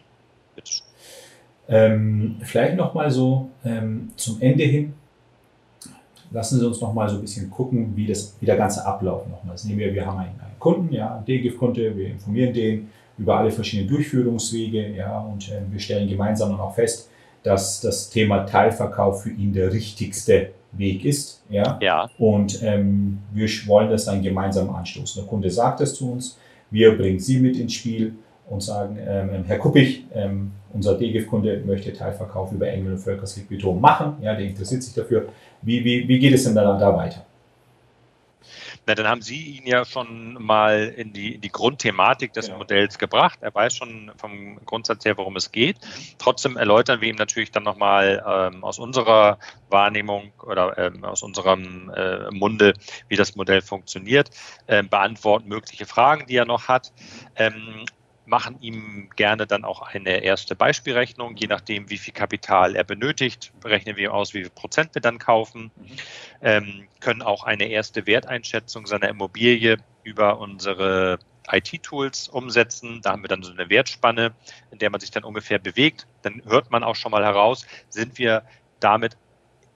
Bitte. 0.53 0.71
Ähm, 1.69 2.41
vielleicht 2.43 2.75
nochmal 2.75 3.09
so 3.09 3.49
ähm, 3.63 4.11
zum 4.17 4.41
Ende 4.41 4.65
hin. 4.65 4.93
Lassen 6.29 6.59
Sie 6.59 6.67
uns 6.67 6.81
nochmal 6.81 7.07
so 7.07 7.15
ein 7.15 7.21
bisschen 7.21 7.49
gucken, 7.49 7.95
wie, 7.95 8.05
das, 8.05 8.35
wie 8.41 8.45
der 8.45 8.57
ganze 8.57 8.85
Ablauf 8.85 9.25
nochmal 9.27 9.55
ist. 9.55 9.63
Nehmen 9.63 9.79
wir, 9.79 9.93
wir 9.93 10.05
haben 10.05 10.17
einen, 10.17 10.39
einen 10.39 10.59
Kunden, 10.59 10.93
ja, 10.93 11.15
einen 11.15 11.25
DGIF-Kunde, 11.25 11.95
wir 11.95 12.07
informieren 12.07 12.53
den 12.53 12.89
über 13.17 13.37
alle 13.37 13.51
verschiedenen 13.51 13.89
Durchführungswege, 13.89 14.95
ja, 14.95 15.19
und 15.19 15.49
äh, 15.49 15.61
wir 15.69 15.79
stellen 15.79 16.09
gemeinsam 16.09 16.49
dann 16.51 16.59
auch 16.59 16.75
fest, 16.75 17.09
dass 17.43 17.79
das 17.81 18.09
Thema 18.09 18.45
Teilverkauf 18.45 19.23
für 19.23 19.29
ihn 19.29 19.53
der 19.53 19.71
richtigste 19.71 20.49
Weg 20.71 21.05
ist, 21.05 21.43
ja. 21.49 21.77
ja. 21.81 22.09
Und 22.17 22.61
ähm, 22.63 23.19
wir 23.33 23.47
wollen 23.67 23.89
das 23.89 24.05
dann 24.05 24.21
gemeinsam 24.21 24.69
anstoßen. 24.69 25.21
Der 25.21 25.29
Kunde 25.29 25.49
sagt 25.49 25.79
es 25.81 25.95
zu 25.95 26.11
uns, 26.11 26.37
wir 26.71 26.97
bringen 26.97 27.19
Sie 27.19 27.39
mit 27.39 27.55
ins 27.57 27.73
Spiel 27.73 28.15
und 28.49 28.61
sagen, 28.61 28.97
ähm, 28.99 29.29
ähm 29.33 29.43
Herr 29.45 29.59
Kuppig, 29.59 30.05
ähm, 30.13 30.51
unser 30.73 30.97
DGIF-Kunde 30.97 31.63
möchte 31.65 31.93
Teilverkauf 31.93 32.51
über 32.51 32.67
Engel 32.67 32.93
und 32.93 32.99
Völkerslied 32.99 33.47
Beton 33.47 33.79
machen, 33.79 34.17
ja, 34.21 34.35
der 34.35 34.45
interessiert 34.45 34.83
sich 34.83 34.93
dafür. 34.93 35.29
Wie, 35.61 35.83
wie, 35.85 36.07
wie 36.07 36.19
geht 36.19 36.33
es 36.33 36.43
denn 36.43 36.55
dann 36.55 36.77
da 36.77 36.95
weiter? 36.95 37.25
Na, 38.85 38.95
dann 38.95 39.07
haben 39.07 39.21
Sie 39.21 39.57
ihn 39.57 39.67
ja 39.67 39.85
schon 39.85 40.33
mal 40.33 40.93
in 40.95 41.13
die, 41.13 41.35
in 41.35 41.41
die 41.41 41.51
Grundthematik 41.51 42.33
des 42.33 42.47
genau. 42.47 42.59
Modells 42.59 42.97
gebracht. 42.97 43.39
Er 43.41 43.53
weiß 43.53 43.75
schon 43.75 44.11
vom 44.17 44.57
Grundsatz 44.65 45.05
her, 45.05 45.17
worum 45.17 45.35
es 45.35 45.51
geht. 45.51 45.77
Trotzdem 46.17 46.57
erläutern 46.57 47.01
wir 47.01 47.09
ihm 47.09 47.15
natürlich 47.15 47.51
dann 47.51 47.63
nochmal 47.63 48.23
ähm, 48.27 48.63
aus 48.63 48.79
unserer 48.79 49.39
Wahrnehmung 49.69 50.31
oder 50.43 50.77
ähm, 50.77 51.03
aus 51.03 51.23
unserem 51.23 51.91
äh, 51.95 52.31
Munde, 52.31 52.73
wie 53.07 53.15
das 53.15 53.35
Modell 53.35 53.61
funktioniert, 53.61 54.29
äh, 54.67 54.83
beantworten 54.83 55.47
mögliche 55.47 55.85
Fragen, 55.85 56.25
die 56.27 56.35
er 56.35 56.45
noch 56.45 56.67
hat. 56.67 56.93
Ähm, 57.35 57.85
machen 58.25 58.57
ihm 58.61 59.09
gerne 59.15 59.47
dann 59.47 59.65
auch 59.65 59.81
eine 59.81 60.23
erste 60.23 60.55
Beispielrechnung, 60.55 61.35
je 61.35 61.47
nachdem, 61.47 61.89
wie 61.89 61.97
viel 61.97 62.13
Kapital 62.13 62.75
er 62.75 62.83
benötigt, 62.83 63.53
rechnen 63.63 63.97
wir 63.97 64.13
aus, 64.13 64.33
wie 64.33 64.41
viel 64.41 64.49
Prozent 64.49 64.95
wir 64.95 65.01
dann 65.01 65.19
kaufen, 65.19 65.71
mhm. 65.75 65.97
ähm, 66.41 66.87
können 66.99 67.21
auch 67.21 67.43
eine 67.43 67.65
erste 67.65 68.07
Werteinschätzung 68.07 68.87
seiner 68.87 69.09
Immobilie 69.09 69.77
über 70.03 70.39
unsere 70.39 71.19
IT-Tools 71.51 72.27
umsetzen. 72.27 73.01
Da 73.01 73.11
haben 73.11 73.23
wir 73.23 73.27
dann 73.27 73.43
so 73.43 73.51
eine 73.51 73.69
Wertspanne, 73.69 74.33
in 74.71 74.79
der 74.79 74.89
man 74.89 74.99
sich 74.99 75.11
dann 75.11 75.23
ungefähr 75.23 75.59
bewegt. 75.59 76.07
Dann 76.23 76.41
hört 76.45 76.71
man 76.71 76.83
auch 76.83 76.95
schon 76.95 77.11
mal 77.11 77.23
heraus, 77.23 77.67
sind 77.89 78.17
wir 78.17 78.43
damit 78.79 79.17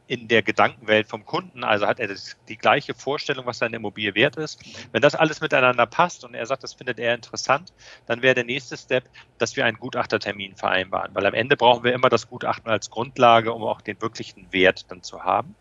in 0.09 0.27
der 0.27 0.41
Gedankenwelt 0.41 1.07
vom 1.07 1.23
Kunden, 1.23 1.63
also 1.63 1.85
hat 1.85 1.99
er 1.99 2.07
das, 2.07 2.35
die 2.47 2.57
gleiche 2.57 2.95
Vorstellung, 2.95 3.45
was 3.45 3.59
seine 3.59 3.75
Immobilie 3.75 4.15
wert 4.15 4.37
ist. 4.37 4.59
Wenn 4.91 5.03
das 5.03 5.13
alles 5.13 5.39
miteinander 5.39 5.85
passt 5.85 6.23
und 6.25 6.33
er 6.33 6.47
sagt, 6.47 6.63
das 6.63 6.73
findet 6.73 6.99
er 6.99 7.13
interessant, 7.13 7.73
dann 8.07 8.23
wäre 8.23 8.33
der 8.33 8.43
nächste 8.43 8.75
Step, 8.75 9.07
dass 9.37 9.55
wir 9.55 9.65
einen 9.65 9.77
Gutachtertermin 9.77 10.55
vereinbaren, 10.55 11.13
weil 11.13 11.27
am 11.27 11.35
Ende 11.35 11.55
brauchen 11.55 11.83
wir 11.83 11.93
immer 11.93 12.09
das 12.09 12.27
Gutachten 12.27 12.71
als 12.71 12.89
Grundlage, 12.89 13.53
um 13.53 13.61
auch 13.61 13.81
den 13.81 14.01
wirklichen 14.01 14.51
Wert 14.51 14.89
dann 14.89 15.03
zu 15.03 15.23
haben. 15.23 15.55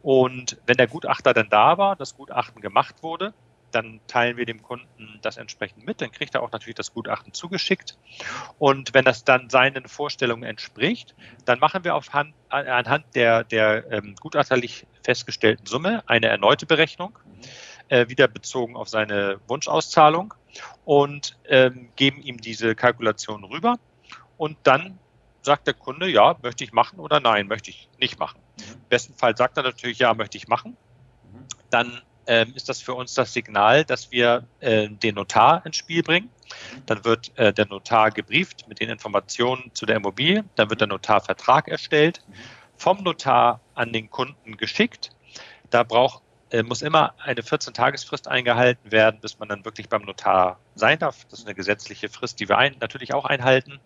Und 0.00 0.62
wenn 0.64 0.76
der 0.76 0.86
Gutachter 0.86 1.34
dann 1.34 1.48
da 1.50 1.76
war, 1.76 1.96
das 1.96 2.14
Gutachten 2.14 2.62
gemacht 2.62 3.02
wurde, 3.02 3.34
dann 3.70 4.00
teilen 4.06 4.36
wir 4.36 4.46
dem 4.46 4.62
Kunden 4.62 5.18
das 5.22 5.36
entsprechend 5.36 5.84
mit. 5.84 6.00
Dann 6.00 6.12
kriegt 6.12 6.34
er 6.34 6.42
auch 6.42 6.52
natürlich 6.52 6.74
das 6.76 6.92
Gutachten 6.92 7.32
zugeschickt. 7.32 7.98
Und 8.58 8.94
wenn 8.94 9.04
das 9.04 9.24
dann 9.24 9.50
seinen 9.50 9.88
Vorstellungen 9.88 10.44
entspricht, 10.44 11.14
dann 11.44 11.58
machen 11.58 11.84
wir 11.84 11.94
auf 11.94 12.12
Hand, 12.12 12.34
anhand 12.48 13.04
der, 13.14 13.44
der 13.44 13.90
ähm, 13.90 14.14
gutachterlich 14.20 14.86
festgestellten 15.04 15.66
Summe 15.66 16.02
eine 16.08 16.28
erneute 16.28 16.66
Berechnung, 16.66 17.18
äh, 17.88 18.08
wieder 18.08 18.28
bezogen 18.28 18.76
auf 18.76 18.88
seine 18.88 19.40
Wunschauszahlung 19.46 20.34
und 20.84 21.36
ähm, 21.48 21.90
geben 21.96 22.22
ihm 22.22 22.40
diese 22.40 22.74
Kalkulation 22.74 23.44
rüber. 23.44 23.76
Und 24.36 24.56
dann 24.62 24.98
sagt 25.42 25.66
der 25.66 25.74
Kunde, 25.74 26.08
ja, 26.08 26.36
möchte 26.42 26.64
ich 26.64 26.72
machen 26.72 26.98
oder 26.98 27.20
nein, 27.20 27.46
möchte 27.46 27.70
ich 27.70 27.88
nicht 27.98 28.18
machen. 28.18 28.40
Im 28.58 28.88
besten 28.88 29.14
Fall 29.14 29.36
sagt 29.36 29.56
er 29.56 29.62
natürlich, 29.62 29.98
ja, 29.98 30.12
möchte 30.14 30.36
ich 30.36 30.48
machen. 30.48 30.76
Dann 31.70 32.02
ähm, 32.26 32.52
ist 32.54 32.68
das 32.68 32.80
für 32.80 32.94
uns 32.94 33.14
das 33.14 33.32
Signal, 33.32 33.84
dass 33.84 34.10
wir 34.10 34.44
äh, 34.60 34.88
den 34.88 35.14
Notar 35.14 35.64
ins 35.64 35.76
Spiel 35.76 36.02
bringen. 36.02 36.30
Dann 36.86 37.04
wird 37.04 37.36
äh, 37.36 37.52
der 37.52 37.66
Notar 37.66 38.10
gebrieft 38.10 38.68
mit 38.68 38.80
den 38.80 38.90
Informationen 38.90 39.70
zu 39.74 39.86
der 39.86 39.96
Immobilie. 39.96 40.44
Dann 40.54 40.70
wird 40.70 40.80
der 40.80 40.88
Notarvertrag 40.88 41.68
erstellt, 41.68 42.22
vom 42.76 43.02
Notar 43.02 43.60
an 43.74 43.92
den 43.92 44.10
Kunden 44.10 44.56
geschickt. 44.56 45.10
Da 45.70 45.82
braucht, 45.82 46.22
äh, 46.50 46.62
muss 46.62 46.82
immer 46.82 47.14
eine 47.18 47.42
14-Tagesfrist 47.42 48.28
eingehalten 48.28 48.92
werden, 48.92 49.20
bis 49.20 49.38
man 49.38 49.48
dann 49.48 49.64
wirklich 49.64 49.88
beim 49.88 50.02
Notar 50.02 50.58
sein 50.74 50.98
darf. 50.98 51.24
Das 51.30 51.40
ist 51.40 51.46
eine 51.46 51.54
gesetzliche 51.54 52.08
Frist, 52.08 52.40
die 52.40 52.48
wir 52.48 52.58
ein, 52.58 52.76
natürlich 52.80 53.14
auch 53.14 53.24
einhalten. 53.24 53.80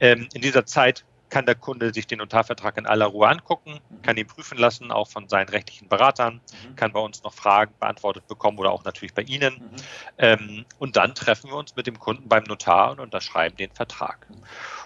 Ähm, 0.00 0.28
in 0.34 0.42
dieser 0.42 0.66
Zeit 0.66 1.04
kann 1.32 1.46
der 1.46 1.54
Kunde 1.54 1.94
sich 1.94 2.06
den 2.06 2.18
Notarvertrag 2.18 2.76
in 2.76 2.84
aller 2.84 3.06
Ruhe 3.06 3.26
angucken, 3.26 3.80
kann 4.02 4.18
ihn 4.18 4.26
prüfen 4.26 4.58
lassen, 4.58 4.92
auch 4.92 5.08
von 5.08 5.30
seinen 5.30 5.48
rechtlichen 5.48 5.88
Beratern, 5.88 6.42
mhm. 6.68 6.76
kann 6.76 6.92
bei 6.92 7.00
uns 7.00 7.22
noch 7.22 7.32
Fragen 7.32 7.72
beantwortet 7.80 8.28
bekommen 8.28 8.58
oder 8.58 8.70
auch 8.70 8.84
natürlich 8.84 9.14
bei 9.14 9.22
Ihnen. 9.22 9.54
Mhm. 9.54 9.76
Ähm, 10.18 10.64
und 10.78 10.96
dann 10.96 11.14
treffen 11.14 11.48
wir 11.48 11.56
uns 11.56 11.74
mit 11.74 11.86
dem 11.86 11.98
Kunden 11.98 12.28
beim 12.28 12.44
Notar 12.44 12.90
und 12.90 13.00
unterschreiben 13.00 13.56
den 13.56 13.70
Vertrag. 13.70 14.26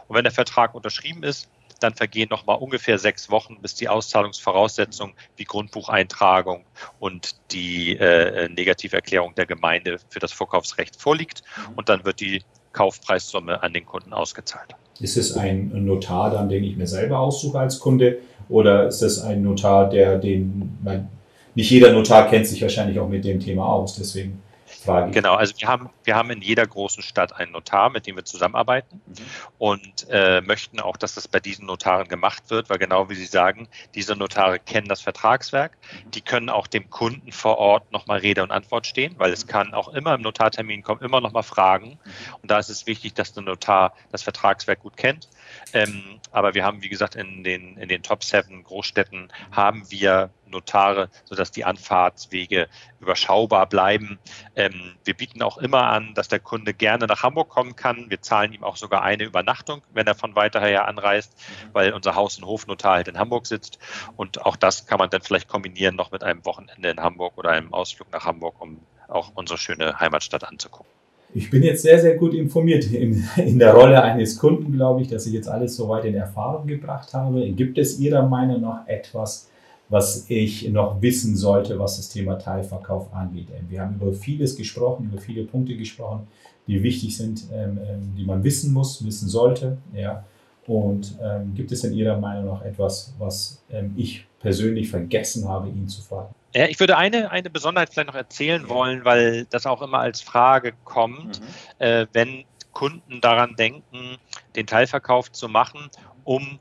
Und 0.07 0.15
wenn 0.15 0.23
der 0.23 0.33
Vertrag 0.33 0.77
unterschrieben 0.77 1.25
ist, 1.25 1.51
dann 1.81 1.95
vergehen 1.95 2.29
noch 2.31 2.47
mal 2.47 2.55
ungefähr 2.55 3.01
sechs 3.01 3.29
Wochen, 3.29 3.61
bis 3.61 3.75
die 3.75 3.89
Auszahlungsvoraussetzungen 3.89 5.17
wie 5.35 5.45
Grundbucheintragung 5.45 6.65
und 7.01 7.35
die 7.51 7.97
äh, 7.97 8.49
Negativerklärung 8.49 9.35
der 9.35 9.47
Gemeinde 9.47 9.99
für 10.11 10.21
das 10.21 10.33
Vorkaufsrecht 10.33 10.95
vorliegt. 10.95 11.43
Mhm. 11.57 11.75
Und 11.75 11.89
dann 11.89 12.05
wird 12.05 12.21
die 12.21 12.45
Kaufpreissumme 12.73 13.65
an 13.65 13.73
den 13.73 13.85
Kunden 13.85 14.13
ausgezahlt. 14.13 14.77
Ist 15.01 15.17
es 15.17 15.37
ein 15.37 15.85
Notar 15.85 16.31
dann, 16.31 16.49
den 16.49 16.65
ich 16.65 16.77
mir 16.77 16.87
selber 16.87 17.19
aussuche 17.19 17.59
als 17.59 17.81
Kunde? 17.81 18.19
Oder 18.49 18.89
ist 18.89 19.03
es 19.03 19.21
ein 19.21 19.43
Notar, 19.43 19.89
der 19.89 20.19
den, 20.19 20.79
mein, 20.83 21.09
nicht 21.55 21.71
jeder 21.71 21.93
Notar 21.93 22.29
kennt 22.29 22.47
sich 22.47 22.63
wahrscheinlich 22.63 22.99
auch 22.99 23.09
mit 23.09 23.25
dem 23.25 23.41
Thema 23.41 23.67
aus, 23.67 23.97
deswegen 23.97 24.43
Frage. 24.87 25.11
Genau, 25.11 25.35
also 25.35 25.55
wir 25.59 25.69
haben, 25.69 25.91
wir 26.05 26.17
haben 26.17 26.31
in 26.31 26.41
jeder 26.41 26.67
großen 26.67 27.03
Stadt 27.03 27.35
einen 27.35 27.53
Notar, 27.53 27.91
mit 27.91 28.07
dem 28.07 28.17
wir 28.17 28.25
zusammenarbeiten 28.25 29.01
mhm. 29.07 29.15
und 29.59 30.07
äh, 30.11 30.41
möchten 30.41 30.81
auch, 30.81 30.97
dass 30.97 31.15
das 31.15 31.29
bei 31.29 31.41
diesen 31.41 31.67
Notaren 31.67 32.09
gemacht 32.09 32.45
wird, 32.49 32.71
weil 32.71 32.79
genau 32.79 33.11
wie 33.11 33.15
Sie 33.15 33.27
sagen, 33.27 33.69
diese 33.95 34.17
Notare 34.17 34.59
kennen 34.59 34.89
das 34.89 35.01
Vertragswerk, 35.03 35.77
mhm. 35.77 36.11
die 36.13 36.21
können 36.23 36.49
auch 36.49 36.67
dem 36.67 36.89
Kunden 36.91 37.33
vor 37.33 37.59
Ort 37.59 37.93
nochmal 37.93 38.19
Rede 38.19 38.43
und 38.43 38.51
Antwort 38.51 38.87
stehen, 38.87 39.15
weil 39.19 39.33
es 39.33 39.45
mhm. 39.45 39.51
kann 39.51 39.75
auch 39.75 39.89
immer 39.89 40.15
im 40.15 40.23
Notartermin 40.23 40.83
kommen, 40.83 41.03
immer 41.03 41.21
nochmal 41.21 41.43
Fragen 41.43 41.99
mhm. 42.03 42.35
und 42.43 42.51
da 42.51 42.59
ist 42.59 42.71
es 42.71 42.87
wichtig, 42.87 43.15
dass 43.15 43.33
der 43.35 43.43
Notar 43.43 43.93
das 44.13 44.23
Vertragswerk 44.23 44.81
gut 44.81 44.97
kennt. 44.97 45.29
Ähm, 45.73 46.21
aber 46.33 46.55
wir 46.55 46.65
haben, 46.65 46.83
wie 46.83 46.89
gesagt, 46.89 47.15
in 47.15 47.45
den, 47.45 47.77
in 47.77 47.89
den 47.89 48.03
Top 48.03 48.23
7 48.23 48.63
Großstädten 48.65 49.33
haben 49.53 49.91
wir 49.91 50.31
Notare, 50.51 51.11
sodass 51.25 51.51
die 51.51 51.65
Anfahrtswege 51.65 52.69
überschaubar 53.01 53.67
bleiben. 53.67 54.19
Ähm, 54.55 54.95
wir 55.05 55.15
bieten 55.15 55.43
auch 55.43 55.59
immer 55.59 55.85
an, 55.85 56.15
dass 56.15 56.29
der 56.29 56.41
Kunde 56.41 56.75
gerne 56.75 57.07
nach 57.07 57.23
Hamburg 57.23 57.49
kommen 57.49 57.77
kann. 57.77 58.07
Wir 58.09 58.21
zahlen 58.23 58.53
ihm 58.53 58.65
auch 58.65 58.77
sogar 58.77 59.03
eine 59.03 59.25
Übernachtung, 59.25 59.83
wenn 59.93 60.07
er 60.07 60.15
von 60.15 60.35
weiter 60.35 60.61
her 60.61 60.89
anreist, 60.89 61.35
mhm. 61.37 61.75
weil 61.75 61.93
unser 61.93 62.15
Haus- 62.15 62.39
und 62.39 62.47
Hofnotar 62.47 62.95
halt 62.97 63.09
in 63.09 63.19
Hamburg 63.19 63.47
sitzt. 63.47 63.79
Und 64.17 64.45
auch 64.45 64.57
das 64.57 64.87
kann 64.87 64.99
man 64.99 65.11
dann 65.11 65.23
vielleicht 65.23 65.49
kombinieren 65.49 65.97
noch 65.97 66.11
mit 66.11 66.23
einem 66.23 66.45
Wochenende 66.45 66.91
in 66.91 67.01
Hamburg 67.01 67.37
oder 67.37 67.51
einem 67.51 67.73
Ausflug 67.73 68.11
nach 68.13 68.25
Hamburg, 68.25 68.61
um 68.61 68.81
auch 69.09 69.33
unsere 69.35 69.59
schöne 69.59 69.99
Heimatstadt 70.01 70.45
anzugucken. 70.45 70.91
Ich 71.35 71.51
bin 71.51 71.63
jetzt 71.63 71.83
sehr, 71.83 72.01
sehr 72.01 72.17
gut 72.17 72.35
informiert 72.35 72.91
in, 72.91 73.25
in, 73.37 73.59
der 73.59 73.75
Rolle 73.75 74.03
eines 74.03 74.39
Kunden, 74.39 74.73
glaube 74.73 75.03
ich, 75.03 75.09
dass 75.09 75.27
ich 75.27 75.35
jetzt 75.35 75.49
alles 75.49 75.77
soweit 75.77 76.05
in 76.05 76.15
Erfahrung 76.15 76.67
gebracht 76.67 77.13
habe. 77.13 77.51
Gibt 77.51 77.79
es 77.79 77.99
Ihrer 77.99 78.27
Meinung 78.27 78.63
nach 78.63 78.87
etwas, 78.87 79.51
was 79.89 80.29
ich 80.29 80.69
noch 80.69 81.01
wissen 81.01 81.37
sollte, 81.37 81.79
was 81.79 81.97
das 81.97 82.09
Thema 82.09 82.39
Teilverkauf 82.39 83.13
angeht. 83.13 83.49
Ähm, 83.57 83.67
wir 83.69 83.81
haben 83.81 83.97
über 83.97 84.13
vieles 84.13 84.57
gesprochen, 84.57 85.11
über 85.11 85.21
viele 85.21 85.45
Punkte 85.45 85.77
gesprochen, 85.77 86.27
die 86.67 86.83
wichtig 86.83 87.17
sind, 87.17 87.45
ähm, 87.53 87.79
ähm, 87.87 88.15
die 88.17 88.25
man 88.25 88.43
wissen 88.43 88.73
muss, 88.73 89.05
wissen 89.05 89.29
sollte. 89.29 89.79
Ja. 89.95 90.25
Und 90.67 91.17
ähm, 91.23 91.55
gibt 91.55 91.71
es 91.71 91.85
in 91.85 91.93
Ihrer 91.93 92.19
Meinung 92.19 92.47
noch 92.47 92.63
etwas, 92.63 93.15
was 93.19 93.63
ähm, 93.71 93.95
ich 93.97 94.27
persönlich 94.41 94.91
vergessen 94.91 95.49
habe, 95.49 95.69
Ihnen 95.69 95.89
zu 95.89 96.03
fragen? 96.03 96.35
Ja, 96.55 96.67
ich 96.67 96.81
würde 96.81 96.97
eine, 96.97 97.31
eine 97.31 97.51
Besonderheit 97.51 97.91
vielleicht 97.93 98.09
noch 98.09 98.15
erzählen 98.17 98.69
wollen, 98.69 99.05
weil 99.05 99.45
das 99.51 99.67
auch 99.67 99.83
immer 99.83 99.99
als 99.99 100.21
Frage 100.21 100.73
kommt, 100.85 101.41
mhm. 101.41 101.47
äh, 101.79 102.07
wenn 102.13 102.45
Kunden 102.73 103.21
daran 103.21 103.55
denken, 103.57 104.17
den 104.57 104.67
Teilverkauf 104.67 105.31
zu 105.31 105.49
machen, 105.49 105.89
um 106.25 106.59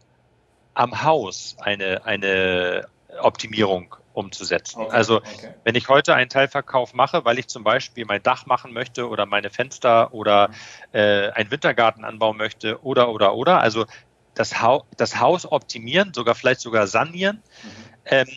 am 0.74 1.04
Haus 1.04 1.56
eine, 1.60 2.06
eine 2.06 2.88
Optimierung 3.20 3.96
umzusetzen. 4.14 4.82
Okay, 4.82 4.92
also 4.92 5.18
okay. 5.18 5.54
wenn 5.64 5.76
ich 5.76 5.90
heute 5.90 6.16
einen 6.16 6.30
Teilverkauf 6.30 6.94
mache, 6.94 7.26
weil 7.26 7.38
ich 7.38 7.48
zum 7.48 7.64
Beispiel 7.64 8.06
mein 8.06 8.24
Dach 8.24 8.46
machen 8.46 8.74
möchte 8.74 9.10
oder 9.10 9.26
meine 9.26 9.50
Fenster 9.50 10.14
oder 10.14 10.50
mhm. 10.50 10.54
äh, 10.94 11.30
einen 11.32 11.52
Wintergarten 11.52 12.06
anbauen 12.06 12.38
möchte 12.38 12.84
oder 12.84 13.10
oder 13.10 13.36
oder, 13.36 13.62
also 13.62 13.86
das, 14.34 14.62
ha 14.62 14.82
das 14.98 15.20
Haus 15.20 15.50
optimieren, 15.50 16.14
sogar 16.14 16.36
vielleicht 16.36 16.62
sogar 16.62 16.88
sanieren, 16.88 17.42
mhm. 17.64 17.70
ähm, 18.06 18.28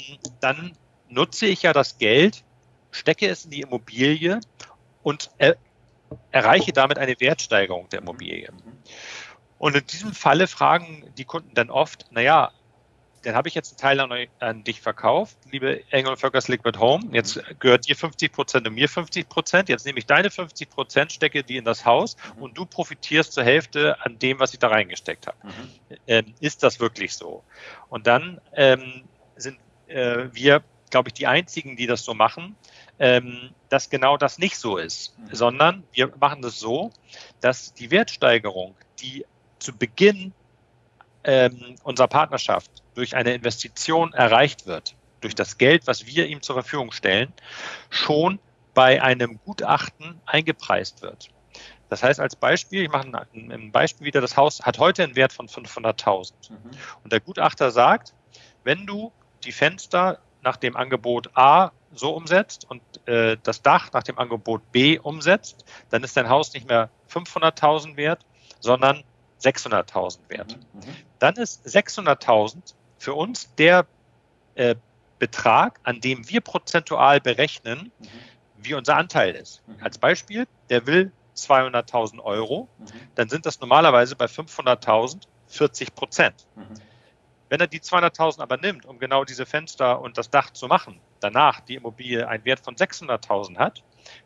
dann 0.41 0.73
nutze 1.09 1.47
ich 1.47 1.63
ja 1.63 1.73
das 1.73 1.99
Geld, 1.99 2.45
stecke 2.91 3.29
es 3.29 3.45
in 3.45 3.51
die 3.51 3.61
Immobilie 3.61 4.41
und 5.03 5.31
er 5.39 5.57
erreiche 6.31 6.73
damit 6.73 6.99
eine 6.99 7.21
Wertsteigerung 7.21 7.89
der 7.91 8.01
Immobilie. 8.01 8.51
Mhm. 8.51 8.79
Und 9.59 9.75
in 9.75 9.87
diesem 9.87 10.13
Falle 10.13 10.47
fragen 10.47 11.13
die 11.19 11.25
Kunden 11.25 11.53
dann 11.55 11.71
oft, 11.71 12.07
naja, 12.11 12.53
dann 13.29 13.37
habe 13.37 13.47
ich 13.47 13.55
jetzt 13.55 13.73
einen 13.73 13.77
Teil 13.77 14.01
an, 14.01 14.27
an, 14.39 14.65
dich 14.65 14.81
verkauft, 14.81 15.37
liebe 15.51 15.83
Engel 15.91 16.17
Völkers 16.17 16.49
Liquid 16.49 16.79
Home. 16.79 17.11
Jetzt 17.13 17.39
gehört 17.61 17.87
dir 17.87 17.95
50 17.95 18.33
Prozent 18.33 18.67
und 18.67 18.73
mir 18.73 18.89
50 18.89 19.29
Prozent. 19.29 19.69
Jetzt 19.69 19.85
nehme 19.85 19.99
ich 19.99 20.07
deine 20.07 20.31
50 20.31 20.71
Prozent, 20.71 21.13
stecke 21.13 21.45
die 21.45 21.59
in 21.59 21.67
das 21.67 21.85
Haus 21.85 22.17
mhm. 22.37 22.43
und 22.43 22.57
du 22.57 22.65
profitierst 22.65 23.35
zur 23.35 23.45
Hälfte 23.45 24.03
an 24.03 24.19
dem, 24.19 24.41
was 24.41 24.55
ich 24.55 24.61
da 24.61 24.69
reingesteckt 24.69 25.27
habe. 25.27 25.37
Mhm. 25.43 25.97
Ähm, 26.07 26.35
ist 26.41 26.63
das 26.63 26.81
wirklich 26.81 27.15
so? 27.17 27.45
Und 27.91 28.07
dann 28.07 28.41
ähm, 28.55 29.05
sind 29.37 29.59
äh, 29.89 30.29
wir, 30.33 30.63
glaube 30.89 31.11
ich, 31.11 31.13
die 31.13 31.27
einzigen, 31.27 31.77
die 31.77 31.87
das 31.87 32.05
so 32.05 32.15
machen, 32.15 32.57
ähm, 32.99 33.51
dass 33.69 33.91
genau 33.91 34.17
das 34.17 34.39
nicht 34.39 34.57
so 34.57 34.79
ist, 34.79 35.19
mhm. 35.19 35.35
sondern 35.35 35.85
wir 35.93 36.11
machen 36.19 36.41
das 36.41 36.59
so, 36.59 36.93
dass 37.43 37.75
die 37.75 37.91
Wertsteigerung, 37.91 38.75
die 39.01 39.27
zu 39.59 39.77
Beginn 39.77 40.33
ähm, 41.29 41.77
unserer 41.83 42.09
Partnerschaft 42.09 42.71
durch 42.95 43.15
eine 43.15 43.35
Investition 43.35 44.15
erreicht 44.15 44.67
wird, 44.67 44.95
durch 45.21 45.35
das 45.35 45.59
Geld, 45.59 45.87
was 45.87 46.07
wir 46.07 46.27
ihm 46.27 46.41
zur 46.41 46.55
Verfügung 46.55 46.91
stellen, 46.91 47.35
schon 47.91 48.39
bei 48.73 49.03
einem 49.03 49.39
Gutachten 49.45 50.21
eingepreist 50.25 51.03
wird. 51.03 51.29
Das 51.91 52.03
heißt, 52.03 52.19
als 52.19 52.35
Beispiel, 52.35 52.85
ich 52.85 52.91
mache 52.91 53.27
ein, 53.35 53.73
Beispiel 53.73 54.07
wieder, 54.07 54.23
das 54.23 54.39
Haus 54.39 54.63
hat 54.63 54.79
heute 54.79 55.05
einen 55.05 55.17
Wert 55.17 55.35
von 55.35 55.49
500.000. 55.49 56.33
Mhm. 56.51 56.57
Und 57.05 57.13
der 57.13 57.21
Gutachter 57.21 57.71
sagt, 57.71 58.15
wenn 58.65 58.87
du 58.87 59.13
die 59.45 59.53
Fenster 59.53 60.21
nach 60.43 60.57
dem 60.57 60.77
Angebot 60.77 61.31
A 61.35 61.73
so 61.93 62.13
umsetzt 62.15 62.67
und 62.71 62.81
äh, 63.07 63.37
das 63.43 63.61
Dach 63.61 63.93
nach 63.93 64.03
dem 64.03 64.19
Angebot 64.19 64.73
B 64.73 64.99
umsetzt, 64.99 65.67
dann 65.91 66.03
ist 66.03 66.17
dein 66.17 66.31
Haus 66.31 66.55
nicht 66.55 66.69
mehr 66.69 66.89
500.000 67.11 67.97
wert, 67.97 68.25
sondern 68.61 69.05
600.000 69.43 70.19
wert. 70.29 70.57
Mhm, 70.73 70.81
mhm. 70.81 70.95
Dann 71.19 71.37
ist 71.37 71.67
600.000 71.67 72.75
für 72.99 73.15
uns 73.15 73.55
der 73.57 73.87
äh, 74.55 74.75
Betrag, 75.19 75.81
an 75.83 76.01
dem 76.01 76.29
wir 76.29 76.41
prozentual 76.41 77.21
berechnen, 77.21 77.93
mhm. 77.99 78.09
wie 78.57 78.75
unser 78.75 78.97
Anteil 78.97 79.35
ist. 79.35 79.63
Mhm. 79.67 79.77
Als 79.83 79.99
Beispiel, 79.99 80.47
der 80.71 80.87
will 80.87 81.13
200.000 81.37 82.21
Euro, 82.21 82.69
mhm. 82.79 82.87
dann 83.15 83.29
sind 83.29 83.47
das 83.47 83.61
normalerweise 83.61 84.17
bei 84.17 84.27
500.000 84.27 85.27
40 85.49 85.95
Prozent. 85.95 86.47
Mhm. 86.55 86.75
Wenn 87.49 87.61
er 87.61 87.67
die 87.67 87.81
200.000 87.81 88.41
aber 88.41 88.59
nimmt, 88.59 88.85
um 88.85 88.99
genau 88.99 89.25
diese 89.25 89.47
Fenster 89.47 90.01
und 90.01 90.19
das 90.19 90.31
Dach 90.31 90.51
zu 90.51 90.67
machen, 90.67 91.01
danach 91.21 91.61
die 91.61 91.77
Immobilie 91.77 92.29
einen 92.29 92.45
Wert 92.45 92.61
von 92.61 92.77
600.000 92.77 93.57
hat, 93.57 93.83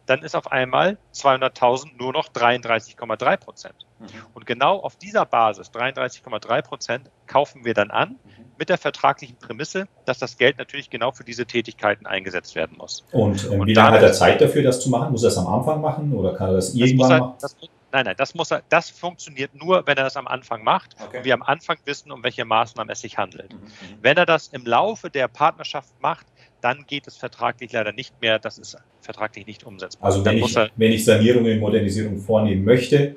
dann 0.06 0.22
ist 0.22 0.34
auf 0.34 0.50
einmal 0.50 0.98
200.000 1.14 1.96
nur 1.96 2.12
noch 2.12 2.28
33,3 2.28 3.36
Prozent. 3.36 3.86
Mhm. 4.02 4.06
Und 4.34 4.46
genau 4.46 4.78
auf 4.78 4.96
dieser 4.96 5.24
Basis, 5.24 5.70
33,3 5.70 6.62
Prozent, 6.62 7.10
kaufen 7.26 7.64
wir 7.64 7.74
dann 7.74 7.90
an 7.90 8.10
mhm. 8.10 8.44
mit 8.58 8.68
der 8.68 8.78
vertraglichen 8.78 9.36
Prämisse, 9.36 9.86
dass 10.04 10.18
das 10.18 10.36
Geld 10.36 10.58
natürlich 10.58 10.90
genau 10.90 11.12
für 11.12 11.24
diese 11.24 11.46
Tätigkeiten 11.46 12.06
eingesetzt 12.06 12.54
werden 12.54 12.76
muss. 12.78 13.04
Und, 13.12 13.48
ähm, 13.50 13.66
wie 13.66 13.74
lange 13.74 13.96
hat 13.96 14.02
er 14.02 14.12
Zeit 14.12 14.40
dafür, 14.40 14.62
das 14.62 14.80
zu 14.80 14.90
machen? 14.90 15.12
Muss 15.12 15.22
er 15.22 15.30
das 15.30 15.38
am 15.38 15.46
Anfang 15.46 15.80
machen 15.80 16.12
oder 16.12 16.34
kann 16.34 16.48
er 16.48 16.54
das 16.54 16.74
irgendwann 16.74 17.08
das 17.08 17.10
er, 17.10 17.20
machen? 17.20 17.34
Das, 17.40 17.56
nein, 17.92 18.04
nein, 18.06 18.14
das, 18.16 18.34
muss 18.34 18.50
er, 18.50 18.62
das 18.68 18.90
funktioniert 18.90 19.54
nur, 19.54 19.86
wenn 19.86 19.96
er 19.96 20.04
das 20.04 20.16
am 20.16 20.26
Anfang 20.26 20.64
macht 20.64 20.96
okay. 21.00 21.18
und 21.18 21.24
wir 21.24 21.34
am 21.34 21.42
Anfang 21.42 21.78
wissen, 21.84 22.10
um 22.10 22.22
welche 22.24 22.44
Maßnahmen 22.44 22.90
es 22.90 23.00
sich 23.00 23.18
handelt. 23.18 23.52
Mhm. 23.52 23.58
mhm. 23.58 23.68
Wenn 24.02 24.16
er 24.16 24.26
das 24.26 24.48
im 24.48 24.64
Laufe 24.64 25.10
der 25.10 25.28
Partnerschaft 25.28 25.92
macht, 26.00 26.26
dann 26.62 26.84
geht 26.86 27.06
es 27.06 27.16
vertraglich 27.16 27.72
leider 27.72 27.92
nicht 27.92 28.20
mehr. 28.22 28.38
Das 28.38 28.56
ist 28.56 28.76
vertraglich 29.00 29.46
nicht 29.46 29.64
umsetzbar. 29.64 30.06
Also 30.06 30.24
wenn, 30.24 30.38
ich, 30.38 30.56
wenn 30.76 30.92
ich 30.92 31.04
Sanierungen, 31.04 31.58
Modernisierung 31.58 32.18
vornehmen 32.18 32.64
möchte, 32.64 33.16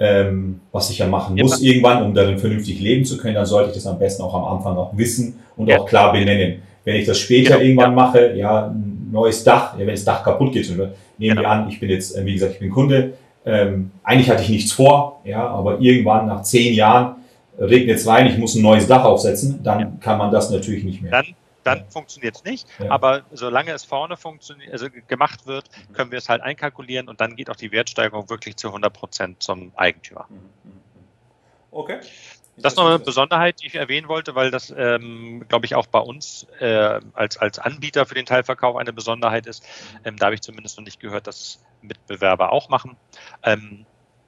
ähm, 0.00 0.60
was 0.72 0.90
ich 0.90 0.98
ja 0.98 1.06
machen 1.06 1.36
ja. 1.36 1.44
muss 1.44 1.60
irgendwann, 1.60 2.02
um 2.02 2.14
darin 2.14 2.38
vernünftig 2.38 2.80
leben 2.80 3.04
zu 3.04 3.18
können, 3.18 3.34
dann 3.34 3.46
sollte 3.46 3.68
ich 3.68 3.74
das 3.74 3.86
am 3.86 3.98
besten 3.98 4.22
auch 4.22 4.34
am 4.34 4.56
Anfang 4.56 4.76
auch 4.76 4.96
wissen 4.96 5.38
und 5.56 5.68
ja. 5.68 5.78
auch 5.78 5.86
klar 5.86 6.12
benennen. 6.12 6.62
Wenn 6.84 6.96
ich 6.96 7.06
das 7.06 7.18
später 7.18 7.58
genau. 7.58 7.60
irgendwann 7.60 7.90
ja. 7.90 7.96
mache, 7.96 8.32
ja, 8.34 8.66
ein 8.68 9.10
neues 9.12 9.44
Dach, 9.44 9.74
ja, 9.74 9.80
wenn 9.80 9.94
das 9.94 10.04
Dach 10.04 10.24
kaputt 10.24 10.52
geht, 10.52 10.68
nehmen 10.70 10.94
genau. 11.18 11.42
wir 11.42 11.48
an, 11.48 11.68
ich 11.68 11.78
bin 11.78 11.90
jetzt, 11.90 12.16
äh, 12.16 12.24
wie 12.24 12.32
gesagt, 12.32 12.54
ich 12.54 12.60
bin 12.60 12.70
Kunde, 12.70 13.12
ähm, 13.44 13.90
eigentlich 14.02 14.30
hatte 14.30 14.42
ich 14.42 14.48
nichts 14.48 14.72
vor, 14.72 15.20
ja, 15.24 15.46
aber 15.46 15.80
irgendwann 15.80 16.26
nach 16.26 16.42
zehn 16.42 16.74
Jahren 16.74 17.16
regnet 17.58 17.96
es 17.96 18.06
rein, 18.06 18.26
ich 18.26 18.38
muss 18.38 18.54
ein 18.54 18.62
neues 18.62 18.86
Dach 18.86 19.04
aufsetzen, 19.04 19.60
dann 19.62 20.00
kann 20.00 20.16
man 20.16 20.30
das 20.30 20.50
natürlich 20.50 20.82
nicht 20.84 21.02
mehr. 21.02 21.10
Dann 21.10 21.26
dann 21.64 21.88
funktioniert 21.90 22.36
es 22.36 22.44
nicht. 22.44 22.66
Ja. 22.78 22.90
Aber 22.90 23.22
solange 23.32 23.72
es 23.72 23.84
vorne 23.84 24.16
funktioniert, 24.16 24.72
also 24.72 24.88
gemacht 25.08 25.46
wird, 25.46 25.68
mhm. 25.88 25.92
können 25.92 26.10
wir 26.10 26.18
es 26.18 26.28
halt 26.28 26.42
einkalkulieren 26.42 27.08
und 27.08 27.20
dann 27.20 27.36
geht 27.36 27.50
auch 27.50 27.56
die 27.56 27.72
Wertsteigerung 27.72 28.28
wirklich 28.30 28.56
zu 28.56 28.68
100 28.68 28.92
Prozent 28.92 29.42
zum 29.42 29.72
Eigentümer. 29.76 30.26
Mhm. 30.28 30.36
Mhm. 30.64 30.80
Okay. 31.70 32.00
Das 32.56 32.74
ist 32.74 32.76
noch 32.76 32.86
eine 32.86 32.98
Besonderheit, 32.98 33.62
die 33.62 33.68
ich 33.68 33.76
erwähnen 33.76 34.08
wollte, 34.08 34.34
weil 34.34 34.50
das, 34.50 34.74
ähm, 34.76 35.46
glaube 35.48 35.64
ich, 35.64 35.74
auch 35.74 35.86
bei 35.86 36.00
uns 36.00 36.46
äh, 36.58 37.00
als, 37.14 37.38
als 37.38 37.58
Anbieter 37.58 38.04
für 38.04 38.14
den 38.14 38.26
Teilverkauf 38.26 38.76
eine 38.76 38.92
Besonderheit 38.92 39.46
ist. 39.46 39.64
Ähm, 40.04 40.16
da 40.16 40.26
habe 40.26 40.34
ich 40.34 40.42
zumindest 40.42 40.76
noch 40.76 40.84
nicht 40.84 41.00
gehört, 41.00 41.26
dass 41.26 41.40
es 41.40 41.64
Mitbewerber 41.80 42.52
auch 42.52 42.68
machen. 42.68 42.96
Ähm, 43.42 43.86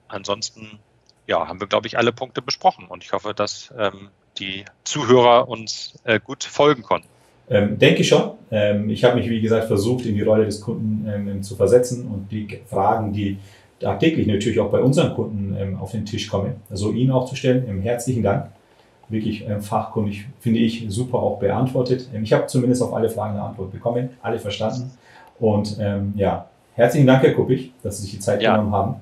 ansonsten 0.09 0.78
ja, 1.26 1.47
haben 1.47 1.61
wir, 1.61 1.66
glaube 1.66 1.87
ich, 1.87 1.99
alle 1.99 2.12
Punkte 2.12 2.43
besprochen 2.43 2.87
und 2.87 3.05
ich 3.05 3.12
hoffe, 3.12 3.35
dass 3.35 3.72
ähm, 3.78 4.11
die 4.39 4.64
Zuhörer 4.85 5.49
uns 5.49 5.99
äh, 6.05 6.18
gut 6.18 6.45
folgen 6.45 6.83
konnten. 6.83 7.09
Ähm, 7.51 7.78
denke 7.78 8.05
schon. 8.05 8.32
Ähm, 8.51 8.90
ich 8.90 9.03
habe 9.03 9.16
mich, 9.16 9.28
wie 9.28 9.40
gesagt, 9.40 9.64
versucht, 9.64 10.07
in 10.07 10.14
die 10.14 10.22
Rolle 10.22 10.45
des 10.45 10.61
Kunden 10.61 11.07
ähm, 11.09 11.43
zu 11.43 11.57
versetzen 11.57 12.07
und 12.07 12.30
die 12.30 12.61
Fragen, 12.66 13.12
die 13.12 13.38
tagtäglich 13.80 14.26
natürlich 14.26 14.61
auch 14.61 14.70
bei 14.70 14.80
unseren 14.80 15.14
Kunden 15.14 15.57
ähm, 15.59 15.78
auf 15.78 15.93
den 15.93 16.05
Tisch 16.05 16.28
kommen, 16.28 16.55
also 16.70 16.93
Ihnen 16.93 17.11
auch 17.11 17.24
zu 17.24 17.34
stellen. 17.34 17.64
Ähm, 17.68 17.82
herzlichen 17.82 18.22
Dank. 18.22 18.47
Wirklich 19.09 19.47
ähm, 19.49 19.61
fachkundig, 19.61 20.26
finde 20.40 20.61
ich, 20.61 20.84
super 20.88 21.18
auch 21.18 21.38
beantwortet. 21.38 22.09
ich 22.22 22.32
habe 22.32 22.47
zumindest 22.47 22.82
auf 22.82 22.95
alle 22.95 23.11
Fragen 23.11 23.34
eine 23.34 23.43
Antwort 23.43 23.72
bekommen, 23.72 24.11
alle 24.22 24.38
verstanden. 24.38 24.90
Und 25.38 25.76
ja, 26.14 26.47
herzlichen 26.74 27.07
Dank, 27.07 27.24
Herr 27.24 27.32
Kuppich, 27.32 27.72
dass 27.82 27.97
Sie 27.97 28.05
sich 28.05 28.12
die 28.12 28.18
Zeit 28.20 28.40
ja. 28.40 28.53
genommen 28.55 28.72
haben. 28.72 28.95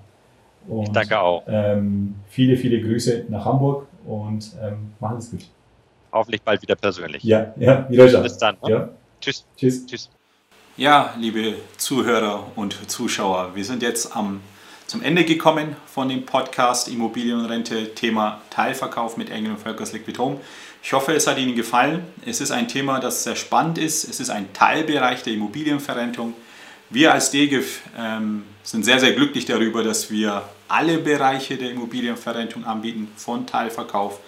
Und, 0.66 0.84
ich 0.84 0.93
danke 0.93 1.20
auch. 1.20 1.43
viele, 2.28 2.57
viele 2.57 2.80
Grüße 2.80 3.26
nach 3.28 3.45
Hamburg 3.45 3.86
und 4.07 4.57
machen 5.01 5.20
Sie 5.20 5.26
es 5.26 5.30
gut 5.32 5.51
hoffentlich 6.12 6.42
bald 6.42 6.62
wieder 6.62 6.76
persönlich. 6.76 7.22
Ja, 7.22 7.52
ja, 7.56 7.88
wieder 7.88 8.22
Bis 8.22 8.38
dann. 8.38 8.56
Ne? 8.62 8.70
Ja. 8.70 8.88
Tschüss. 9.20 9.44
Tschüss. 9.56 9.86
Tschüss. 9.86 10.11
Ja, 10.76 11.14
liebe 11.18 11.56
Zuhörer 11.76 12.46
und 12.56 12.90
Zuschauer, 12.90 13.50
wir 13.54 13.64
sind 13.64 13.82
jetzt 13.82 14.16
am, 14.16 14.40
zum 14.86 15.02
Ende 15.02 15.24
gekommen 15.24 15.76
von 15.86 16.08
dem 16.08 16.24
Podcast 16.24 16.88
Immobilienrente, 16.88 17.94
Thema 17.94 18.40
Teilverkauf 18.50 19.16
mit 19.16 19.30
Engel 19.30 19.52
und 19.52 19.58
Völkers 19.58 19.92
Liquid 19.92 20.18
Home. 20.18 20.40
Ich 20.82 20.92
hoffe, 20.94 21.12
es 21.12 21.26
hat 21.26 21.38
Ihnen 21.38 21.54
gefallen. 21.54 22.04
Es 22.24 22.40
ist 22.40 22.50
ein 22.50 22.66
Thema, 22.66 23.00
das 23.00 23.24
sehr 23.24 23.36
spannend 23.36 23.76
ist. 23.76 24.08
Es 24.08 24.20
ist 24.20 24.30
ein 24.30 24.52
Teilbereich 24.54 25.22
der 25.22 25.34
Immobilienverrentung. 25.34 26.34
Wir 26.88 27.12
als 27.12 27.30
DGIF 27.30 27.82
ähm, 27.98 28.44
sind 28.62 28.84
sehr, 28.84 28.98
sehr 28.98 29.12
glücklich 29.12 29.44
darüber, 29.44 29.84
dass 29.84 30.11
wir 30.11 30.42
alle 30.66 30.98
Bereiche 30.98 31.56
der 31.56 31.70
Immobilienverrentung 31.70 32.64
anbieten, 32.64 33.08
von 33.16 33.46
Teilverkauf 33.46 34.18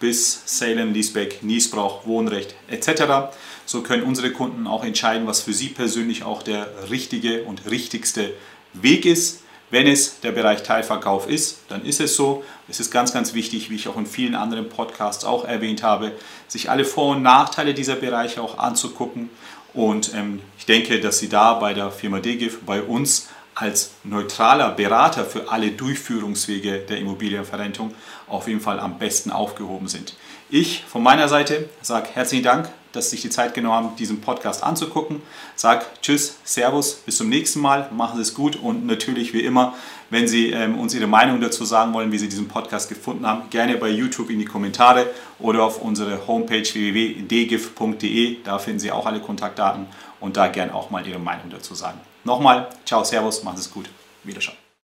bis 0.00 0.42
Salem, 0.46 0.92
Leaseback, 0.92 1.42
Niesbrauch, 1.42 2.06
Wohnrecht 2.06 2.54
etc. 2.68 3.32
So 3.66 3.82
können 3.82 4.02
unsere 4.02 4.32
Kunden 4.32 4.66
auch 4.66 4.82
entscheiden, 4.82 5.26
was 5.26 5.42
für 5.42 5.52
sie 5.52 5.68
persönlich 5.68 6.24
auch 6.24 6.42
der 6.42 6.68
richtige 6.90 7.44
und 7.44 7.70
richtigste 7.70 8.32
Weg 8.72 9.06
ist. 9.06 9.42
Wenn 9.70 9.86
es 9.86 10.18
der 10.18 10.32
Bereich 10.32 10.64
Teilverkauf 10.64 11.28
ist, 11.28 11.60
dann 11.68 11.84
ist 11.84 12.00
es 12.00 12.16
so. 12.16 12.42
Es 12.68 12.80
ist 12.80 12.90
ganz, 12.90 13.12
ganz 13.12 13.34
wichtig, 13.34 13.70
wie 13.70 13.76
ich 13.76 13.86
auch 13.86 13.96
in 13.96 14.06
vielen 14.06 14.34
anderen 14.34 14.68
Podcasts 14.68 15.24
auch 15.24 15.44
erwähnt 15.44 15.84
habe, 15.84 16.10
sich 16.48 16.70
alle 16.70 16.84
Vor- 16.84 17.12
und 17.14 17.22
Nachteile 17.22 17.72
dieser 17.72 17.94
Bereiche 17.94 18.42
auch 18.42 18.58
anzugucken. 18.58 19.30
Und 19.72 20.12
ähm, 20.14 20.40
ich 20.58 20.66
denke, 20.66 20.98
dass 20.98 21.20
Sie 21.20 21.28
da 21.28 21.54
bei 21.54 21.72
der 21.72 21.92
Firma 21.92 22.18
DGIF, 22.18 22.62
bei 22.66 22.82
uns 22.82 23.28
als 23.54 23.92
neutraler 24.04 24.70
Berater 24.70 25.24
für 25.24 25.50
alle 25.50 25.70
Durchführungswege 25.70 26.78
der 26.78 26.98
Immobilienverrentung 26.98 27.94
auf 28.30 28.48
jeden 28.48 28.60
Fall 28.60 28.80
am 28.80 28.98
besten 28.98 29.30
aufgehoben 29.30 29.88
sind. 29.88 30.14
Ich 30.48 30.84
von 30.84 31.02
meiner 31.02 31.28
Seite 31.28 31.68
sage 31.82 32.08
herzlichen 32.14 32.44
Dank 32.44 32.70
dass 32.92 33.06
Sie 33.06 33.16
sich 33.16 33.22
die 33.22 33.30
Zeit 33.30 33.54
genommen 33.54 33.74
haben, 33.74 33.96
diesen 33.96 34.20
Podcast 34.20 34.62
anzugucken. 34.62 35.22
Sag 35.54 36.02
Tschüss, 36.02 36.38
Servus, 36.44 36.94
bis 36.94 37.16
zum 37.16 37.28
nächsten 37.28 37.60
Mal, 37.60 37.88
machen 37.92 38.16
Sie 38.16 38.22
es 38.22 38.34
gut 38.34 38.56
und 38.56 38.86
natürlich 38.86 39.32
wie 39.32 39.40
immer, 39.40 39.74
wenn 40.10 40.26
Sie 40.26 40.50
ähm, 40.50 40.78
uns 40.78 40.94
Ihre 40.94 41.06
Meinung 41.06 41.40
dazu 41.40 41.64
sagen 41.64 41.92
wollen, 41.92 42.10
wie 42.12 42.18
Sie 42.18 42.28
diesen 42.28 42.48
Podcast 42.48 42.88
gefunden 42.88 43.26
haben, 43.26 43.48
gerne 43.50 43.76
bei 43.76 43.88
YouTube 43.88 44.30
in 44.30 44.38
die 44.38 44.44
Kommentare 44.44 45.06
oder 45.38 45.64
auf 45.64 45.80
unsere 45.80 46.26
Homepage 46.26 46.62
www.dgif.de. 46.62 48.42
Da 48.42 48.58
finden 48.58 48.80
Sie 48.80 48.90
auch 48.90 49.06
alle 49.06 49.20
Kontaktdaten 49.20 49.86
und 50.20 50.36
da 50.36 50.48
gerne 50.48 50.74
auch 50.74 50.90
mal 50.90 51.06
Ihre 51.06 51.18
Meinung 51.18 51.50
dazu 51.50 51.74
sagen. 51.74 52.00
Nochmal, 52.24 52.68
ciao, 52.84 53.04
Servus, 53.04 53.42
machen 53.44 53.56
Sie 53.56 53.62
es 53.62 53.70
gut, 53.70 53.88
Wiederschauen. 54.24 54.69